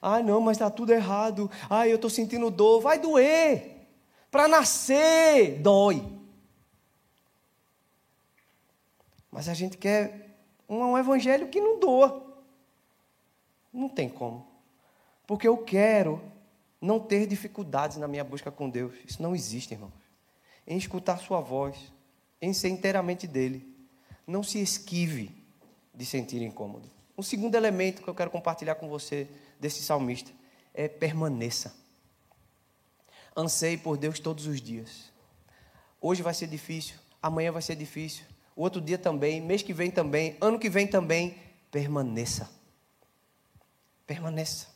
Ah, 0.00 0.22
não, 0.22 0.40
mas 0.40 0.56
está 0.56 0.70
tudo 0.70 0.94
errado. 0.94 1.50
Ah, 1.68 1.86
eu 1.86 1.96
estou 1.96 2.08
sentindo 2.08 2.50
dor. 2.50 2.80
Vai 2.80 2.98
doer. 2.98 3.86
Para 4.30 4.48
nascer, 4.48 5.60
dói. 5.60 6.02
Mas 9.30 9.46
a 9.46 9.52
gente 9.52 9.76
quer 9.76 10.21
um, 10.72 10.98
evangelho 10.98 11.48
que 11.48 11.60
não 11.60 11.78
doa. 11.78 12.24
Não 13.72 13.88
tem 13.88 14.08
como. 14.08 14.46
Porque 15.26 15.46
eu 15.46 15.56
quero 15.58 16.20
não 16.80 16.98
ter 16.98 17.26
dificuldades 17.26 17.96
na 17.96 18.08
minha 18.08 18.24
busca 18.24 18.50
com 18.50 18.68
Deus. 18.68 18.94
Isso 19.06 19.22
não 19.22 19.34
existe, 19.34 19.74
irmãos. 19.74 19.92
Em 20.66 20.76
escutar 20.76 21.18
Sua 21.18 21.40
voz, 21.40 21.92
em 22.40 22.52
ser 22.52 22.68
inteiramente 22.68 23.26
dele. 23.26 23.66
Não 24.26 24.42
se 24.42 24.60
esquive 24.60 25.30
de 25.94 26.06
sentir 26.06 26.42
incômodo. 26.42 26.88
Um 27.16 27.22
segundo 27.22 27.54
elemento 27.54 28.02
que 28.02 28.08
eu 28.08 28.14
quero 28.14 28.30
compartilhar 28.30 28.76
com 28.76 28.88
você 28.88 29.28
desse 29.60 29.82
salmista 29.82 30.32
é 30.72 30.88
permaneça. 30.88 31.74
Anseie 33.36 33.76
por 33.76 33.96
Deus 33.96 34.18
todos 34.18 34.46
os 34.46 34.60
dias. 34.60 35.12
Hoje 36.00 36.22
vai 36.22 36.34
ser 36.34 36.48
difícil, 36.48 36.96
amanhã 37.22 37.52
vai 37.52 37.62
ser 37.62 37.76
difícil, 37.76 38.24
o 38.54 38.62
outro 38.62 38.80
dia 38.80 38.98
também, 38.98 39.40
mês 39.40 39.62
que 39.62 39.72
vem 39.72 39.90
também, 39.90 40.36
ano 40.40 40.58
que 40.58 40.68
vem 40.68 40.86
também, 40.86 41.36
permaneça. 41.70 42.50
Permaneça. 44.06 44.68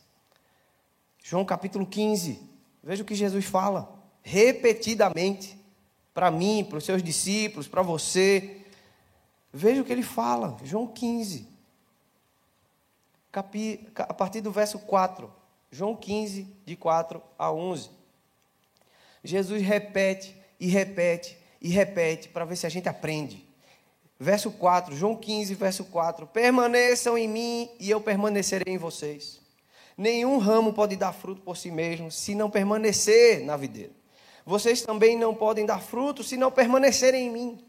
João 1.23 1.45
capítulo 1.45 1.85
15, 1.85 2.41
veja 2.81 3.03
o 3.03 3.05
que 3.05 3.13
Jesus 3.13 3.45
fala, 3.45 3.93
repetidamente, 4.23 5.57
para 6.13 6.31
mim, 6.31 6.65
para 6.67 6.77
os 6.77 6.85
seus 6.85 7.03
discípulos, 7.03 7.67
para 7.67 7.81
você. 7.81 8.61
Veja 9.53 9.81
o 9.81 9.85
que 9.85 9.91
ele 9.91 10.03
fala, 10.03 10.57
João 10.63 10.87
15, 10.87 11.47
capi, 13.31 13.87
a 13.95 14.13
partir 14.13 14.41
do 14.41 14.51
verso 14.51 14.79
4. 14.79 15.31
João 15.71 15.95
15, 15.95 16.47
de 16.65 16.75
4 16.75 17.21
a 17.37 17.51
11. 17.51 17.91
Jesus 19.23 19.61
repete 19.61 20.35
e 20.59 20.67
repete 20.67 21.37
e 21.61 21.69
repete 21.69 22.29
para 22.29 22.45
ver 22.45 22.55
se 22.55 22.65
a 22.65 22.69
gente 22.69 22.87
aprende. 22.87 23.46
Verso 24.19 24.49
4, 24.51 24.95
João 24.95 25.15
15, 25.15 25.53
verso 25.53 25.85
4: 25.85 26.25
Permaneçam 26.27 27.17
em 27.17 27.27
mim 27.27 27.69
e 27.79 27.89
eu 27.89 28.01
permanecerei 28.01 28.73
em 28.73 28.77
vocês. 28.77 29.39
Nenhum 29.95 30.37
ramo 30.39 30.73
pode 30.73 30.95
dar 30.95 31.13
fruto 31.13 31.41
por 31.41 31.55
si 31.55 31.69
mesmo 31.69 32.11
se 32.11 32.33
não 32.33 32.49
permanecer 32.49 33.43
na 33.45 33.55
videira. 33.55 33.91
Vocês 34.45 34.81
também 34.81 35.17
não 35.17 35.35
podem 35.35 35.65
dar 35.65 35.81
fruto 35.81 36.23
se 36.23 36.37
não 36.37 36.51
permanecerem 36.51 37.27
em 37.27 37.31
mim. 37.31 37.59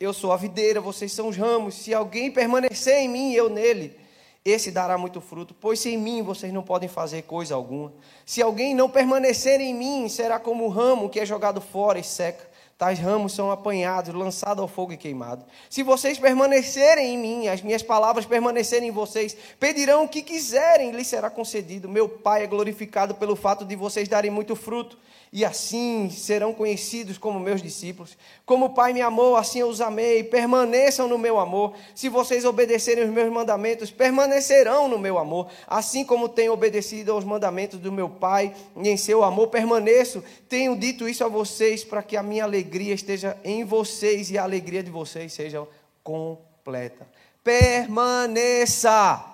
Eu 0.00 0.12
sou 0.12 0.32
a 0.32 0.36
videira, 0.36 0.80
vocês 0.80 1.12
são 1.12 1.28
os 1.28 1.36
ramos. 1.36 1.74
Se 1.74 1.92
alguém 1.92 2.30
permanecer 2.30 2.94
em 2.98 3.08
mim, 3.08 3.32
eu 3.32 3.48
nele, 3.48 3.96
esse 4.44 4.70
dará 4.70 4.96
muito 4.96 5.20
fruto, 5.20 5.54
pois 5.54 5.78
sem 5.78 5.98
mim 5.98 6.22
vocês 6.22 6.52
não 6.52 6.62
podem 6.62 6.88
fazer 6.88 7.22
coisa 7.22 7.54
alguma. 7.54 7.92
Se 8.24 8.40
alguém 8.40 8.74
não 8.74 8.88
permanecer 8.88 9.60
em 9.60 9.74
mim, 9.74 10.08
será 10.08 10.38
como 10.38 10.64
o 10.64 10.68
ramo 10.68 11.10
que 11.10 11.20
é 11.20 11.26
jogado 11.26 11.60
fora 11.60 11.98
e 11.98 12.04
seca 12.04 12.51
tais 12.78 12.98
ramos 12.98 13.32
são 13.32 13.50
apanhados, 13.50 14.14
lançados 14.14 14.60
ao 14.60 14.68
fogo 14.68 14.92
e 14.92 14.96
queimados. 14.96 15.44
Se 15.70 15.82
vocês 15.82 16.18
permanecerem 16.18 17.14
em 17.14 17.18
mim, 17.18 17.48
as 17.48 17.62
minhas 17.62 17.82
palavras 17.82 18.26
permanecerem 18.26 18.88
em 18.88 18.92
vocês, 18.92 19.36
pedirão 19.58 20.04
o 20.04 20.08
que 20.08 20.22
quiserem, 20.22 20.90
lhes 20.90 21.06
será 21.06 21.30
concedido. 21.30 21.88
Meu 21.88 22.08
Pai 22.08 22.42
é 22.42 22.46
glorificado 22.46 23.14
pelo 23.14 23.36
fato 23.36 23.64
de 23.64 23.76
vocês 23.76 24.08
darem 24.08 24.30
muito 24.30 24.56
fruto 24.56 24.98
e 25.32 25.46
assim 25.46 26.10
serão 26.10 26.52
conhecidos 26.52 27.16
como 27.16 27.40
meus 27.40 27.62
discípulos. 27.62 28.18
Como 28.44 28.66
o 28.66 28.74
Pai 28.74 28.92
me 28.92 29.00
amou, 29.00 29.34
assim 29.34 29.60
eu 29.60 29.68
os 29.68 29.80
amei. 29.80 30.22
Permaneçam 30.22 31.08
no 31.08 31.16
meu 31.16 31.40
amor. 31.40 31.72
Se 31.94 32.10
vocês 32.10 32.44
obedecerem 32.44 33.04
os 33.04 33.10
meus 33.10 33.32
mandamentos, 33.32 33.90
permanecerão 33.90 34.88
no 34.88 34.98
meu 34.98 35.18
amor. 35.18 35.48
Assim 35.66 36.04
como 36.04 36.28
tenho 36.28 36.52
obedecido 36.52 37.12
aos 37.12 37.24
mandamentos 37.24 37.78
do 37.78 37.90
meu 37.90 38.10
Pai 38.10 38.54
e 38.76 38.86
em 38.86 38.96
seu 38.98 39.24
amor 39.24 39.48
permaneço. 39.48 40.22
Tenho 40.50 40.76
dito 40.76 41.08
isso 41.08 41.24
a 41.24 41.28
vocês 41.28 41.82
para 41.82 42.02
que 42.02 42.14
a 42.14 42.22
minha 42.22 42.44
alegria 42.44 42.92
esteja 42.92 43.34
em 43.42 43.64
vocês 43.64 44.30
e 44.30 44.36
a 44.36 44.42
alegria 44.42 44.82
de 44.82 44.90
vocês 44.90 45.32
seja 45.32 45.66
completa. 46.04 47.08
Permaneça. 47.42 49.24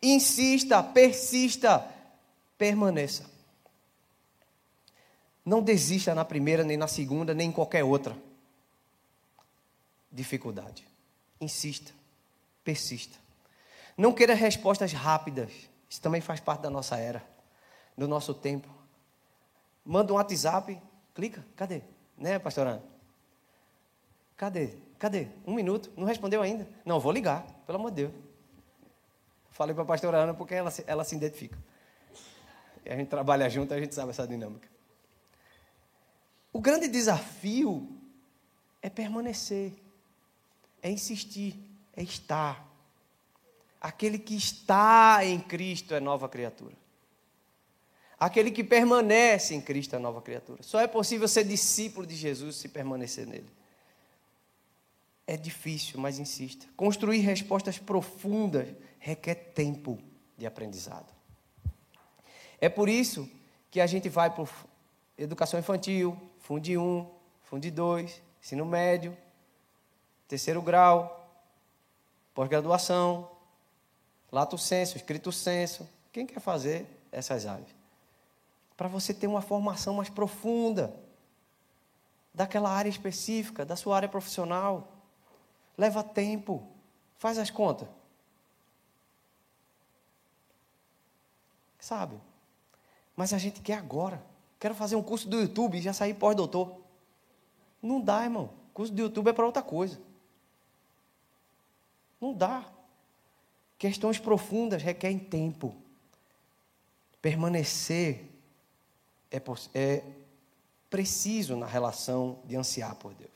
Insista, 0.00 0.80
persista, 0.80 1.84
permaneça. 2.56 3.29
Não 5.44 5.62
desista 5.62 6.14
na 6.14 6.24
primeira, 6.24 6.62
nem 6.62 6.76
na 6.76 6.86
segunda, 6.86 7.34
nem 7.34 7.48
em 7.48 7.52
qualquer 7.52 7.82
outra 7.82 8.16
dificuldade. 10.10 10.86
Insista, 11.40 11.92
persista. 12.64 13.16
Não 13.96 14.12
queira 14.12 14.34
respostas 14.34 14.92
rápidas. 14.92 15.52
Isso 15.88 16.00
também 16.00 16.20
faz 16.20 16.40
parte 16.40 16.62
da 16.62 16.70
nossa 16.70 16.96
era, 16.96 17.22
do 17.96 18.06
nosso 18.06 18.34
tempo. 18.34 18.68
Manda 19.84 20.12
um 20.12 20.16
WhatsApp, 20.16 20.80
clica, 21.14 21.44
cadê? 21.56 21.82
Né, 22.16 22.38
pastor 22.38 22.66
Ana? 22.66 22.82
Cadê? 24.36 24.74
Cadê? 24.98 25.28
Um 25.46 25.54
minuto, 25.54 25.90
não 25.96 26.06
respondeu 26.06 26.42
ainda? 26.42 26.68
Não, 26.84 27.00
vou 27.00 27.12
ligar, 27.12 27.44
pelo 27.66 27.78
amor 27.78 27.90
de 27.90 28.06
Deus. 28.06 28.12
Falei 29.50 29.74
para 29.74 29.82
a 29.82 29.86
pastora 29.86 30.18
Ana 30.18 30.34
porque 30.34 30.54
ela, 30.54 30.72
ela 30.86 31.04
se 31.04 31.16
identifica. 31.16 31.58
E 32.84 32.90
a 32.90 32.96
gente 32.96 33.08
trabalha 33.08 33.48
junto, 33.48 33.74
a 33.74 33.80
gente 33.80 33.94
sabe 33.94 34.10
essa 34.10 34.26
dinâmica. 34.26 34.68
O 36.52 36.60
grande 36.60 36.88
desafio 36.88 37.88
é 38.82 38.90
permanecer, 38.90 39.72
é 40.82 40.90
insistir, 40.90 41.56
é 41.94 42.02
estar. 42.02 42.66
Aquele 43.80 44.18
que 44.18 44.34
está 44.34 45.24
em 45.24 45.40
Cristo 45.40 45.94
é 45.94 46.00
nova 46.00 46.28
criatura. 46.28 46.74
Aquele 48.18 48.50
que 48.50 48.62
permanece 48.62 49.54
em 49.54 49.60
Cristo 49.62 49.96
é 49.96 49.98
nova 49.98 50.20
criatura. 50.20 50.62
Só 50.62 50.78
é 50.78 50.86
possível 50.86 51.26
ser 51.26 51.44
discípulo 51.44 52.06
de 52.06 52.14
Jesus 52.14 52.56
se 52.56 52.68
permanecer 52.68 53.26
nele. 53.26 53.48
É 55.26 55.36
difícil, 55.36 55.98
mas 55.98 56.18
insista. 56.18 56.66
Construir 56.76 57.20
respostas 57.20 57.78
profundas 57.78 58.68
requer 58.98 59.34
tempo 59.34 59.98
de 60.36 60.44
aprendizado. 60.44 61.10
É 62.60 62.68
por 62.68 62.88
isso 62.88 63.30
que 63.70 63.80
a 63.80 63.86
gente 63.86 64.08
vai 64.10 64.28
para 64.28 64.46
educação 65.16 65.58
infantil, 65.58 66.20
Fundi 66.50 66.76
1, 66.76 67.08
Fundi 67.44 67.70
2, 67.70 68.20
ensino 68.42 68.66
médio, 68.66 69.16
terceiro 70.26 70.60
grau, 70.60 71.30
pós-graduação, 72.34 73.30
lato 74.32 74.58
senso, 74.58 74.96
escrito 74.96 75.30
senso. 75.30 75.88
Quem 76.10 76.26
quer 76.26 76.40
fazer 76.40 76.88
essas 77.12 77.46
áreas? 77.46 77.68
Para 78.76 78.88
você 78.88 79.14
ter 79.14 79.28
uma 79.28 79.40
formação 79.40 79.94
mais 79.94 80.08
profunda 80.08 80.92
daquela 82.34 82.70
área 82.70 82.90
específica, 82.90 83.64
da 83.64 83.76
sua 83.76 83.94
área 83.94 84.08
profissional. 84.08 84.88
Leva 85.78 86.02
tempo. 86.02 86.66
Faz 87.16 87.38
as 87.38 87.48
contas. 87.48 87.86
Sabe? 91.78 92.20
Mas 93.14 93.32
a 93.32 93.38
gente 93.38 93.60
quer 93.60 93.74
agora. 93.78 94.29
Quero 94.60 94.74
fazer 94.74 94.94
um 94.94 95.02
curso 95.02 95.26
do 95.26 95.40
YouTube 95.40 95.78
e 95.78 95.80
já 95.80 95.94
sair 95.94 96.12
pós-doutor. 96.12 96.82
Não 97.82 97.98
dá, 97.98 98.22
irmão. 98.22 98.50
Curso 98.74 98.92
do 98.92 99.00
YouTube 99.00 99.28
é 99.28 99.32
para 99.32 99.46
outra 99.46 99.62
coisa. 99.62 99.98
Não 102.20 102.34
dá. 102.34 102.70
Questões 103.78 104.18
profundas 104.18 104.82
requerem 104.82 105.18
tempo. 105.18 105.74
Permanecer 107.22 108.26
é, 109.30 109.42
é 109.74 110.04
preciso 110.90 111.56
na 111.56 111.66
relação 111.66 112.40
de 112.44 112.54
ansiar 112.54 112.94
por 112.96 113.14
Deus. 113.14 113.30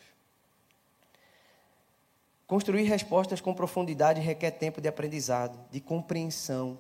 Construir 2.47 2.83
respostas 2.83 3.41
com 3.41 3.55
profundidade 3.55 4.21
requer 4.21 4.51
tempo 4.51 4.79
de 4.79 4.89
aprendizado, 4.89 5.59
de 5.71 5.81
compreensão, 5.81 6.79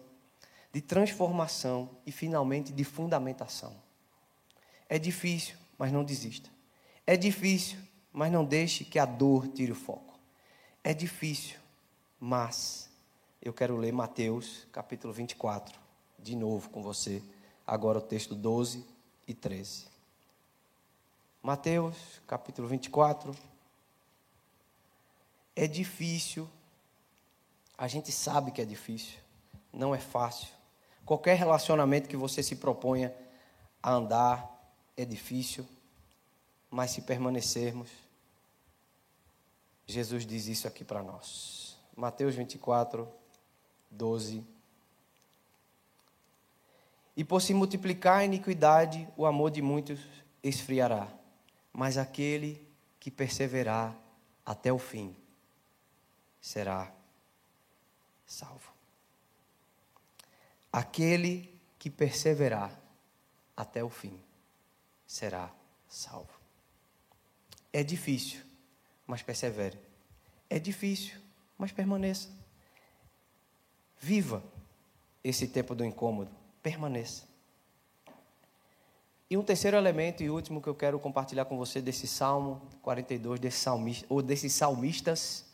de 0.70 0.82
transformação 0.82 1.88
e, 2.04 2.12
finalmente, 2.12 2.74
de 2.74 2.84
fundamentação. 2.84 3.83
É 4.94 4.98
difícil, 5.00 5.56
mas 5.76 5.90
não 5.90 6.04
desista. 6.04 6.48
É 7.04 7.16
difícil, 7.16 7.76
mas 8.12 8.30
não 8.30 8.44
deixe 8.44 8.84
que 8.84 8.96
a 8.96 9.04
dor 9.04 9.48
tire 9.48 9.72
o 9.72 9.74
foco. 9.74 10.16
É 10.84 10.94
difícil, 10.94 11.58
mas 12.20 12.88
eu 13.42 13.52
quero 13.52 13.76
ler 13.76 13.90
Mateus 13.90 14.68
capítulo 14.70 15.12
24, 15.12 15.76
de 16.16 16.36
novo 16.36 16.70
com 16.70 16.80
você. 16.80 17.20
Agora 17.66 17.98
o 17.98 18.00
texto 18.00 18.36
12 18.36 18.86
e 19.26 19.34
13. 19.34 19.86
Mateus, 21.42 21.96
capítulo 22.24 22.68
24. 22.68 23.34
É 25.56 25.66
difícil, 25.66 26.48
a 27.76 27.88
gente 27.88 28.12
sabe 28.12 28.52
que 28.52 28.62
é 28.62 28.64
difícil, 28.64 29.18
não 29.72 29.92
é 29.92 29.98
fácil. 29.98 30.46
Qualquer 31.04 31.36
relacionamento 31.36 32.08
que 32.08 32.16
você 32.16 32.44
se 32.44 32.54
proponha 32.54 33.12
a 33.82 33.90
andar 33.90 34.53
é 34.96 35.04
difícil, 35.04 35.66
mas 36.70 36.90
se 36.90 37.02
permanecermos, 37.02 37.90
Jesus 39.86 40.26
diz 40.26 40.46
isso 40.46 40.66
aqui 40.66 40.84
para 40.84 41.02
nós. 41.02 41.76
Mateus 41.96 42.34
24, 42.34 43.08
12. 43.90 44.44
E 47.16 47.24
por 47.24 47.40
se 47.40 47.52
multiplicar 47.54 48.18
a 48.18 48.24
iniquidade, 48.24 49.08
o 49.16 49.26
amor 49.26 49.50
de 49.50 49.62
muitos 49.62 50.00
esfriará, 50.42 51.08
mas 51.72 51.96
aquele 51.96 52.66
que 52.98 53.10
perseverar 53.10 53.96
até 54.44 54.72
o 54.72 54.78
fim 54.78 55.14
será 56.40 56.92
salvo. 58.26 58.72
Aquele 60.72 61.56
que 61.78 61.88
perseverar 61.88 62.76
até 63.56 63.84
o 63.84 63.90
fim 63.90 64.23
será 65.14 65.48
salvo. 65.88 66.32
É 67.72 67.84
difícil, 67.84 68.40
mas 69.06 69.22
persevere. 69.22 69.78
É 70.50 70.58
difícil, 70.58 71.14
mas 71.56 71.70
permaneça. 71.70 72.28
Viva 74.00 74.42
esse 75.22 75.46
tempo 75.46 75.72
do 75.72 75.84
incômodo, 75.84 76.32
permaneça. 76.60 77.28
E 79.30 79.36
um 79.36 79.42
terceiro 79.44 79.76
elemento 79.76 80.20
e 80.20 80.28
último 80.28 80.60
que 80.60 80.68
eu 80.68 80.74
quero 80.74 80.98
compartilhar 80.98 81.44
com 81.44 81.56
você 81.56 81.80
desse 81.80 82.08
Salmo 82.08 82.60
42, 82.82 83.38
desse 83.38 83.58
salmista, 83.58 84.06
ou 84.08 84.20
desses 84.20 84.52
salmistas. 84.52 85.44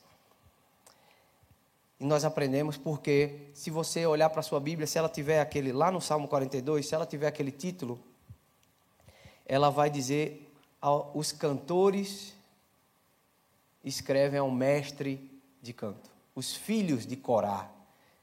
E 2.01 2.05
nós 2.07 2.25
aprendemos 2.25 2.79
porque, 2.79 3.51
se 3.53 3.71
você 3.71 4.07
olhar 4.07 4.31
para 4.31 4.41
a 4.41 4.43
sua 4.43 4.59
Bíblia, 4.59 4.87
se 4.87 4.97
ela 4.97 5.09
tiver 5.09 5.39
aquele, 5.39 5.71
lá 5.71 5.91
no 5.91 6.01
Salmo 6.01 6.27
42, 6.29 6.89
se 6.89 6.95
ela 6.95 7.05
tiver 7.05 7.27
aquele 7.27 7.53
título, 7.53 8.03
ela 9.51 9.69
vai 9.69 9.91
dizer: 9.91 10.49
os 11.13 11.33
cantores 11.33 12.33
escrevem 13.83 14.39
ao 14.39 14.49
mestre 14.49 15.29
de 15.61 15.73
canto. 15.73 16.09
Os 16.37 16.55
filhos 16.55 17.05
de 17.05 17.17
Corá 17.17 17.69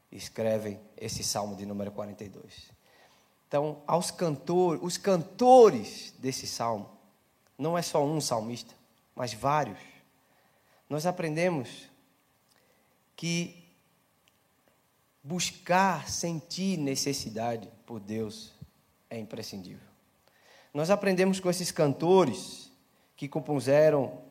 escrevem 0.10 0.80
esse 0.96 1.26
salmo 1.26 1.54
de 1.54 1.66
número 1.66 1.92
42. 1.92 2.72
Então, 3.46 3.82
aos 3.86 4.10
cantores, 4.10 4.82
os 4.82 4.96
cantores 4.96 6.14
desse 6.18 6.48
salmo, 6.48 6.90
não 7.58 7.78
é 7.78 7.82
só 7.82 8.06
um 8.06 8.22
salmista, 8.22 8.74
mas 9.14 9.34
vários. 9.34 9.80
Nós 10.90 11.06
aprendemos 11.06 11.90
que 13.18 13.66
buscar 15.22 16.10
sentir 16.10 16.78
necessidade 16.78 17.70
por 17.86 18.00
Deus 18.00 18.54
é 19.10 19.20
imprescindível. 19.20 19.87
Nós 20.74 20.89
aprendemos 20.89 21.39
com 21.39 21.49
esses 21.49 21.72
cantores 21.72 22.72
que 23.15 23.28
compuseram 23.28 24.22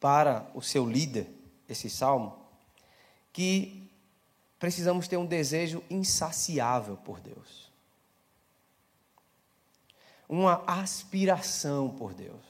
para 0.00 0.50
o 0.54 0.62
seu 0.62 0.84
líder 0.86 1.28
esse 1.68 1.88
salmo, 1.88 2.38
que 3.32 3.88
precisamos 4.58 5.06
ter 5.06 5.16
um 5.16 5.26
desejo 5.26 5.82
insaciável 5.88 6.96
por 6.96 7.20
Deus. 7.20 7.70
Uma 10.28 10.62
aspiração 10.66 11.90
por 11.90 12.12
Deus, 12.14 12.44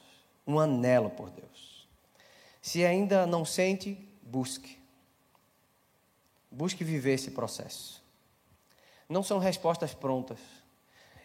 um 0.45 0.59
anelo 0.59 1.09
por 1.09 1.29
Deus. 1.29 1.87
Se 2.61 2.85
ainda 2.85 3.25
não 3.25 3.43
sente, 3.43 3.97
busque. 4.21 4.77
Busque 6.51 6.83
viver 6.83 7.13
esse 7.13 7.31
processo. 7.31 8.03
Não 9.09 9.23
são 9.23 9.39
respostas 9.39 9.93
prontas. 9.93 10.39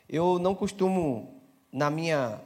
Eu 0.09 0.39
não 0.39 0.55
costumo, 0.55 1.36
na 1.77 1.91
minha 1.91 2.41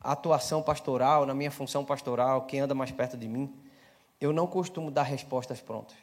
atuação 0.00 0.62
pastoral, 0.62 1.26
na 1.26 1.34
minha 1.34 1.50
função 1.50 1.84
pastoral, 1.84 2.42
quem 2.42 2.60
anda 2.60 2.76
mais 2.76 2.92
perto 2.92 3.16
de 3.16 3.26
mim, 3.26 3.52
eu 4.20 4.32
não 4.32 4.46
costumo 4.46 4.88
dar 4.88 5.02
respostas 5.02 5.60
prontas. 5.60 5.96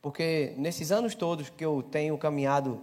Porque 0.00 0.54
nesses 0.56 0.90
anos 0.90 1.14
todos 1.14 1.50
que 1.50 1.62
eu 1.62 1.82
tenho 1.82 2.16
caminhado 2.16 2.82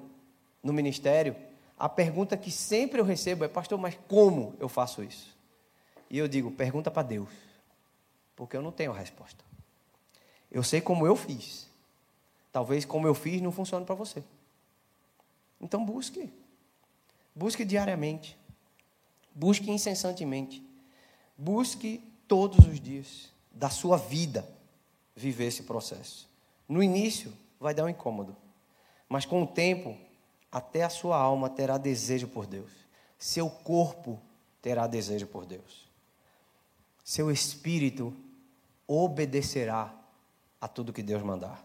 no 0.62 0.72
ministério, 0.72 1.36
a 1.80 1.90
pergunta 1.90 2.38
que 2.38 2.52
sempre 2.52 3.02
eu 3.02 3.04
recebo 3.04 3.44
é: 3.44 3.48
Pastor, 3.48 3.80
mas 3.80 3.98
como 4.08 4.54
eu 4.60 4.70
faço 4.70 5.02
isso? 5.02 5.36
E 6.08 6.20
eu 6.20 6.28
digo: 6.28 6.52
pergunta 6.52 6.92
para 6.92 7.02
Deus, 7.02 7.30
porque 8.36 8.56
eu 8.56 8.62
não 8.62 8.72
tenho 8.72 8.92
a 8.92 8.96
resposta. 8.96 9.44
Eu 10.52 10.62
sei 10.62 10.80
como 10.80 11.08
eu 11.08 11.16
fiz. 11.16 11.68
Talvez 12.54 12.86
como 12.86 13.08
eu 13.08 13.16
fiz 13.16 13.42
não 13.42 13.52
funcione 13.52 13.84
para 13.84 13.96
você. 13.96 14.24
Então 15.60 15.84
busque. 15.84 16.32
Busque 17.34 17.66
diariamente. 17.66 18.38
Busque 19.36 19.70
incessantemente. 19.70 20.66
Busque 21.38 22.02
todos 22.26 22.66
os 22.66 22.80
dias 22.80 23.30
da 23.52 23.70
sua 23.70 23.98
vida 23.98 24.48
viver 25.14 25.48
esse 25.48 25.64
processo. 25.64 26.30
No 26.68 26.82
início 26.82 27.34
vai 27.60 27.74
dar 27.74 27.84
um 27.84 27.90
incômodo, 27.90 28.36
mas 29.10 29.26
com 29.26 29.44
o 29.44 29.48
tempo, 29.48 29.98
até 30.50 30.84
a 30.84 30.90
sua 30.90 31.18
alma 31.18 31.50
terá 31.50 31.78
desejo 31.78 32.30
por 32.30 32.48
Deus. 32.48 32.72
Seu 33.20 33.50
corpo 33.50 34.20
terá 34.62 34.88
desejo 34.88 35.28
por 35.28 35.46
Deus. 35.46 35.90
Seu 37.04 37.30
espírito 37.30 38.16
obedecerá 38.88 39.94
a 40.60 40.68
tudo 40.68 40.94
que 40.94 41.04
Deus 41.04 41.22
mandar. 41.22 41.64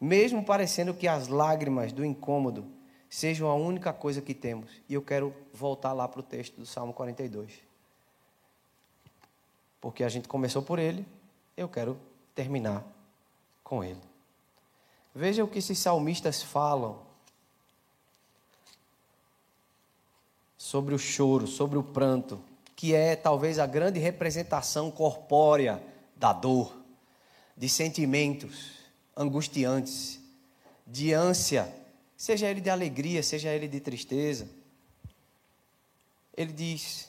Mesmo 0.00 0.44
parecendo 0.44 0.94
que 0.94 1.06
as 1.06 1.28
lágrimas 1.28 1.92
do 1.92 2.04
incômodo 2.04 2.66
sejam 3.10 3.48
a 3.48 3.54
única 3.56 3.92
coisa 3.92 4.22
que 4.22 4.32
temos. 4.32 4.70
E 4.88 4.94
eu 4.94 5.02
quero 5.02 5.34
voltar 5.52 5.92
lá 5.92 6.06
para 6.06 6.20
o 6.20 6.22
texto 6.22 6.54
do 6.56 6.64
Salmo 6.64 6.94
42. 6.94 7.52
Porque 9.80 10.04
a 10.04 10.08
gente 10.08 10.28
começou 10.28 10.62
por 10.62 10.78
ele, 10.78 11.04
eu 11.56 11.68
quero 11.68 11.98
terminar 12.34 12.86
com 13.64 13.82
ele. 13.82 14.00
Veja 15.12 15.42
o 15.42 15.48
que 15.48 15.58
esses 15.58 15.78
salmistas 15.78 16.40
falam 16.40 17.00
sobre 20.56 20.94
o 20.94 20.98
choro, 20.98 21.48
sobre 21.48 21.76
o 21.76 21.82
pranto, 21.82 22.40
que 22.76 22.94
é 22.94 23.16
talvez 23.16 23.58
a 23.58 23.66
grande 23.66 23.98
representação 23.98 24.90
corpórea 24.90 25.82
da 26.14 26.32
dor, 26.32 26.72
de 27.56 27.68
sentimentos 27.68 28.78
angustiantes, 29.16 30.20
de 30.86 31.12
ânsia 31.12 31.79
seja 32.20 32.50
ele 32.50 32.60
de 32.60 32.68
alegria, 32.68 33.22
seja 33.22 33.48
ele 33.48 33.66
de 33.66 33.80
tristeza. 33.80 34.46
Ele 36.36 36.52
diz: 36.52 37.08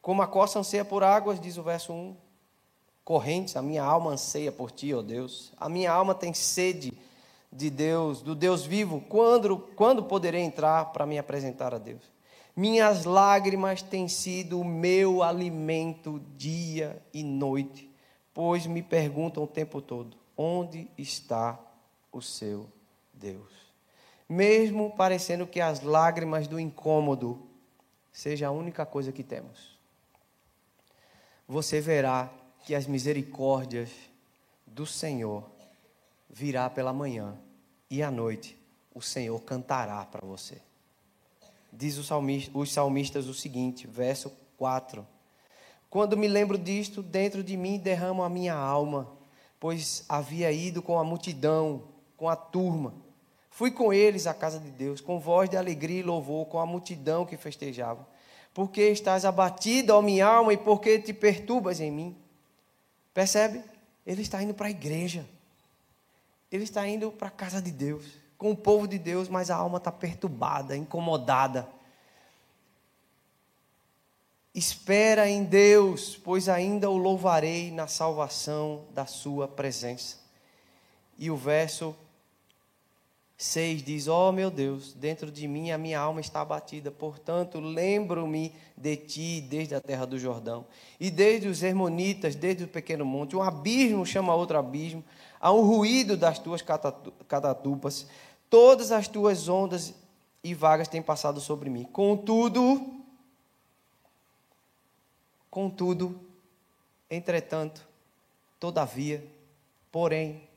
Como 0.00 0.20
a 0.20 0.26
costa 0.26 0.58
anseia 0.58 0.84
por 0.84 1.04
águas, 1.04 1.40
diz 1.40 1.56
o 1.56 1.62
verso 1.62 1.92
1, 1.92 2.16
correntes, 3.04 3.54
a 3.54 3.62
minha 3.62 3.84
alma 3.84 4.10
anseia 4.10 4.50
por 4.50 4.72
ti, 4.72 4.92
ó 4.92 5.02
Deus. 5.02 5.52
A 5.56 5.68
minha 5.68 5.92
alma 5.92 6.16
tem 6.16 6.34
sede 6.34 6.92
de 7.52 7.70
Deus, 7.70 8.22
do 8.22 8.34
Deus 8.34 8.66
vivo. 8.66 9.00
Quando, 9.08 9.56
quando 9.76 10.02
poderei 10.02 10.42
entrar 10.42 10.86
para 10.86 11.06
me 11.06 11.16
apresentar 11.16 11.72
a 11.72 11.78
Deus? 11.78 12.02
Minhas 12.56 13.04
lágrimas 13.04 13.82
têm 13.82 14.08
sido 14.08 14.60
o 14.60 14.64
meu 14.64 15.22
alimento 15.22 16.20
dia 16.36 17.00
e 17.14 17.22
noite, 17.22 17.88
pois 18.34 18.66
me 18.66 18.82
perguntam 18.82 19.44
o 19.44 19.46
tempo 19.48 19.80
todo: 19.80 20.16
onde 20.36 20.90
está 20.98 21.56
o 22.10 22.20
seu 22.20 22.68
Deus? 23.14 23.61
Mesmo 24.32 24.90
parecendo 24.96 25.46
que 25.46 25.60
as 25.60 25.82
lágrimas 25.82 26.48
do 26.48 26.58
incômodo 26.58 27.46
seja 28.10 28.46
a 28.46 28.50
única 28.50 28.86
coisa 28.86 29.12
que 29.12 29.22
temos. 29.22 29.78
Você 31.46 31.82
verá 31.82 32.32
que 32.64 32.74
as 32.74 32.86
misericórdias 32.86 33.90
do 34.66 34.86
Senhor 34.86 35.44
virá 36.30 36.70
pela 36.70 36.94
manhã 36.94 37.38
e 37.90 38.02
à 38.02 38.10
noite 38.10 38.58
o 38.94 39.02
Senhor 39.02 39.38
cantará 39.42 40.02
para 40.06 40.26
você. 40.26 40.62
Diz 41.70 41.94
salmista, 42.06 42.56
os 42.56 42.72
salmistas 42.72 43.26
o 43.26 43.34
seguinte, 43.34 43.86
verso 43.86 44.32
4. 44.56 45.06
Quando 45.90 46.16
me 46.16 46.26
lembro 46.26 46.56
disto, 46.56 47.02
dentro 47.02 47.44
de 47.44 47.54
mim 47.54 47.78
derramo 47.78 48.22
a 48.22 48.30
minha 48.30 48.54
alma, 48.54 49.12
pois 49.60 50.06
havia 50.08 50.50
ido 50.50 50.80
com 50.80 50.98
a 50.98 51.04
multidão, 51.04 51.82
com 52.16 52.30
a 52.30 52.36
turma 52.36 52.94
Fui 53.52 53.70
com 53.70 53.92
eles 53.92 54.26
à 54.26 54.32
casa 54.32 54.58
de 54.58 54.70
Deus, 54.70 55.02
com 55.02 55.20
voz 55.20 55.48
de 55.48 55.58
alegria 55.58 56.00
e 56.00 56.02
louvor, 56.02 56.46
com 56.46 56.58
a 56.58 56.64
multidão 56.64 57.26
que 57.26 57.36
festejava. 57.36 58.08
Porque 58.54 58.80
estás 58.88 59.26
abatida, 59.26 59.94
ó 59.94 60.00
minha 60.00 60.26
alma, 60.26 60.54
e 60.54 60.56
porque 60.56 60.98
te 60.98 61.12
perturbas 61.12 61.78
em 61.78 61.90
mim? 61.90 62.16
Percebe? 63.12 63.62
Ele 64.06 64.22
está 64.22 64.42
indo 64.42 64.54
para 64.54 64.68
a 64.68 64.70
igreja. 64.70 65.26
Ele 66.50 66.64
está 66.64 66.88
indo 66.88 67.12
para 67.12 67.28
a 67.28 67.30
casa 67.30 67.60
de 67.60 67.70
Deus, 67.70 68.06
com 68.38 68.50
o 68.52 68.56
povo 68.56 68.88
de 68.88 68.98
Deus, 68.98 69.28
mas 69.28 69.50
a 69.50 69.56
alma 69.56 69.76
está 69.76 69.92
perturbada, 69.92 70.74
incomodada. 70.74 71.68
Espera 74.54 75.28
em 75.28 75.44
Deus, 75.44 76.16
pois 76.16 76.48
ainda 76.48 76.88
o 76.88 76.96
louvarei 76.96 77.70
na 77.70 77.86
salvação 77.86 78.86
da 78.94 79.04
sua 79.04 79.46
presença. 79.46 80.16
E 81.18 81.30
o 81.30 81.36
verso 81.36 81.94
6 83.42 83.82
diz: 83.82 84.08
Ó 84.08 84.28
oh, 84.28 84.32
meu 84.32 84.50
Deus, 84.50 84.92
dentro 84.92 85.30
de 85.30 85.48
mim 85.48 85.70
a 85.70 85.78
minha 85.78 85.98
alma 85.98 86.20
está 86.20 86.40
abatida, 86.40 86.90
portanto, 86.90 87.58
lembro-me 87.58 88.54
de 88.76 88.96
ti 88.96 89.40
desde 89.40 89.74
a 89.74 89.80
terra 89.80 90.06
do 90.06 90.18
Jordão, 90.18 90.64
e 91.00 91.10
desde 91.10 91.48
os 91.48 91.62
Hermonitas, 91.62 92.36
desde 92.36 92.64
o 92.64 92.68
pequeno 92.68 93.04
monte. 93.04 93.34
Um 93.34 93.42
abismo 93.42 94.06
chama 94.06 94.34
outro 94.34 94.58
abismo, 94.58 95.04
há 95.40 95.52
um 95.52 95.62
ruído 95.62 96.16
das 96.16 96.38
tuas 96.38 96.62
catatupas, 96.62 98.06
todas 98.48 98.92
as 98.92 99.08
tuas 99.08 99.48
ondas 99.48 99.92
e 100.44 100.54
vagas 100.54 100.86
têm 100.86 101.02
passado 101.02 101.40
sobre 101.40 101.68
mim. 101.68 101.84
Contudo, 101.84 103.02
Contudo, 105.52 106.18
entretanto, 107.10 107.86
todavia, 108.58 109.22
porém, 109.90 110.48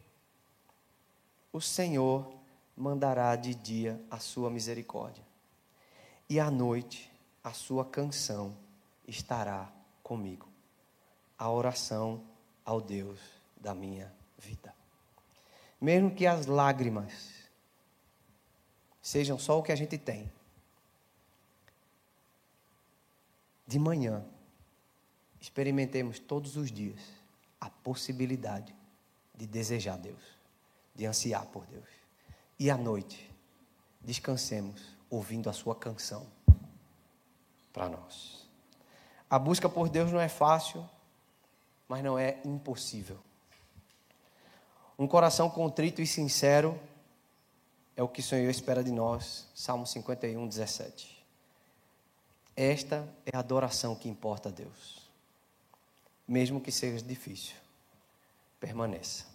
o 1.52 1.60
Senhor 1.60 2.35
mandará 2.76 3.36
de 3.36 3.56
dia 3.56 4.02
a 4.10 4.20
sua 4.20 4.50
misericórdia, 4.50 5.24
e 6.30 6.40
à 6.40 6.52
noite 6.52 7.12
a 7.44 7.54
sua 7.54 7.86
canção 7.86 8.56
estará 9.08 9.72
comigo. 10.04 10.48
A 11.38 11.50
oração 11.50 12.24
ao 12.64 12.82
Deus 12.82 13.20
da 13.58 13.74
minha 13.74 14.12
vida. 14.38 14.74
Mesmo 15.80 16.14
que 16.14 16.26
as 16.26 16.46
lágrimas 16.46 17.34
sejam 19.02 19.38
só 19.38 19.60
o 19.60 19.64
que 19.64 19.72
a 19.72 19.76
gente 19.76 19.98
tem, 19.98 20.32
de 23.68 23.80
manhã 23.80 24.26
experimentemos 25.40 26.18
todos 26.18 26.56
os 26.56 26.72
dias 26.72 27.00
a 27.60 27.70
possibilidade 27.70 28.76
de 29.34 29.46
desejar 29.46 29.98
Deus, 29.98 30.22
de 30.96 31.06
ansiar 31.06 31.46
por 31.48 31.66
Deus. 31.66 31.95
E 32.58 32.70
à 32.70 32.78
noite, 32.78 33.30
descansemos 34.02 34.82
ouvindo 35.10 35.50
a 35.50 35.54
sua 35.54 35.76
canção 35.76 36.26
para 37.74 37.90
nós. 37.90 38.48
A 39.30 39.38
busca 39.38 39.68
por 39.68 39.90
Deus 39.90 40.12
não 40.12 40.20
é 40.20 40.30
fácil, 40.30 40.88
mas 41.88 42.04
não 42.04 42.18
é 42.18 42.40
impossível. 42.46 43.18
Um 44.98 45.08
coração 45.08 45.50
contrito 45.50 46.02
e 46.02 46.08
sincero 46.08 46.80
é 47.98 48.04
o 48.04 48.08
que 48.08 48.22
o 48.22 48.24
Senhor 48.24 48.50
espera 48.50 48.84
de 48.84 48.92
nós. 48.92 49.48
Salmo 49.54 49.86
51, 49.86 50.48
17. 50.48 51.26
Esta 52.56 53.08
é 53.26 53.36
a 53.36 53.40
adoração 53.40 53.96
que 53.96 54.08
importa 54.08 54.50
a 54.50 54.52
Deus 54.52 55.06
mesmo 56.28 56.60
que 56.60 56.72
seja 56.72 57.04
difícil. 57.04 57.56
Permaneça. 58.60 59.26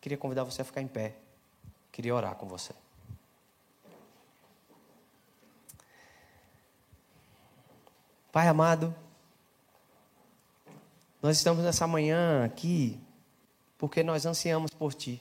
Queria 0.00 0.18
convidar 0.18 0.44
você 0.44 0.62
a 0.62 0.64
ficar 0.64 0.80
em 0.80 0.88
pé. 0.88 1.14
Queria 1.92 2.14
orar 2.14 2.34
com 2.36 2.46
você. 2.46 2.72
Pai 8.32 8.46
amado, 8.46 8.94
nós 11.20 11.36
estamos 11.36 11.64
nessa 11.64 11.86
manhã 11.86 12.44
aqui 12.44 13.00
porque 13.76 14.02
nós 14.02 14.24
ansiamos 14.24 14.70
por 14.70 14.94
Ti. 14.94 15.20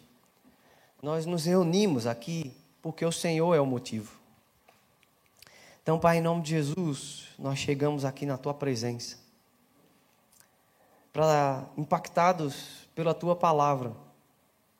Nós 1.01 1.25
nos 1.25 1.45
reunimos 1.45 2.05
aqui 2.05 2.55
porque 2.81 3.03
o 3.03 3.11
Senhor 3.11 3.55
é 3.55 3.59
o 3.59 3.65
motivo. 3.65 4.17
Então, 5.81 5.99
Pai, 5.99 6.17
em 6.17 6.21
nome 6.21 6.43
de 6.43 6.51
Jesus, 6.51 7.29
nós 7.39 7.57
chegamos 7.57 8.05
aqui 8.05 8.25
na 8.25 8.37
Tua 8.37 8.53
presença 8.53 9.17
para 11.11 11.65
impactados 11.77 12.87
pela 12.93 13.13
tua 13.13 13.35
palavra, 13.35 13.93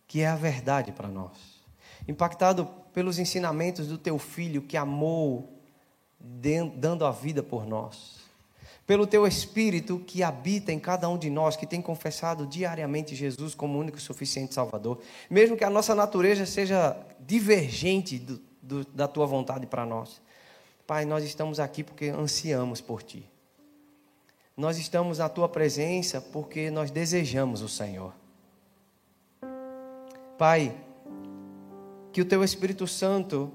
que 0.10 0.22
é 0.22 0.28
a 0.28 0.36
verdade 0.36 0.92
para 0.92 1.08
nós. 1.08 1.62
Impactado 2.08 2.66
pelos 2.92 3.20
ensinamentos 3.20 3.88
do 3.88 3.98
teu 3.98 4.18
filho 4.18 4.64
que 4.64 4.76
amou 4.76 5.62
dando 6.20 7.06
a 7.06 7.12
vida 7.12 7.44
por 7.44 7.66
nós. 7.66 8.18
Pelo 8.88 9.06
teu 9.06 9.28
espírito 9.28 10.00
que 10.00 10.24
habita 10.24 10.74
em 10.74 10.80
cada 10.80 11.08
um 11.08 11.16
de 11.16 11.30
nós, 11.30 11.56
que 11.56 11.68
tem 11.68 11.80
confessado 11.80 12.48
diariamente 12.48 13.16
Jesus 13.16 13.54
como 13.54 13.78
único 13.78 14.00
e 14.00 14.02
suficiente 14.02 14.56
Salvador. 14.56 15.00
Mesmo 15.30 15.56
que 15.56 15.64
a 15.64 15.70
nossa 15.70 15.94
natureza 15.94 16.44
seja 16.48 16.98
divergente 17.20 18.18
do, 18.18 18.42
do, 18.64 18.86
da 18.86 19.08
tua 19.08 19.28
vontade 19.28 19.68
para 19.68 19.86
nós. 19.86 20.20
Pai, 20.88 21.06
nós 21.06 21.24
estamos 21.24 21.60
aqui 21.60 21.84
porque 21.84 22.10
ansiamos 22.10 22.82
por 22.82 23.04
ti. 23.04 23.30
Nós 24.58 24.80
estamos 24.80 25.20
na 25.20 25.30
tua 25.30 25.48
presença 25.48 26.20
porque 26.20 26.72
nós 26.72 26.90
desejamos 26.90 27.62
o 27.62 27.70
Senhor. 27.70 28.19
Pai, 30.40 30.74
que 32.14 32.22
o 32.22 32.26
teu 32.26 32.46
Espírito 32.46 32.88
Santo 32.88 33.52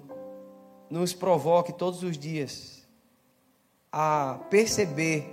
nos 0.91 1.15
provoque 1.15 1.73
todos 1.73 2.03
os 2.03 2.19
dias 2.19 2.87
a 3.91 4.39
perceber 4.51 5.27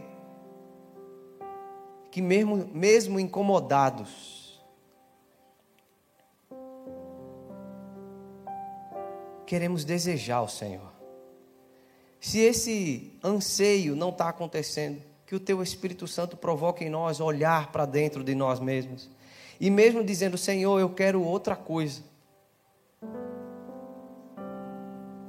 que 2.10 2.22
mesmo, 2.22 2.70
mesmo 2.74 3.20
incomodados, 3.20 4.64
queremos 9.46 9.84
desejar 9.84 10.44
o 10.44 10.48
Senhor. 10.48 10.90
Se 12.18 12.40
esse 12.40 13.12
anseio 13.22 13.94
não 13.94 14.12
está 14.12 14.30
acontecendo, 14.30 15.02
que 15.26 15.36
o 15.36 15.40
teu 15.40 15.62
Espírito 15.62 16.08
Santo 16.08 16.38
provoque 16.38 16.86
em 16.86 16.90
nós 16.90 17.20
olhar 17.20 17.74
para 17.74 17.86
dentro 17.86 18.24
de 18.24 18.34
nós 18.36 18.58
mesmos. 18.62 19.10
E 19.62 19.70
mesmo 19.70 20.04
dizendo, 20.04 20.40
Senhor, 20.40 20.80
eu 20.80 20.90
quero 20.90 21.22
outra 21.22 21.56
coisa. 21.56 22.02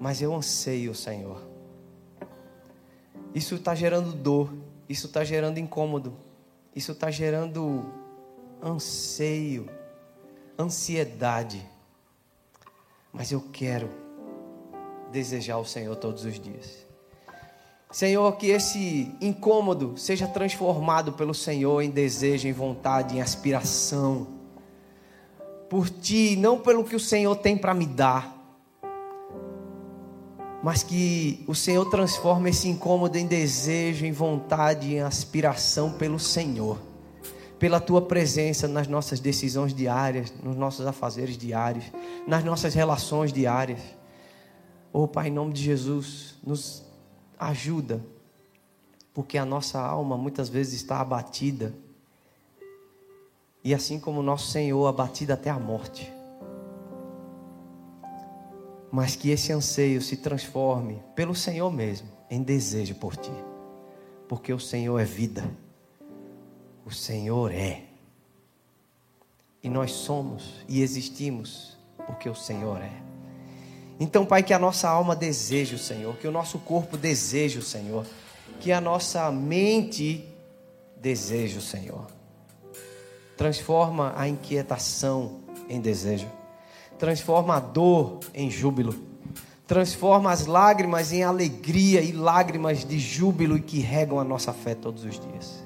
Mas 0.01 0.23
eu 0.23 0.35
anseio, 0.35 0.95
Senhor. 0.95 1.47
Isso 3.35 3.57
está 3.57 3.75
gerando 3.75 4.15
dor, 4.15 4.51
isso 4.89 5.07
está 5.07 5.23
gerando 5.23 5.59
incômodo, 5.59 6.17
isso 6.75 6.93
está 6.93 7.11
gerando 7.11 7.85
anseio, 8.63 9.69
ansiedade. 10.59 11.69
Mas 13.13 13.33
eu 13.33 13.41
quero 13.53 13.91
desejar 15.11 15.59
o 15.59 15.65
Senhor 15.67 15.95
todos 15.97 16.25
os 16.25 16.41
dias. 16.41 16.87
Senhor, 17.93 18.35
que 18.37 18.47
esse 18.47 19.15
incômodo 19.21 19.99
seja 19.99 20.27
transformado 20.27 21.13
pelo 21.13 21.35
Senhor 21.35 21.83
em 21.83 21.91
desejo, 21.91 22.49
em 22.49 22.53
vontade, 22.53 23.19
em 23.19 23.21
aspiração. 23.21 24.27
Por 25.69 25.91
ti, 25.91 26.35
não 26.35 26.59
pelo 26.59 26.85
que 26.85 26.97
o 26.97 27.01
Senhor 27.01 27.37
tem 27.37 27.57
para 27.57 27.75
me 27.75 27.85
dar, 27.85 28.35
mas 30.63 30.83
que 30.83 31.45
o 31.47 31.55
Senhor 31.55 31.85
transforme 31.91 32.49
esse 32.49 32.67
incômodo 32.67 33.19
em 33.19 33.27
desejo, 33.27 34.07
em 34.07 34.13
vontade, 34.13 34.95
em 34.95 35.01
aspiração 35.01 35.93
pelo 35.93 36.19
Senhor, 36.19 36.79
pela 37.59 37.79
tua 37.79 38.01
presença 38.01 38.67
nas 38.67 38.89
nossas 38.89 39.21
decisões 39.21 39.75
diárias, 39.75 40.33
nos 40.43 40.57
nossos 40.57 40.87
afazeres 40.87 41.37
diários, 41.37 41.85
nas 42.27 42.43
nossas 42.43 42.73
relações 42.73 43.35
diárias. 43.35 43.81
Oh, 44.91 45.07
Pai, 45.07 45.29
em 45.29 45.33
nome 45.33 45.53
de 45.53 45.63
Jesus, 45.63 46.37
nos 46.43 46.91
ajuda, 47.49 48.05
porque 49.13 49.37
a 49.37 49.45
nossa 49.45 49.81
alma 49.81 50.17
muitas 50.17 50.49
vezes 50.49 50.75
está 50.75 51.01
abatida, 51.01 51.75
e 53.65 53.75
assim 53.75 54.01
como 54.01 54.21
o 54.21 54.23
nosso 54.23 54.51
Senhor, 54.51 54.87
abatida 54.87 55.35
até 55.35 55.49
a 55.49 55.59
morte. 55.59 56.13
Mas 58.91 59.15
que 59.15 59.31
esse 59.31 59.53
anseio 59.53 60.03
se 60.03 60.17
transforme 60.17 61.03
pelo 61.15 61.35
Senhor 61.35 61.71
mesmo 61.71 62.09
em 62.29 62.43
desejo 62.43 62.95
por 62.97 63.17
ti, 63.17 63.33
porque 64.29 64.53
o 64.53 64.59
Senhor 64.59 64.99
é 64.99 65.05
vida, 65.05 65.45
o 66.85 66.91
Senhor 66.91 67.53
é, 67.53 67.85
e 69.63 69.69
nós 69.69 69.93
somos 69.93 70.65
e 70.69 70.83
existimos 70.83 71.79
porque 72.05 72.29
o 72.29 72.35
Senhor 72.35 72.81
é. 72.81 73.12
Então, 74.03 74.27
Pai, 74.27 74.43
que 74.43 74.53
a 74.53 74.59
nossa 74.59 74.89
alma 74.89 75.15
deseje 75.15 75.77
o 75.77 75.79
Senhor, 75.79 76.17
que 76.17 76.27
o 76.27 76.33
nosso 76.33 76.59
corpo 76.59 76.97
deseje 76.97 77.61
o 77.61 77.63
Senhor, 77.63 78.05
que 78.59 78.73
a 78.73 78.81
nossa 78.81 79.31
mente 79.31 80.29
deseje 80.97 81.59
o 81.59 81.61
Senhor. 81.61 82.09
Transforma 83.37 84.13
a 84.17 84.27
inquietação 84.27 85.37
em 85.69 85.81
desejo, 85.81 86.27
transforma 86.99 87.55
a 87.55 87.61
dor 87.61 88.19
em 88.35 88.51
júbilo, 88.51 88.93
transforma 89.69 90.33
as 90.33 90.47
lágrimas 90.47 91.13
em 91.13 91.23
alegria 91.23 92.01
e 92.01 92.11
lágrimas 92.11 92.85
de 92.85 92.99
júbilo 92.99 93.61
que 93.61 93.79
regam 93.79 94.19
a 94.19 94.25
nossa 94.25 94.53
fé 94.53 94.75
todos 94.75 95.05
os 95.05 95.21
dias. 95.21 95.63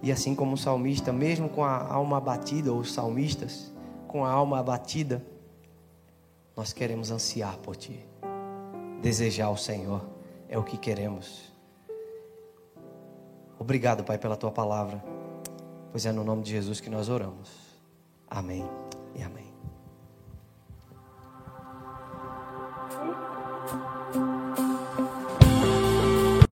E 0.00 0.12
assim 0.12 0.32
como 0.32 0.54
o 0.54 0.56
salmista, 0.56 1.12
mesmo 1.12 1.48
com 1.48 1.64
a 1.64 1.92
alma 1.92 2.18
abatida, 2.18 2.72
ou 2.72 2.78
os 2.78 2.92
salmistas, 2.92 3.72
com 4.06 4.24
a 4.24 4.30
alma 4.30 4.60
abatida, 4.60 5.20
nós 6.60 6.74
queremos 6.74 7.10
ansiar 7.10 7.56
por 7.56 7.74
Ti, 7.74 8.06
desejar 9.00 9.48
o 9.48 9.56
Senhor 9.56 10.06
é 10.46 10.58
o 10.58 10.62
que 10.62 10.76
queremos. 10.76 11.50
Obrigado, 13.58 14.04
Pai, 14.04 14.18
pela 14.18 14.36
tua 14.36 14.50
palavra, 14.50 15.02
pois 15.90 16.04
é 16.04 16.12
no 16.12 16.22
nome 16.22 16.42
de 16.42 16.50
Jesus 16.50 16.78
que 16.78 16.90
nós 16.90 17.08
oramos. 17.08 17.48
Amém 18.28 18.68
e 19.14 19.22
amém. 19.22 19.49